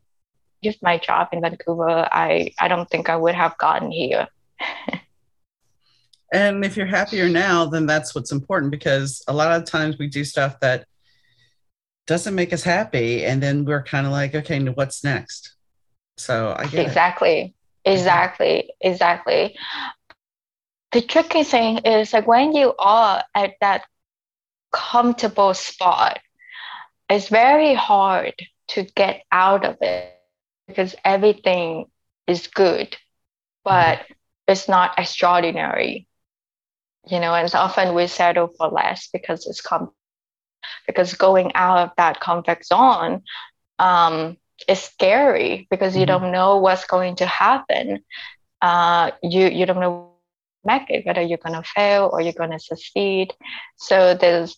if 0.61 0.77
my 0.83 0.99
job 0.99 1.29
in 1.33 1.41
Vancouver, 1.41 2.09
I 2.11 2.53
I 2.59 2.69
don't 2.69 2.89
think 2.91 3.09
I 3.09 3.17
would 3.17 3.35
have 3.35 3.57
gotten 3.59 3.91
here. 3.91 4.27
and 6.33 6.65
if 6.65 6.77
you're 6.77 6.87
happier 6.87 7.29
now, 7.29 7.67
then 7.67 7.87
that's 7.87 8.15
what's 8.15 8.33
important 8.33 8.71
because 8.71 9.23
a 9.29 9.33
lot 9.33 9.53
of 9.53 9.65
times 9.65 9.99
we 9.99 10.09
do 10.09 10.25
stuff 10.25 10.59
that 10.61 10.87
doesn't 12.07 12.35
make 12.35 12.53
us 12.53 12.65
happy, 12.65 13.25
and 13.25 13.43
then 13.43 13.65
we're 13.65 13.85
kind 13.85 14.07
of 14.07 14.13
like, 14.13 14.35
okay, 14.35 14.59
what's 14.65 15.05
next? 15.05 15.55
So 16.17 16.55
I 16.59 16.67
get 16.67 16.85
exactly. 16.85 17.41
It. 17.41 17.55
Exactly, 17.85 18.71
exactly 18.81 19.57
the 20.93 21.01
tricky 21.01 21.43
thing 21.43 21.79
is 21.79 22.13
like 22.13 22.27
when 22.27 22.55
you 22.55 22.75
are 22.79 23.25
at 23.35 23.55
that 23.61 23.85
comfortable 24.73 25.55
spot, 25.55 26.21
it's 27.09 27.29
very 27.29 27.75
hard 27.75 28.35
to 28.69 28.85
get 28.95 29.23
out 29.33 29.65
of 29.65 29.77
it 29.81 30.15
because 30.67 30.95
everything 31.05 31.87
is 32.27 32.47
good, 32.47 32.97
but 33.65 34.05
it's 34.49 34.69
not 34.69 34.99
extraordinary. 34.99 36.07
You 37.09 37.21
know, 37.21 37.35
and 37.35 37.53
often 37.55 37.95
we 37.95 38.07
settle 38.07 38.49
for 38.57 38.69
less 38.69 39.09
because 39.13 39.47
it's 39.47 39.61
com 39.61 39.91
because 40.87 41.15
going 41.15 41.53
out 41.55 41.79
of 41.79 41.91
that 41.97 42.21
comfort 42.21 42.65
zone 42.65 43.23
um, 43.81 44.37
is 44.69 44.81
scary 44.81 45.67
because 45.71 45.97
you 45.97 46.07
mm-hmm. 46.07 46.23
don't 46.23 46.33
know 46.33 46.59
what's 46.59 46.87
going 46.87 47.17
to 47.17 47.27
happen. 47.27 48.05
Uh, 48.61 49.11
you 49.23 49.49
you 49.49 49.67
don't 49.67 49.81
know 49.81 50.12
make 50.65 50.89
it, 50.91 51.07
whether 51.07 51.23
you're 51.23 51.39
going 51.39 51.61
to 51.61 51.69
fail 51.69 52.11
or 52.13 52.21
you're 52.21 52.33
going 52.33 52.51
to 52.51 52.59
succeed. 52.59 53.35
So 53.77 54.15
there's 54.15 54.57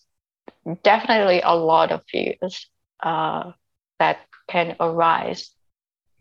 definitely 0.83 1.41
a 1.43 1.55
lot 1.55 1.93
of 1.93 2.03
fears 2.11 2.69
uh, 3.03 3.53
that 3.99 4.19
can 4.49 4.77
arise. 4.81 5.51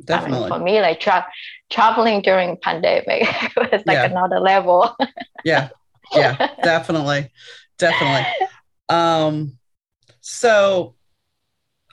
Definitely. 0.04 0.38
I 0.38 0.42
mean, 0.42 0.50
for 0.50 0.60
me, 0.60 0.82
like 0.82 1.00
tra- 1.00 1.28
traveling 1.70 2.22
during 2.22 2.58
pandemic 2.58 3.24
was 3.56 3.84
like 3.86 3.96
yeah. 3.96 4.06
another 4.06 4.40
level. 4.40 4.96
yeah, 5.46 5.70
yeah, 6.14 6.50
definitely, 6.62 7.32
definitely. 7.78 8.26
Um, 8.90 9.58
so, 10.20 10.96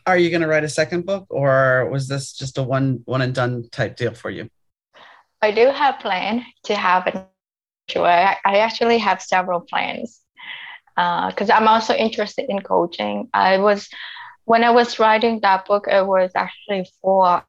are 0.07 0.17
you 0.17 0.31
going 0.31 0.43
to 0.43 0.49
write 0.49 0.65
a 0.65 0.69
second 0.69 1.07
book, 1.07 1.27
or 1.31 1.89
was 1.91 2.09
this 2.09 2.33
just 2.33 2.59
a 2.59 2.63
one 2.63 3.03
one 3.05 3.23
and 3.23 3.35
done 3.35 3.69
type 3.71 3.97
deal 3.97 4.15
for 4.15 4.31
you? 4.31 4.49
I 5.43 5.53
do 5.53 5.71
have 5.71 6.01
plan 6.01 6.45
to 6.65 6.75
have 6.75 7.07
an 7.07 7.25
sure. 7.91 8.07
I, 8.07 8.37
actually 8.45 8.99
have 8.99 9.23
several 9.23 9.61
plans 9.61 10.21
because 10.97 11.51
uh, 11.51 11.55
I'm 11.55 11.69
also 11.69 11.95
interested 11.95 12.47
in 12.49 12.61
coaching. 12.61 13.29
I 13.33 13.59
was 13.59 13.89
when 14.45 14.65
I 14.65 14.71
was 14.71 14.99
writing 14.99 15.41
that 15.41 15.67
book, 15.67 15.87
it 15.89 16.07
was 16.07 16.33
actually 16.35 16.91
for 17.01 17.45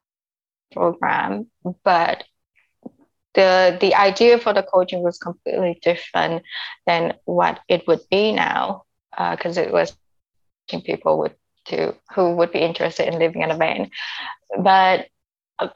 program, 0.72 1.48
but 1.84 2.24
the 3.34 3.78
the 3.80 3.94
idea 3.94 4.38
for 4.38 4.52
the 4.52 4.62
coaching 4.62 5.02
was 5.02 5.18
completely 5.18 5.78
different 5.82 6.42
than 6.86 7.14
what 7.24 7.60
it 7.68 7.86
would 7.86 8.00
be 8.10 8.32
now 8.32 8.84
because 9.30 9.58
uh, 9.58 9.62
it 9.62 9.72
was 9.72 9.96
people 10.84 11.18
would 11.18 11.34
to 11.66 11.94
who 12.14 12.34
would 12.36 12.50
be 12.50 12.58
interested 12.58 13.06
in 13.06 13.18
living 13.18 13.42
in 13.42 13.50
a 13.50 13.56
van 13.56 13.90
but 14.58 15.06
uh, 15.58 15.68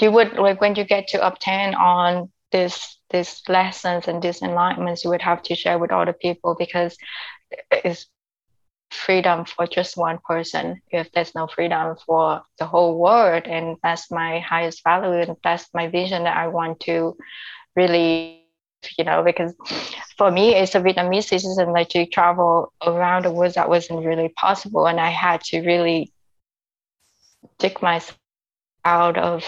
you 0.00 0.10
would 0.10 0.34
like 0.34 0.60
when 0.60 0.74
you 0.74 0.84
get 0.84 1.08
to 1.08 1.26
obtain 1.26 1.74
on 1.74 2.30
this 2.52 2.98
these 3.10 3.42
lessons 3.48 4.08
and 4.08 4.22
these 4.22 4.40
enlightenments 4.40 5.04
you 5.04 5.10
would 5.10 5.22
have 5.22 5.42
to 5.42 5.54
share 5.54 5.78
with 5.78 5.92
other 5.92 6.12
people 6.12 6.54
because 6.58 6.96
it's 7.70 8.06
freedom 8.90 9.44
for 9.44 9.66
just 9.66 9.96
one 9.96 10.18
person. 10.26 10.80
If 10.90 11.10
there's 11.12 11.34
no 11.34 11.46
freedom 11.46 11.96
for 12.06 12.42
the 12.58 12.66
whole 12.66 12.98
world 12.98 13.44
and 13.46 13.76
that's 13.82 14.10
my 14.10 14.38
highest 14.40 14.82
value 14.84 15.20
and 15.20 15.36
that's 15.42 15.68
my 15.74 15.88
vision 15.88 16.24
that 16.24 16.36
i 16.36 16.46
want 16.48 16.80
to 16.80 17.16
really 17.76 18.44
you 18.98 19.04
know 19.04 19.22
because 19.22 19.54
for 20.16 20.30
me 20.30 20.54
as 20.54 20.74
a 20.74 20.80
vietnamese 20.80 21.24
citizen 21.24 21.72
like 21.72 21.88
to 21.88 22.06
travel 22.06 22.72
around 22.86 23.24
the 23.24 23.32
world 23.32 23.54
that 23.54 23.68
wasn't 23.68 24.04
really 24.04 24.28
possible. 24.28 24.86
And 24.86 25.00
i 25.00 25.10
had 25.10 25.42
to 25.44 25.60
really 25.62 26.12
dig 27.58 27.82
myself 27.82 28.18
out 28.84 29.16
of 29.18 29.44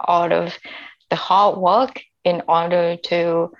all 0.00 0.32
of 0.32 0.58
the 1.10 1.16
hard 1.16 1.58
work 1.58 2.00
in 2.24 2.42
order 2.48 2.96
to 2.96 3.50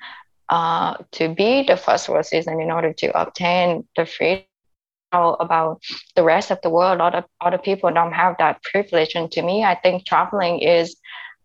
uh, 0.48 0.94
to 1.12 1.34
be 1.34 1.62
the 1.62 1.76
first 1.76 2.08
world 2.08 2.24
citizen 2.26 2.60
in 2.60 2.70
order 2.70 2.92
to 2.92 3.20
obtain 3.20 3.86
the 3.96 4.06
freedom 4.06 4.44
about 4.72 5.80
the 6.16 6.22
rest 6.22 6.50
of 6.50 6.58
the 6.62 6.70
world. 6.70 6.98
A 7.00 7.02
lot 7.02 7.14
of 7.14 7.24
other 7.40 7.58
people 7.58 7.90
don't 7.92 8.12
have 8.12 8.36
that 8.38 8.62
privilege. 8.62 9.14
And 9.14 9.30
to 9.32 9.42
me, 9.42 9.64
I 9.64 9.74
think 9.74 10.06
traveling 10.06 10.60
is 10.60 10.96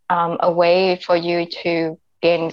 um, 0.09 0.37
a 0.39 0.51
way 0.51 0.97
for 0.97 1.15
you 1.15 1.45
to 1.63 1.97
gain 2.21 2.51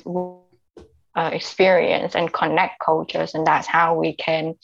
uh, 1.16 1.30
experience 1.32 2.14
and 2.14 2.32
connect 2.32 2.80
cultures. 2.84 3.34
And 3.34 3.46
that's 3.46 3.66
how 3.66 3.94
we 3.94 4.14
can 4.14 4.54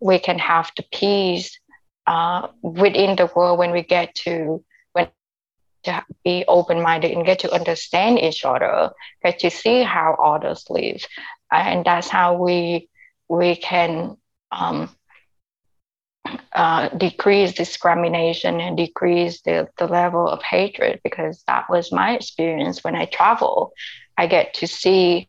we 0.00 0.18
can 0.18 0.38
have 0.38 0.70
the 0.76 0.84
peace 0.92 1.58
uh, 2.06 2.48
within 2.62 3.16
the 3.16 3.30
world 3.34 3.58
when 3.58 3.72
we 3.72 3.82
get 3.82 4.14
to 4.26 4.62
to 5.86 6.04
be 6.24 6.44
open-minded 6.46 7.10
and 7.10 7.26
get 7.26 7.40
to 7.40 7.52
understand 7.52 8.18
each 8.18 8.44
other, 8.44 8.90
get 9.24 9.40
to 9.40 9.50
see 9.50 9.82
how 9.82 10.14
others 10.22 10.64
live, 10.70 11.04
and 11.50 11.84
that's 11.84 12.08
how 12.08 12.34
we 12.34 12.88
we 13.28 13.56
can 13.56 14.16
um, 14.52 14.88
uh, 16.52 16.88
decrease 16.90 17.52
discrimination 17.52 18.60
and 18.60 18.76
decrease 18.76 19.40
the, 19.42 19.68
the 19.78 19.86
level 19.86 20.28
of 20.28 20.42
hatred 20.42 21.00
because 21.02 21.42
that 21.46 21.68
was 21.68 21.92
my 21.92 22.14
experience 22.14 22.82
when 22.84 22.94
I 22.94 23.06
travel. 23.06 23.72
I 24.16 24.26
get 24.26 24.54
to 24.54 24.66
see 24.66 25.28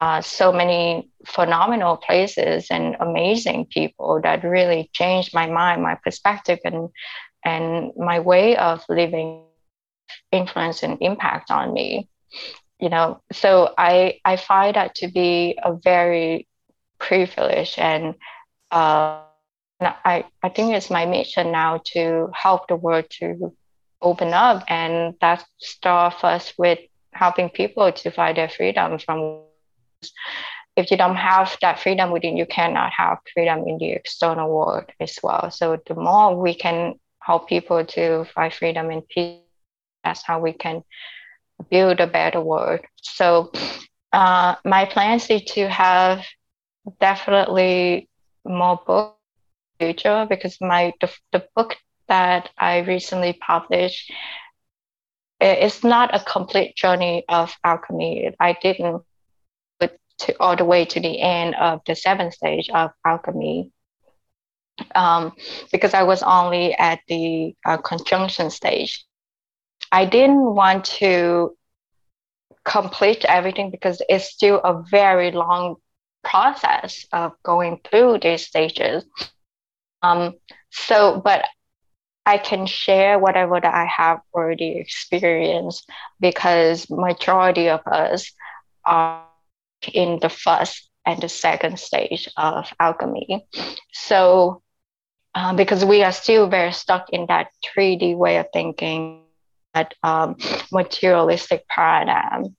uh, 0.00 0.20
so 0.20 0.52
many 0.52 1.08
phenomenal 1.26 1.96
places 1.96 2.66
and 2.70 2.96
amazing 3.00 3.66
people 3.66 4.20
that 4.22 4.44
really 4.44 4.90
changed 4.92 5.34
my 5.34 5.46
mind, 5.46 5.82
my 5.82 5.96
perspective, 6.04 6.58
and 6.64 6.90
and 7.44 7.92
my 7.96 8.20
way 8.20 8.56
of 8.56 8.84
living, 8.88 9.42
influence 10.32 10.82
and 10.82 10.98
impact 11.00 11.50
on 11.50 11.72
me. 11.72 12.08
You 12.80 12.88
know, 12.88 13.20
so 13.32 13.72
I 13.78 14.20
I 14.24 14.36
find 14.36 14.76
that 14.76 14.94
to 14.96 15.08
be 15.08 15.58
a 15.62 15.74
very 15.74 16.46
privilege 16.98 17.78
and 17.78 18.14
uh, 18.70 19.20
I, 19.80 20.24
I 20.42 20.48
think 20.48 20.74
it's 20.74 20.90
my 20.90 21.06
mission 21.06 21.52
now 21.52 21.80
to 21.92 22.30
help 22.34 22.68
the 22.68 22.76
world 22.76 23.06
to 23.20 23.52
open 24.02 24.32
up 24.32 24.64
and 24.68 25.14
that 25.20 25.44
start 25.58 26.14
first 26.20 26.54
with 26.58 26.78
helping 27.12 27.48
people 27.48 27.92
to 27.92 28.10
find 28.10 28.36
their 28.36 28.48
freedom 28.48 28.98
from 28.98 29.40
if 30.76 30.90
you 30.90 30.96
don't 30.96 31.16
have 31.16 31.56
that 31.60 31.78
freedom 31.78 32.10
within 32.10 32.36
you 32.36 32.46
cannot 32.46 32.92
have 32.96 33.18
freedom 33.32 33.64
in 33.66 33.78
the 33.78 33.90
external 33.92 34.50
world 34.50 34.84
as 35.00 35.18
well 35.22 35.50
so 35.50 35.78
the 35.86 35.94
more 35.94 36.36
we 36.40 36.54
can 36.54 36.94
help 37.20 37.48
people 37.48 37.84
to 37.84 38.24
find 38.34 38.52
freedom 38.52 38.90
and 38.90 39.08
peace 39.08 39.43
that's 40.04 40.24
how 40.24 40.40
we 40.40 40.52
can 40.52 40.82
build 41.70 42.00
a 42.00 42.06
better 42.06 42.40
world 42.40 42.80
so 43.02 43.50
uh, 44.12 44.54
my 44.64 44.84
plans 44.84 45.28
is 45.30 45.42
to 45.42 45.68
have 45.68 46.24
definitely 47.00 48.08
more 48.44 48.80
books 48.86 49.16
future 49.78 50.26
because 50.28 50.58
my 50.60 50.92
the, 51.00 51.10
the 51.32 51.44
book 51.56 51.76
that 52.08 52.50
I 52.58 52.78
recently 52.80 53.32
published 53.32 54.12
it's 55.40 55.84
not 55.84 56.14
a 56.14 56.20
complete 56.20 56.74
journey 56.74 57.24
of 57.28 57.54
alchemy. 57.64 58.32
I 58.40 58.56
didn't 58.62 59.02
put 59.78 59.98
to 60.20 60.34
all 60.40 60.56
the 60.56 60.64
way 60.64 60.84
to 60.86 61.00
the 61.00 61.20
end 61.20 61.54
of 61.56 61.80
the 61.86 61.94
seventh 61.94 62.34
stage 62.34 62.70
of 62.70 62.92
alchemy 63.04 63.70
um, 64.94 65.32
because 65.70 65.92
I 65.92 66.04
was 66.04 66.22
only 66.22 66.74
at 66.74 67.00
the 67.08 67.54
uh, 67.66 67.76
conjunction 67.78 68.50
stage. 68.50 69.04
I 69.94 70.06
didn't 70.06 70.56
want 70.56 70.86
to 70.98 71.56
complete 72.64 73.24
everything 73.24 73.70
because 73.70 74.02
it's 74.08 74.24
still 74.24 74.58
a 74.58 74.82
very 74.90 75.30
long 75.30 75.76
process 76.24 77.06
of 77.12 77.30
going 77.44 77.78
through 77.84 78.18
these 78.18 78.44
stages. 78.44 79.04
Um, 80.02 80.34
so, 80.70 81.20
but 81.24 81.44
I 82.26 82.38
can 82.38 82.66
share 82.66 83.20
whatever 83.20 83.60
that 83.60 83.72
I 83.72 83.84
have 83.84 84.18
already 84.34 84.78
experienced 84.78 85.88
because 86.18 86.90
majority 86.90 87.68
of 87.68 87.86
us 87.86 88.32
are 88.84 89.22
in 89.92 90.18
the 90.20 90.28
first 90.28 90.90
and 91.06 91.22
the 91.22 91.28
second 91.28 91.78
stage 91.78 92.28
of 92.36 92.66
alchemy. 92.80 93.46
So, 93.92 94.60
um, 95.36 95.54
because 95.54 95.84
we 95.84 96.02
are 96.02 96.10
still 96.10 96.48
very 96.48 96.72
stuck 96.72 97.10
in 97.10 97.26
that 97.26 97.50
3D 97.76 98.16
way 98.16 98.38
of 98.38 98.46
thinking, 98.52 99.23
um, 100.02 100.36
materialistic 100.72 101.66
paradigm. 101.68 102.56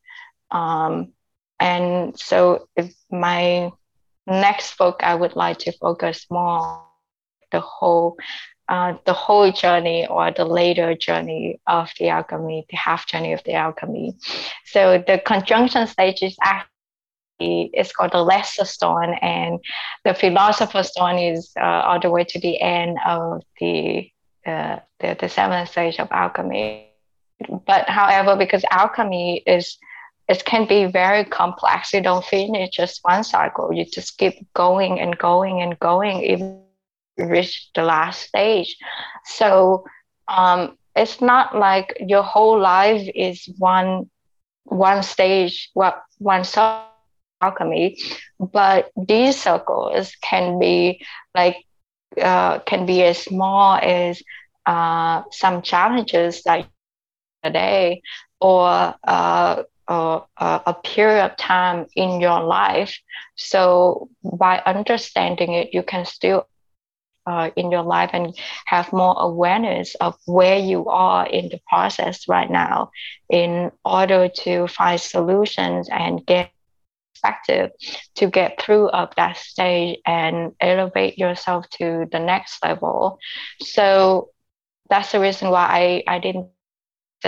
Um, 0.51 1.13
and 1.59 2.17
so, 2.19 2.67
my 3.09 3.71
next 4.27 4.77
book, 4.77 4.99
I 5.03 5.15
would 5.15 5.35
like 5.35 5.59
to 5.59 5.71
focus 5.71 6.25
more 6.29 6.83
the 7.51 7.59
whole 7.59 8.17
uh, 8.67 8.93
the 9.05 9.13
whole 9.13 9.51
journey 9.51 10.07
or 10.07 10.31
the 10.31 10.45
later 10.45 10.95
journey 10.95 11.59
of 11.67 11.91
the 11.99 12.09
alchemy, 12.09 12.65
the 12.69 12.77
half 12.77 13.07
journey 13.07 13.33
of 13.33 13.43
the 13.43 13.53
alchemy. 13.53 14.15
So 14.65 15.03
the 15.05 15.21
conjunction 15.23 15.85
stage 15.87 16.23
is 16.23 16.35
actually 16.41 17.69
it's 17.73 17.91
called 17.91 18.13
the 18.13 18.23
lesser 18.23 18.65
stone, 18.65 19.13
and 19.21 19.59
the 20.03 20.13
philosopher's 20.13 20.89
stone 20.89 21.19
is 21.19 21.51
uh, 21.59 21.63
all 21.63 21.99
the 21.99 22.09
way 22.09 22.23
to 22.23 22.39
the 22.39 22.59
end 22.61 22.97
of 23.05 23.43
the, 23.59 24.09
uh, 24.45 24.79
the 24.99 25.17
the 25.19 25.29
seventh 25.29 25.69
stage 25.69 25.99
of 25.99 26.07
alchemy. 26.11 26.84
But 27.65 27.89
however, 27.89 28.35
because 28.35 28.63
alchemy 28.71 29.43
is 29.45 29.77
it 30.27 30.43
can 30.45 30.65
be 30.67 30.85
very 30.85 31.23
complex. 31.25 31.93
You 31.93 32.01
don't 32.01 32.23
finish 32.25 32.69
just 32.69 32.99
one 33.03 33.23
cycle. 33.23 33.73
You 33.73 33.85
just 33.85 34.17
keep 34.17 34.33
going 34.53 34.99
and 34.99 35.17
going 35.17 35.61
and 35.61 35.77
going, 35.79 36.21
even 36.23 36.59
reach 37.17 37.69
the 37.75 37.83
last 37.83 38.21
stage. 38.27 38.77
So 39.25 39.85
um, 40.27 40.77
it's 40.95 41.21
not 41.21 41.55
like 41.55 41.95
your 41.99 42.23
whole 42.23 42.59
life 42.59 43.07
is 43.15 43.47
one 43.57 44.09
one 44.65 45.03
stage, 45.03 45.69
what 45.73 46.01
one 46.19 46.43
alchemy, 46.45 47.97
but 48.39 48.89
these 49.07 49.39
circles 49.39 50.15
can 50.21 50.59
be 50.59 51.01
like 51.35 51.57
uh, 52.21 52.59
can 52.59 52.85
be 52.85 53.03
as 53.03 53.17
small 53.19 53.77
as 53.81 54.21
uh, 54.65 55.23
some 55.31 55.61
challenges 55.61 56.41
like 56.45 56.67
a 57.45 57.51
day 57.51 58.01
or 58.41 58.95
uh, 59.07 59.63
or 59.87 60.27
uh, 60.37 60.59
a 60.65 60.73
period 60.73 61.25
of 61.25 61.37
time 61.37 61.85
in 61.95 62.21
your 62.21 62.43
life. 62.43 62.99
So 63.35 64.09
by 64.23 64.61
understanding 64.65 65.53
it, 65.53 65.73
you 65.73 65.83
can 65.83 66.05
still 66.05 66.47
uh, 67.27 67.49
in 67.55 67.71
your 67.71 67.83
life 67.83 68.11
and 68.13 68.35
have 68.65 68.91
more 68.93 69.15
awareness 69.19 69.95
of 69.95 70.15
where 70.25 70.57
you 70.57 70.87
are 70.87 71.27
in 71.27 71.49
the 71.49 71.59
process 71.69 72.27
right 72.27 72.49
now 72.49 72.91
in 73.29 73.71
order 73.85 74.29
to 74.29 74.67
find 74.67 74.99
solutions 74.99 75.89
and 75.91 76.25
get 76.25 76.51
perspective 77.13 77.71
to 78.15 78.27
get 78.27 78.61
through 78.61 78.89
of 78.89 79.09
that 79.15 79.37
stage 79.37 79.97
and 80.05 80.51
elevate 80.61 81.17
yourself 81.17 81.67
to 81.69 82.05
the 82.11 82.19
next 82.19 82.63
level 82.63 83.17
so 83.61 84.29
that's 84.89 85.11
the 85.11 85.19
reason 85.19 85.49
why 85.49 86.03
i, 86.07 86.15
I 86.15 86.19
didn't 86.19 86.49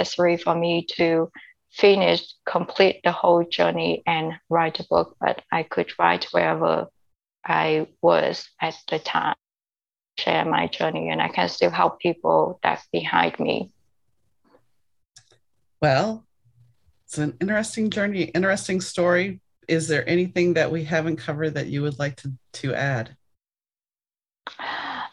for 0.06 0.56
me 0.56 0.86
to 0.86 1.30
finish 1.72 2.24
complete 2.46 3.02
the 3.04 3.12
whole 3.12 3.44
journey 3.44 4.02
and 4.06 4.34
write 4.50 4.80
a 4.80 4.86
book 4.90 5.16
but 5.20 5.42
i 5.52 5.64
could 5.64 5.92
write 6.00 6.26
wherever 6.32 6.88
i 7.46 7.86
was 8.02 8.50
at 8.62 8.76
the 8.90 9.00
time 9.00 9.36
share 10.20 10.46
my 10.46 10.68
journey 10.68 11.10
and 11.10 11.22
I 11.22 11.30
can 11.30 11.50
still 11.50 11.70
help 11.70 12.00
people 12.00 12.60
that's 12.64 12.88
behind 12.92 13.40
me. 13.40 13.72
Well, 15.82 16.26
it's 17.06 17.18
an 17.18 17.38
interesting 17.40 17.90
journey, 17.90 18.24
interesting 18.24 18.82
story. 18.82 19.42
Is 19.68 19.88
there 19.88 20.08
anything 20.10 20.54
that 20.56 20.72
we 20.72 20.84
haven't 20.84 21.18
covered 21.18 21.54
that 21.54 21.68
you 21.68 21.82
would 21.84 22.00
like 22.00 22.16
to, 22.18 22.34
to 22.54 22.74
add? 22.74 23.16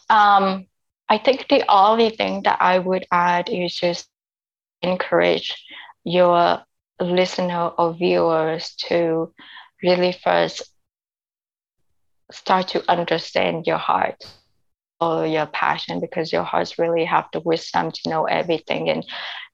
Um, 0.08 0.66
I 1.08 1.18
think 1.18 1.48
the 1.48 1.64
only 1.68 2.10
thing 2.10 2.42
that 2.44 2.58
I 2.60 2.78
would 2.78 3.04
add 3.12 3.48
is 3.50 3.74
just 3.74 4.08
encourage 4.84 5.54
your 6.04 6.62
listener 7.00 7.68
or 7.78 7.94
viewers 7.94 8.74
to 8.88 9.32
really 9.82 10.12
first 10.12 10.62
start 12.32 12.68
to 12.68 12.90
understand 12.90 13.66
your 13.66 13.78
heart 13.78 14.22
or 15.00 15.26
your 15.26 15.46
passion 15.46 16.00
because 16.00 16.32
your 16.32 16.44
hearts 16.44 16.78
really 16.78 17.04
have 17.04 17.26
the 17.32 17.40
wisdom 17.40 17.90
to 17.90 18.10
know 18.10 18.24
everything. 18.24 18.88
And 18.88 19.04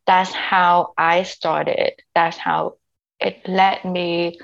that's 0.06 0.32
how 0.32 0.92
I 0.96 1.22
started. 1.22 1.92
That's 2.14 2.36
how 2.36 2.74
it 3.20 3.46
led 3.48 3.84
me 3.84 4.38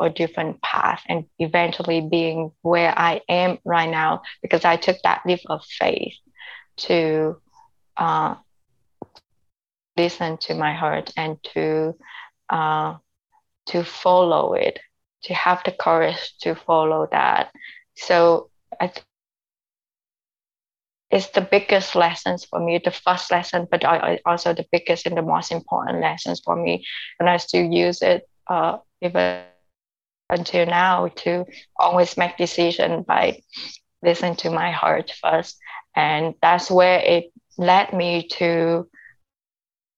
a 0.00 0.10
different 0.10 0.60
path 0.62 1.02
and 1.08 1.24
eventually 1.38 2.00
being 2.00 2.50
where 2.62 2.92
I 2.96 3.20
am 3.28 3.58
right 3.64 3.88
now 3.88 4.22
because 4.42 4.64
I 4.64 4.76
took 4.76 4.96
that 5.04 5.22
leap 5.26 5.40
of 5.48 5.64
faith 5.64 6.14
to 6.78 7.36
uh, 7.96 8.34
listen 9.96 10.38
to 10.38 10.54
my 10.54 10.72
heart 10.74 11.10
and 11.16 11.36
to 11.54 11.94
uh, 12.50 12.94
to 13.66 13.82
follow 13.84 14.54
it, 14.54 14.78
to 15.24 15.34
have 15.34 15.62
the 15.64 15.72
courage 15.72 16.34
to 16.42 16.54
follow 16.54 17.06
that. 17.12 17.50
So 17.96 18.50
I 18.80 18.88
think 18.88 19.06
it's 21.10 21.28
the 21.28 21.40
biggest 21.40 21.94
lessons 21.94 22.44
for 22.44 22.60
me, 22.60 22.80
the 22.82 22.90
first 22.90 23.30
lesson, 23.30 23.66
but 23.70 23.84
also 24.26 24.52
the 24.54 24.66
biggest 24.72 25.06
and 25.06 25.16
the 25.16 25.22
most 25.22 25.50
important 25.52 26.00
lessons 26.00 26.40
for 26.44 26.56
me. 26.56 26.84
And 27.18 27.28
I 27.28 27.36
still 27.36 27.64
use 27.64 28.02
it 28.02 28.28
uh, 28.48 28.78
even 29.02 29.36
until 30.28 30.66
now 30.66 31.08
to 31.16 31.44
always 31.78 32.16
make 32.16 32.36
decision 32.36 33.02
by 33.06 33.40
listening 34.02 34.36
to 34.36 34.50
my 34.50 34.70
heart 34.70 35.10
first. 35.20 35.56
And 35.94 36.34
that's 36.42 36.70
where 36.70 36.98
it 37.00 37.32
led 37.58 37.92
me 37.92 38.26
to 38.38 38.86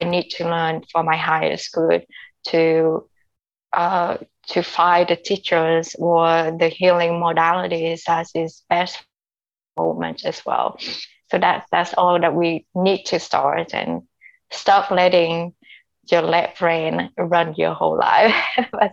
I 0.00 0.06
need 0.06 0.30
to 0.30 0.44
learn 0.44 0.82
for 0.92 1.02
my 1.02 1.16
highest 1.16 1.72
good 1.72 2.04
to 2.48 3.08
uh, 3.72 4.18
to 4.48 4.62
find 4.62 5.08
the 5.08 5.16
teachers 5.16 5.96
or 5.98 6.56
the 6.58 6.68
healing 6.68 7.12
modalities 7.12 8.02
as 8.08 8.30
is 8.34 8.62
best 8.68 9.04
moment 9.76 10.24
as 10.24 10.44
well. 10.44 10.78
So 11.30 11.38
that's 11.38 11.66
that's 11.70 11.94
all 11.94 12.20
that 12.20 12.34
we 12.34 12.66
need 12.74 13.04
to 13.06 13.18
start 13.18 13.74
and 13.74 14.02
stop 14.50 14.90
letting 14.90 15.54
your 16.10 16.22
left 16.22 16.58
brain 16.58 17.10
run 17.18 17.54
your 17.56 17.74
whole 17.74 17.98
life. 17.98 18.34
but, 18.72 18.92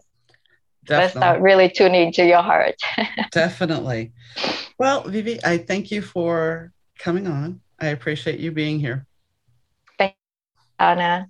but 0.87 1.11
start 1.11 1.41
really 1.41 1.69
tuning 1.69 2.11
to 2.13 2.25
your 2.25 2.41
heart. 2.41 2.75
Definitely. 3.31 4.13
Well, 4.79 5.03
Vivi, 5.03 5.39
I 5.43 5.57
thank 5.57 5.91
you 5.91 6.01
for 6.01 6.71
coming 6.97 7.27
on. 7.27 7.61
I 7.79 7.87
appreciate 7.87 8.39
you 8.39 8.51
being 8.51 8.79
here. 8.79 9.05
Anna. 10.81 11.27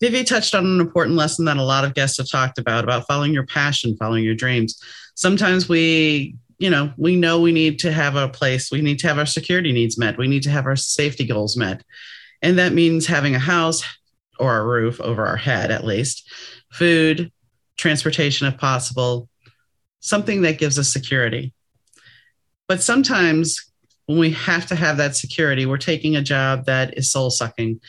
Vivi 0.00 0.24
touched 0.24 0.54
on 0.54 0.66
an 0.66 0.80
important 0.80 1.16
lesson 1.16 1.44
that 1.46 1.56
a 1.56 1.62
lot 1.62 1.84
of 1.84 1.94
guests 1.94 2.18
have 2.18 2.28
talked 2.28 2.58
about 2.58 2.84
about 2.84 3.06
following 3.06 3.32
your 3.32 3.46
passion, 3.46 3.96
following 3.96 4.24
your 4.24 4.34
dreams. 4.34 4.80
Sometimes 5.14 5.68
we, 5.68 6.36
you 6.58 6.68
know, 6.68 6.92
we 6.96 7.16
know 7.16 7.40
we 7.40 7.52
need 7.52 7.78
to 7.80 7.92
have 7.92 8.16
a 8.16 8.28
place, 8.28 8.70
we 8.70 8.82
need 8.82 8.98
to 8.98 9.08
have 9.08 9.18
our 9.18 9.26
security 9.26 9.72
needs 9.72 9.96
met, 9.96 10.18
we 10.18 10.28
need 10.28 10.42
to 10.42 10.50
have 10.50 10.66
our 10.66 10.76
safety 10.76 11.24
goals 11.24 11.56
met. 11.56 11.82
And 12.42 12.58
that 12.58 12.72
means 12.72 13.06
having 13.06 13.34
a 13.34 13.38
house 13.38 13.82
or 14.38 14.58
a 14.58 14.64
roof 14.64 15.00
over 15.00 15.24
our 15.24 15.36
head, 15.36 15.70
at 15.70 15.84
least, 15.84 16.30
food, 16.72 17.30
transportation, 17.78 18.46
if 18.46 18.58
possible, 18.58 19.28
something 20.00 20.42
that 20.42 20.58
gives 20.58 20.78
us 20.78 20.92
security. 20.92 21.54
But 22.66 22.82
sometimes 22.82 23.71
when 24.12 24.20
we 24.20 24.30
have 24.32 24.66
to 24.66 24.76
have 24.76 24.98
that 24.98 25.16
security, 25.16 25.64
we're 25.64 25.78
taking 25.78 26.16
a 26.16 26.22
job 26.22 26.66
that 26.66 26.98
is 26.98 27.10
soul 27.10 27.30
sucking 27.30 27.80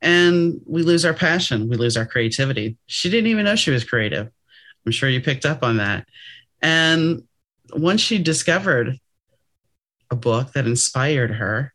and 0.00 0.60
we 0.66 0.82
lose 0.82 1.04
our 1.04 1.14
passion, 1.14 1.68
we 1.68 1.76
lose 1.76 1.96
our 1.96 2.06
creativity. 2.06 2.76
She 2.86 3.10
didn't 3.10 3.28
even 3.28 3.44
know 3.44 3.56
she 3.56 3.72
was 3.72 3.84
creative. 3.84 4.30
I'm 4.84 4.92
sure 4.92 5.08
you 5.08 5.20
picked 5.20 5.44
up 5.44 5.64
on 5.64 5.78
that. 5.78 6.06
And 6.62 7.24
once 7.72 8.00
she 8.00 8.18
discovered 8.18 8.98
a 10.10 10.14
book 10.14 10.52
that 10.52 10.66
inspired 10.66 11.32
her, 11.32 11.72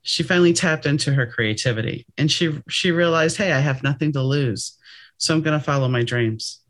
she 0.00 0.22
finally 0.22 0.54
tapped 0.54 0.86
into 0.86 1.12
her 1.12 1.26
creativity 1.26 2.06
and 2.16 2.30
she 2.30 2.62
she 2.70 2.92
realized, 2.92 3.36
"Hey, 3.36 3.52
I 3.52 3.58
have 3.58 3.82
nothing 3.82 4.12
to 4.12 4.22
lose. 4.22 4.78
So 5.18 5.34
I'm 5.34 5.42
going 5.42 5.58
to 5.58 5.64
follow 5.64 5.88
my 5.88 6.02
dreams." 6.02 6.60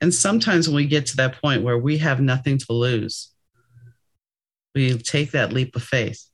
And 0.00 0.14
sometimes 0.14 0.68
when 0.68 0.76
we 0.76 0.86
get 0.86 1.06
to 1.06 1.16
that 1.16 1.40
point 1.40 1.62
where 1.62 1.78
we 1.78 1.98
have 1.98 2.20
nothing 2.20 2.58
to 2.58 2.72
lose, 2.72 3.31
we 4.74 4.96
take 4.98 5.32
that 5.32 5.52
leap 5.52 5.76
of 5.76 5.82
faith 5.82 6.28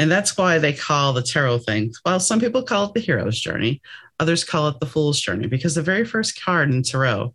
and 0.00 0.10
that's 0.10 0.38
why 0.38 0.56
they 0.56 0.72
call 0.72 1.12
the 1.12 1.22
tarot 1.22 1.58
thing, 1.58 1.92
well, 2.06 2.18
some 2.18 2.40
people 2.40 2.62
call 2.62 2.86
it 2.86 2.94
the 2.94 3.00
hero's 3.00 3.38
journey, 3.38 3.82
others 4.18 4.44
call 4.44 4.68
it 4.68 4.80
the 4.80 4.86
fool's 4.86 5.20
journey, 5.20 5.46
because 5.46 5.74
the 5.74 5.82
very 5.82 6.06
first 6.06 6.42
card 6.42 6.70
in 6.70 6.82
tarot 6.82 7.34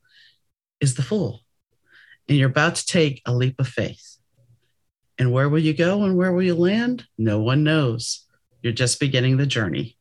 is 0.82 0.96
the 0.96 1.04
fool. 1.04 1.42
And 2.28 2.36
you're 2.36 2.50
about 2.50 2.74
to 2.74 2.86
take 2.88 3.22
a 3.28 3.36
leap 3.36 3.60
of 3.60 3.68
faith. 3.68 4.18
And 5.20 5.32
where 5.32 5.48
will 5.48 5.60
you 5.60 5.76
go 5.76 6.06
and 6.06 6.18
where 6.18 6.34
will 6.34 6.42
you 6.42 6.56
land? 6.56 7.06
No 7.20 7.40
one 7.40 7.64
knows. 7.64 8.26
You're 8.64 8.74
just 8.74 9.00
beginning 9.00 9.38
the 9.38 9.46
journey. 9.46 9.96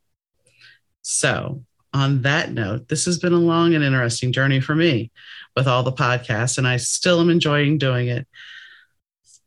So, 1.02 1.64
on 1.92 2.22
that 2.22 2.50
note, 2.50 2.88
this 2.88 3.04
has 3.04 3.18
been 3.18 3.34
a 3.34 3.38
long 3.38 3.74
and 3.74 3.84
interesting 3.84 4.32
journey 4.32 4.60
for 4.60 4.74
me 4.74 5.12
with 5.54 5.68
all 5.68 5.82
the 5.82 5.92
podcasts, 5.92 6.56
and 6.56 6.66
I 6.66 6.78
still 6.78 7.20
am 7.20 7.28
enjoying 7.28 7.76
doing 7.76 8.08
it. 8.08 8.26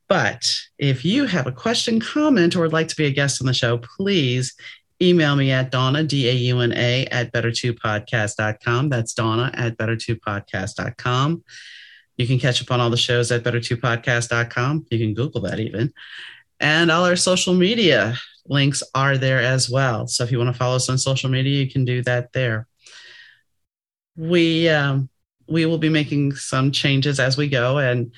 But 0.09 0.49
if 0.79 1.03
you 1.03 1.25
have 1.25 1.47
a 1.47 1.51
question, 1.51 1.99
comment, 1.99 2.55
or 2.55 2.61
would 2.61 2.73
like 2.73 2.87
to 2.87 2.95
be 2.95 3.05
a 3.05 3.11
guest 3.11 3.41
on 3.41 3.47
the 3.47 3.53
show, 3.53 3.77
please 3.77 4.55
email 5.01 5.35
me 5.35 5.51
at 5.51 5.71
Dauna, 5.71 6.07
D 6.07 6.29
A 6.29 6.33
U 6.33 6.59
N 6.59 6.73
A, 6.73 7.05
at 7.07 7.31
better2podcast.com. 7.33 8.89
That's 8.89 9.13
Dauna 9.13 9.51
at 9.53 9.77
better2podcast.com. 9.77 11.43
You 12.17 12.25
can 12.25 12.39
catch 12.39 12.61
up 12.61 12.71
on 12.71 12.79
all 12.79 12.89
the 12.89 12.97
shows 12.97 13.31
at 13.31 13.43
better2podcast.com. 13.43 14.87
You 14.89 14.97
can 14.97 15.13
Google 15.13 15.41
that 15.41 15.59
even. 15.59 15.93
And 16.59 16.89
all 16.89 17.05
our 17.05 17.15
social 17.15 17.53
media 17.53 18.15
links 18.47 18.81
are 18.95 19.17
there 19.17 19.39
as 19.39 19.69
well. 19.69 20.07
So 20.07 20.23
if 20.23 20.31
you 20.31 20.39
want 20.39 20.51
to 20.51 20.57
follow 20.57 20.77
us 20.77 20.89
on 20.89 20.97
social 20.97 21.29
media, 21.29 21.63
you 21.63 21.69
can 21.69 21.85
do 21.85 22.01
that 22.03 22.33
there. 22.33 22.67
We, 24.15 24.67
um, 24.69 25.09
we 25.47 25.65
will 25.67 25.77
be 25.77 25.89
making 25.89 26.33
some 26.33 26.71
changes 26.71 27.19
as 27.19 27.37
we 27.37 27.49
go 27.49 27.77
and 27.77 28.11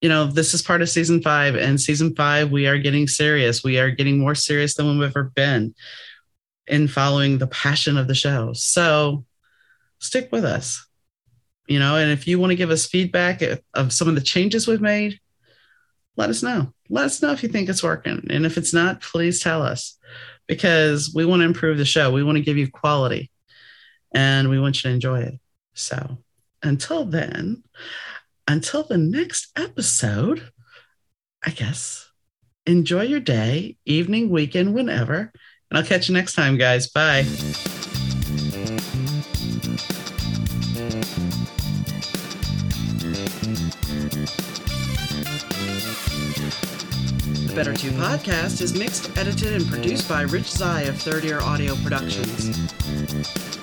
you 0.00 0.08
know, 0.08 0.26
this 0.26 0.54
is 0.54 0.62
part 0.62 0.82
of 0.82 0.88
season 0.88 1.22
five, 1.22 1.56
and 1.56 1.80
season 1.80 2.14
five, 2.14 2.50
we 2.50 2.66
are 2.66 2.78
getting 2.78 3.08
serious. 3.08 3.64
We 3.64 3.78
are 3.78 3.90
getting 3.90 4.18
more 4.18 4.34
serious 4.34 4.74
than 4.74 4.86
we've 4.86 5.08
ever 5.08 5.24
been 5.34 5.74
in 6.66 6.88
following 6.88 7.38
the 7.38 7.46
passion 7.46 7.96
of 7.96 8.08
the 8.08 8.14
show. 8.14 8.52
So 8.52 9.24
stick 9.98 10.28
with 10.32 10.44
us, 10.44 10.86
you 11.66 11.78
know, 11.78 11.96
and 11.96 12.10
if 12.10 12.26
you 12.26 12.38
want 12.38 12.50
to 12.50 12.56
give 12.56 12.70
us 12.70 12.86
feedback 12.86 13.42
of 13.74 13.92
some 13.92 14.08
of 14.08 14.14
the 14.14 14.20
changes 14.20 14.66
we've 14.66 14.80
made, 14.80 15.20
let 16.16 16.30
us 16.30 16.42
know. 16.42 16.72
Let 16.88 17.06
us 17.06 17.22
know 17.22 17.32
if 17.32 17.42
you 17.42 17.48
think 17.48 17.68
it's 17.68 17.82
working. 17.82 18.26
And 18.30 18.46
if 18.46 18.56
it's 18.56 18.74
not, 18.74 19.00
please 19.00 19.40
tell 19.40 19.62
us 19.62 19.98
because 20.46 21.12
we 21.14 21.24
want 21.24 21.40
to 21.40 21.46
improve 21.46 21.78
the 21.78 21.84
show. 21.84 22.10
We 22.10 22.22
want 22.22 22.36
to 22.38 22.44
give 22.44 22.56
you 22.56 22.70
quality 22.70 23.30
and 24.14 24.48
we 24.48 24.58
want 24.58 24.76
you 24.76 24.90
to 24.90 24.94
enjoy 24.94 25.20
it. 25.20 25.34
So 25.74 26.18
until 26.62 27.04
then, 27.04 27.62
until 28.48 28.82
the 28.84 28.98
next 28.98 29.48
episode, 29.56 30.50
I 31.44 31.50
guess, 31.50 32.10
enjoy 32.66 33.02
your 33.02 33.20
day, 33.20 33.76
evening, 33.84 34.30
weekend, 34.30 34.74
whenever. 34.74 35.32
And 35.70 35.78
I'll 35.78 35.84
catch 35.84 36.08
you 36.08 36.14
next 36.14 36.34
time, 36.34 36.56
guys. 36.56 36.88
Bye. 36.88 37.22
The 47.46 47.52
Better 47.54 47.74
2 47.74 47.90
podcast 47.92 48.60
is 48.60 48.74
mixed, 48.78 49.16
edited, 49.16 49.54
and 49.54 49.66
produced 49.66 50.08
by 50.08 50.22
Rich 50.22 50.50
Zai 50.50 50.82
of 50.82 51.00
Third 51.00 51.24
Ear 51.24 51.40
Audio 51.40 51.74
Productions. 51.76 53.55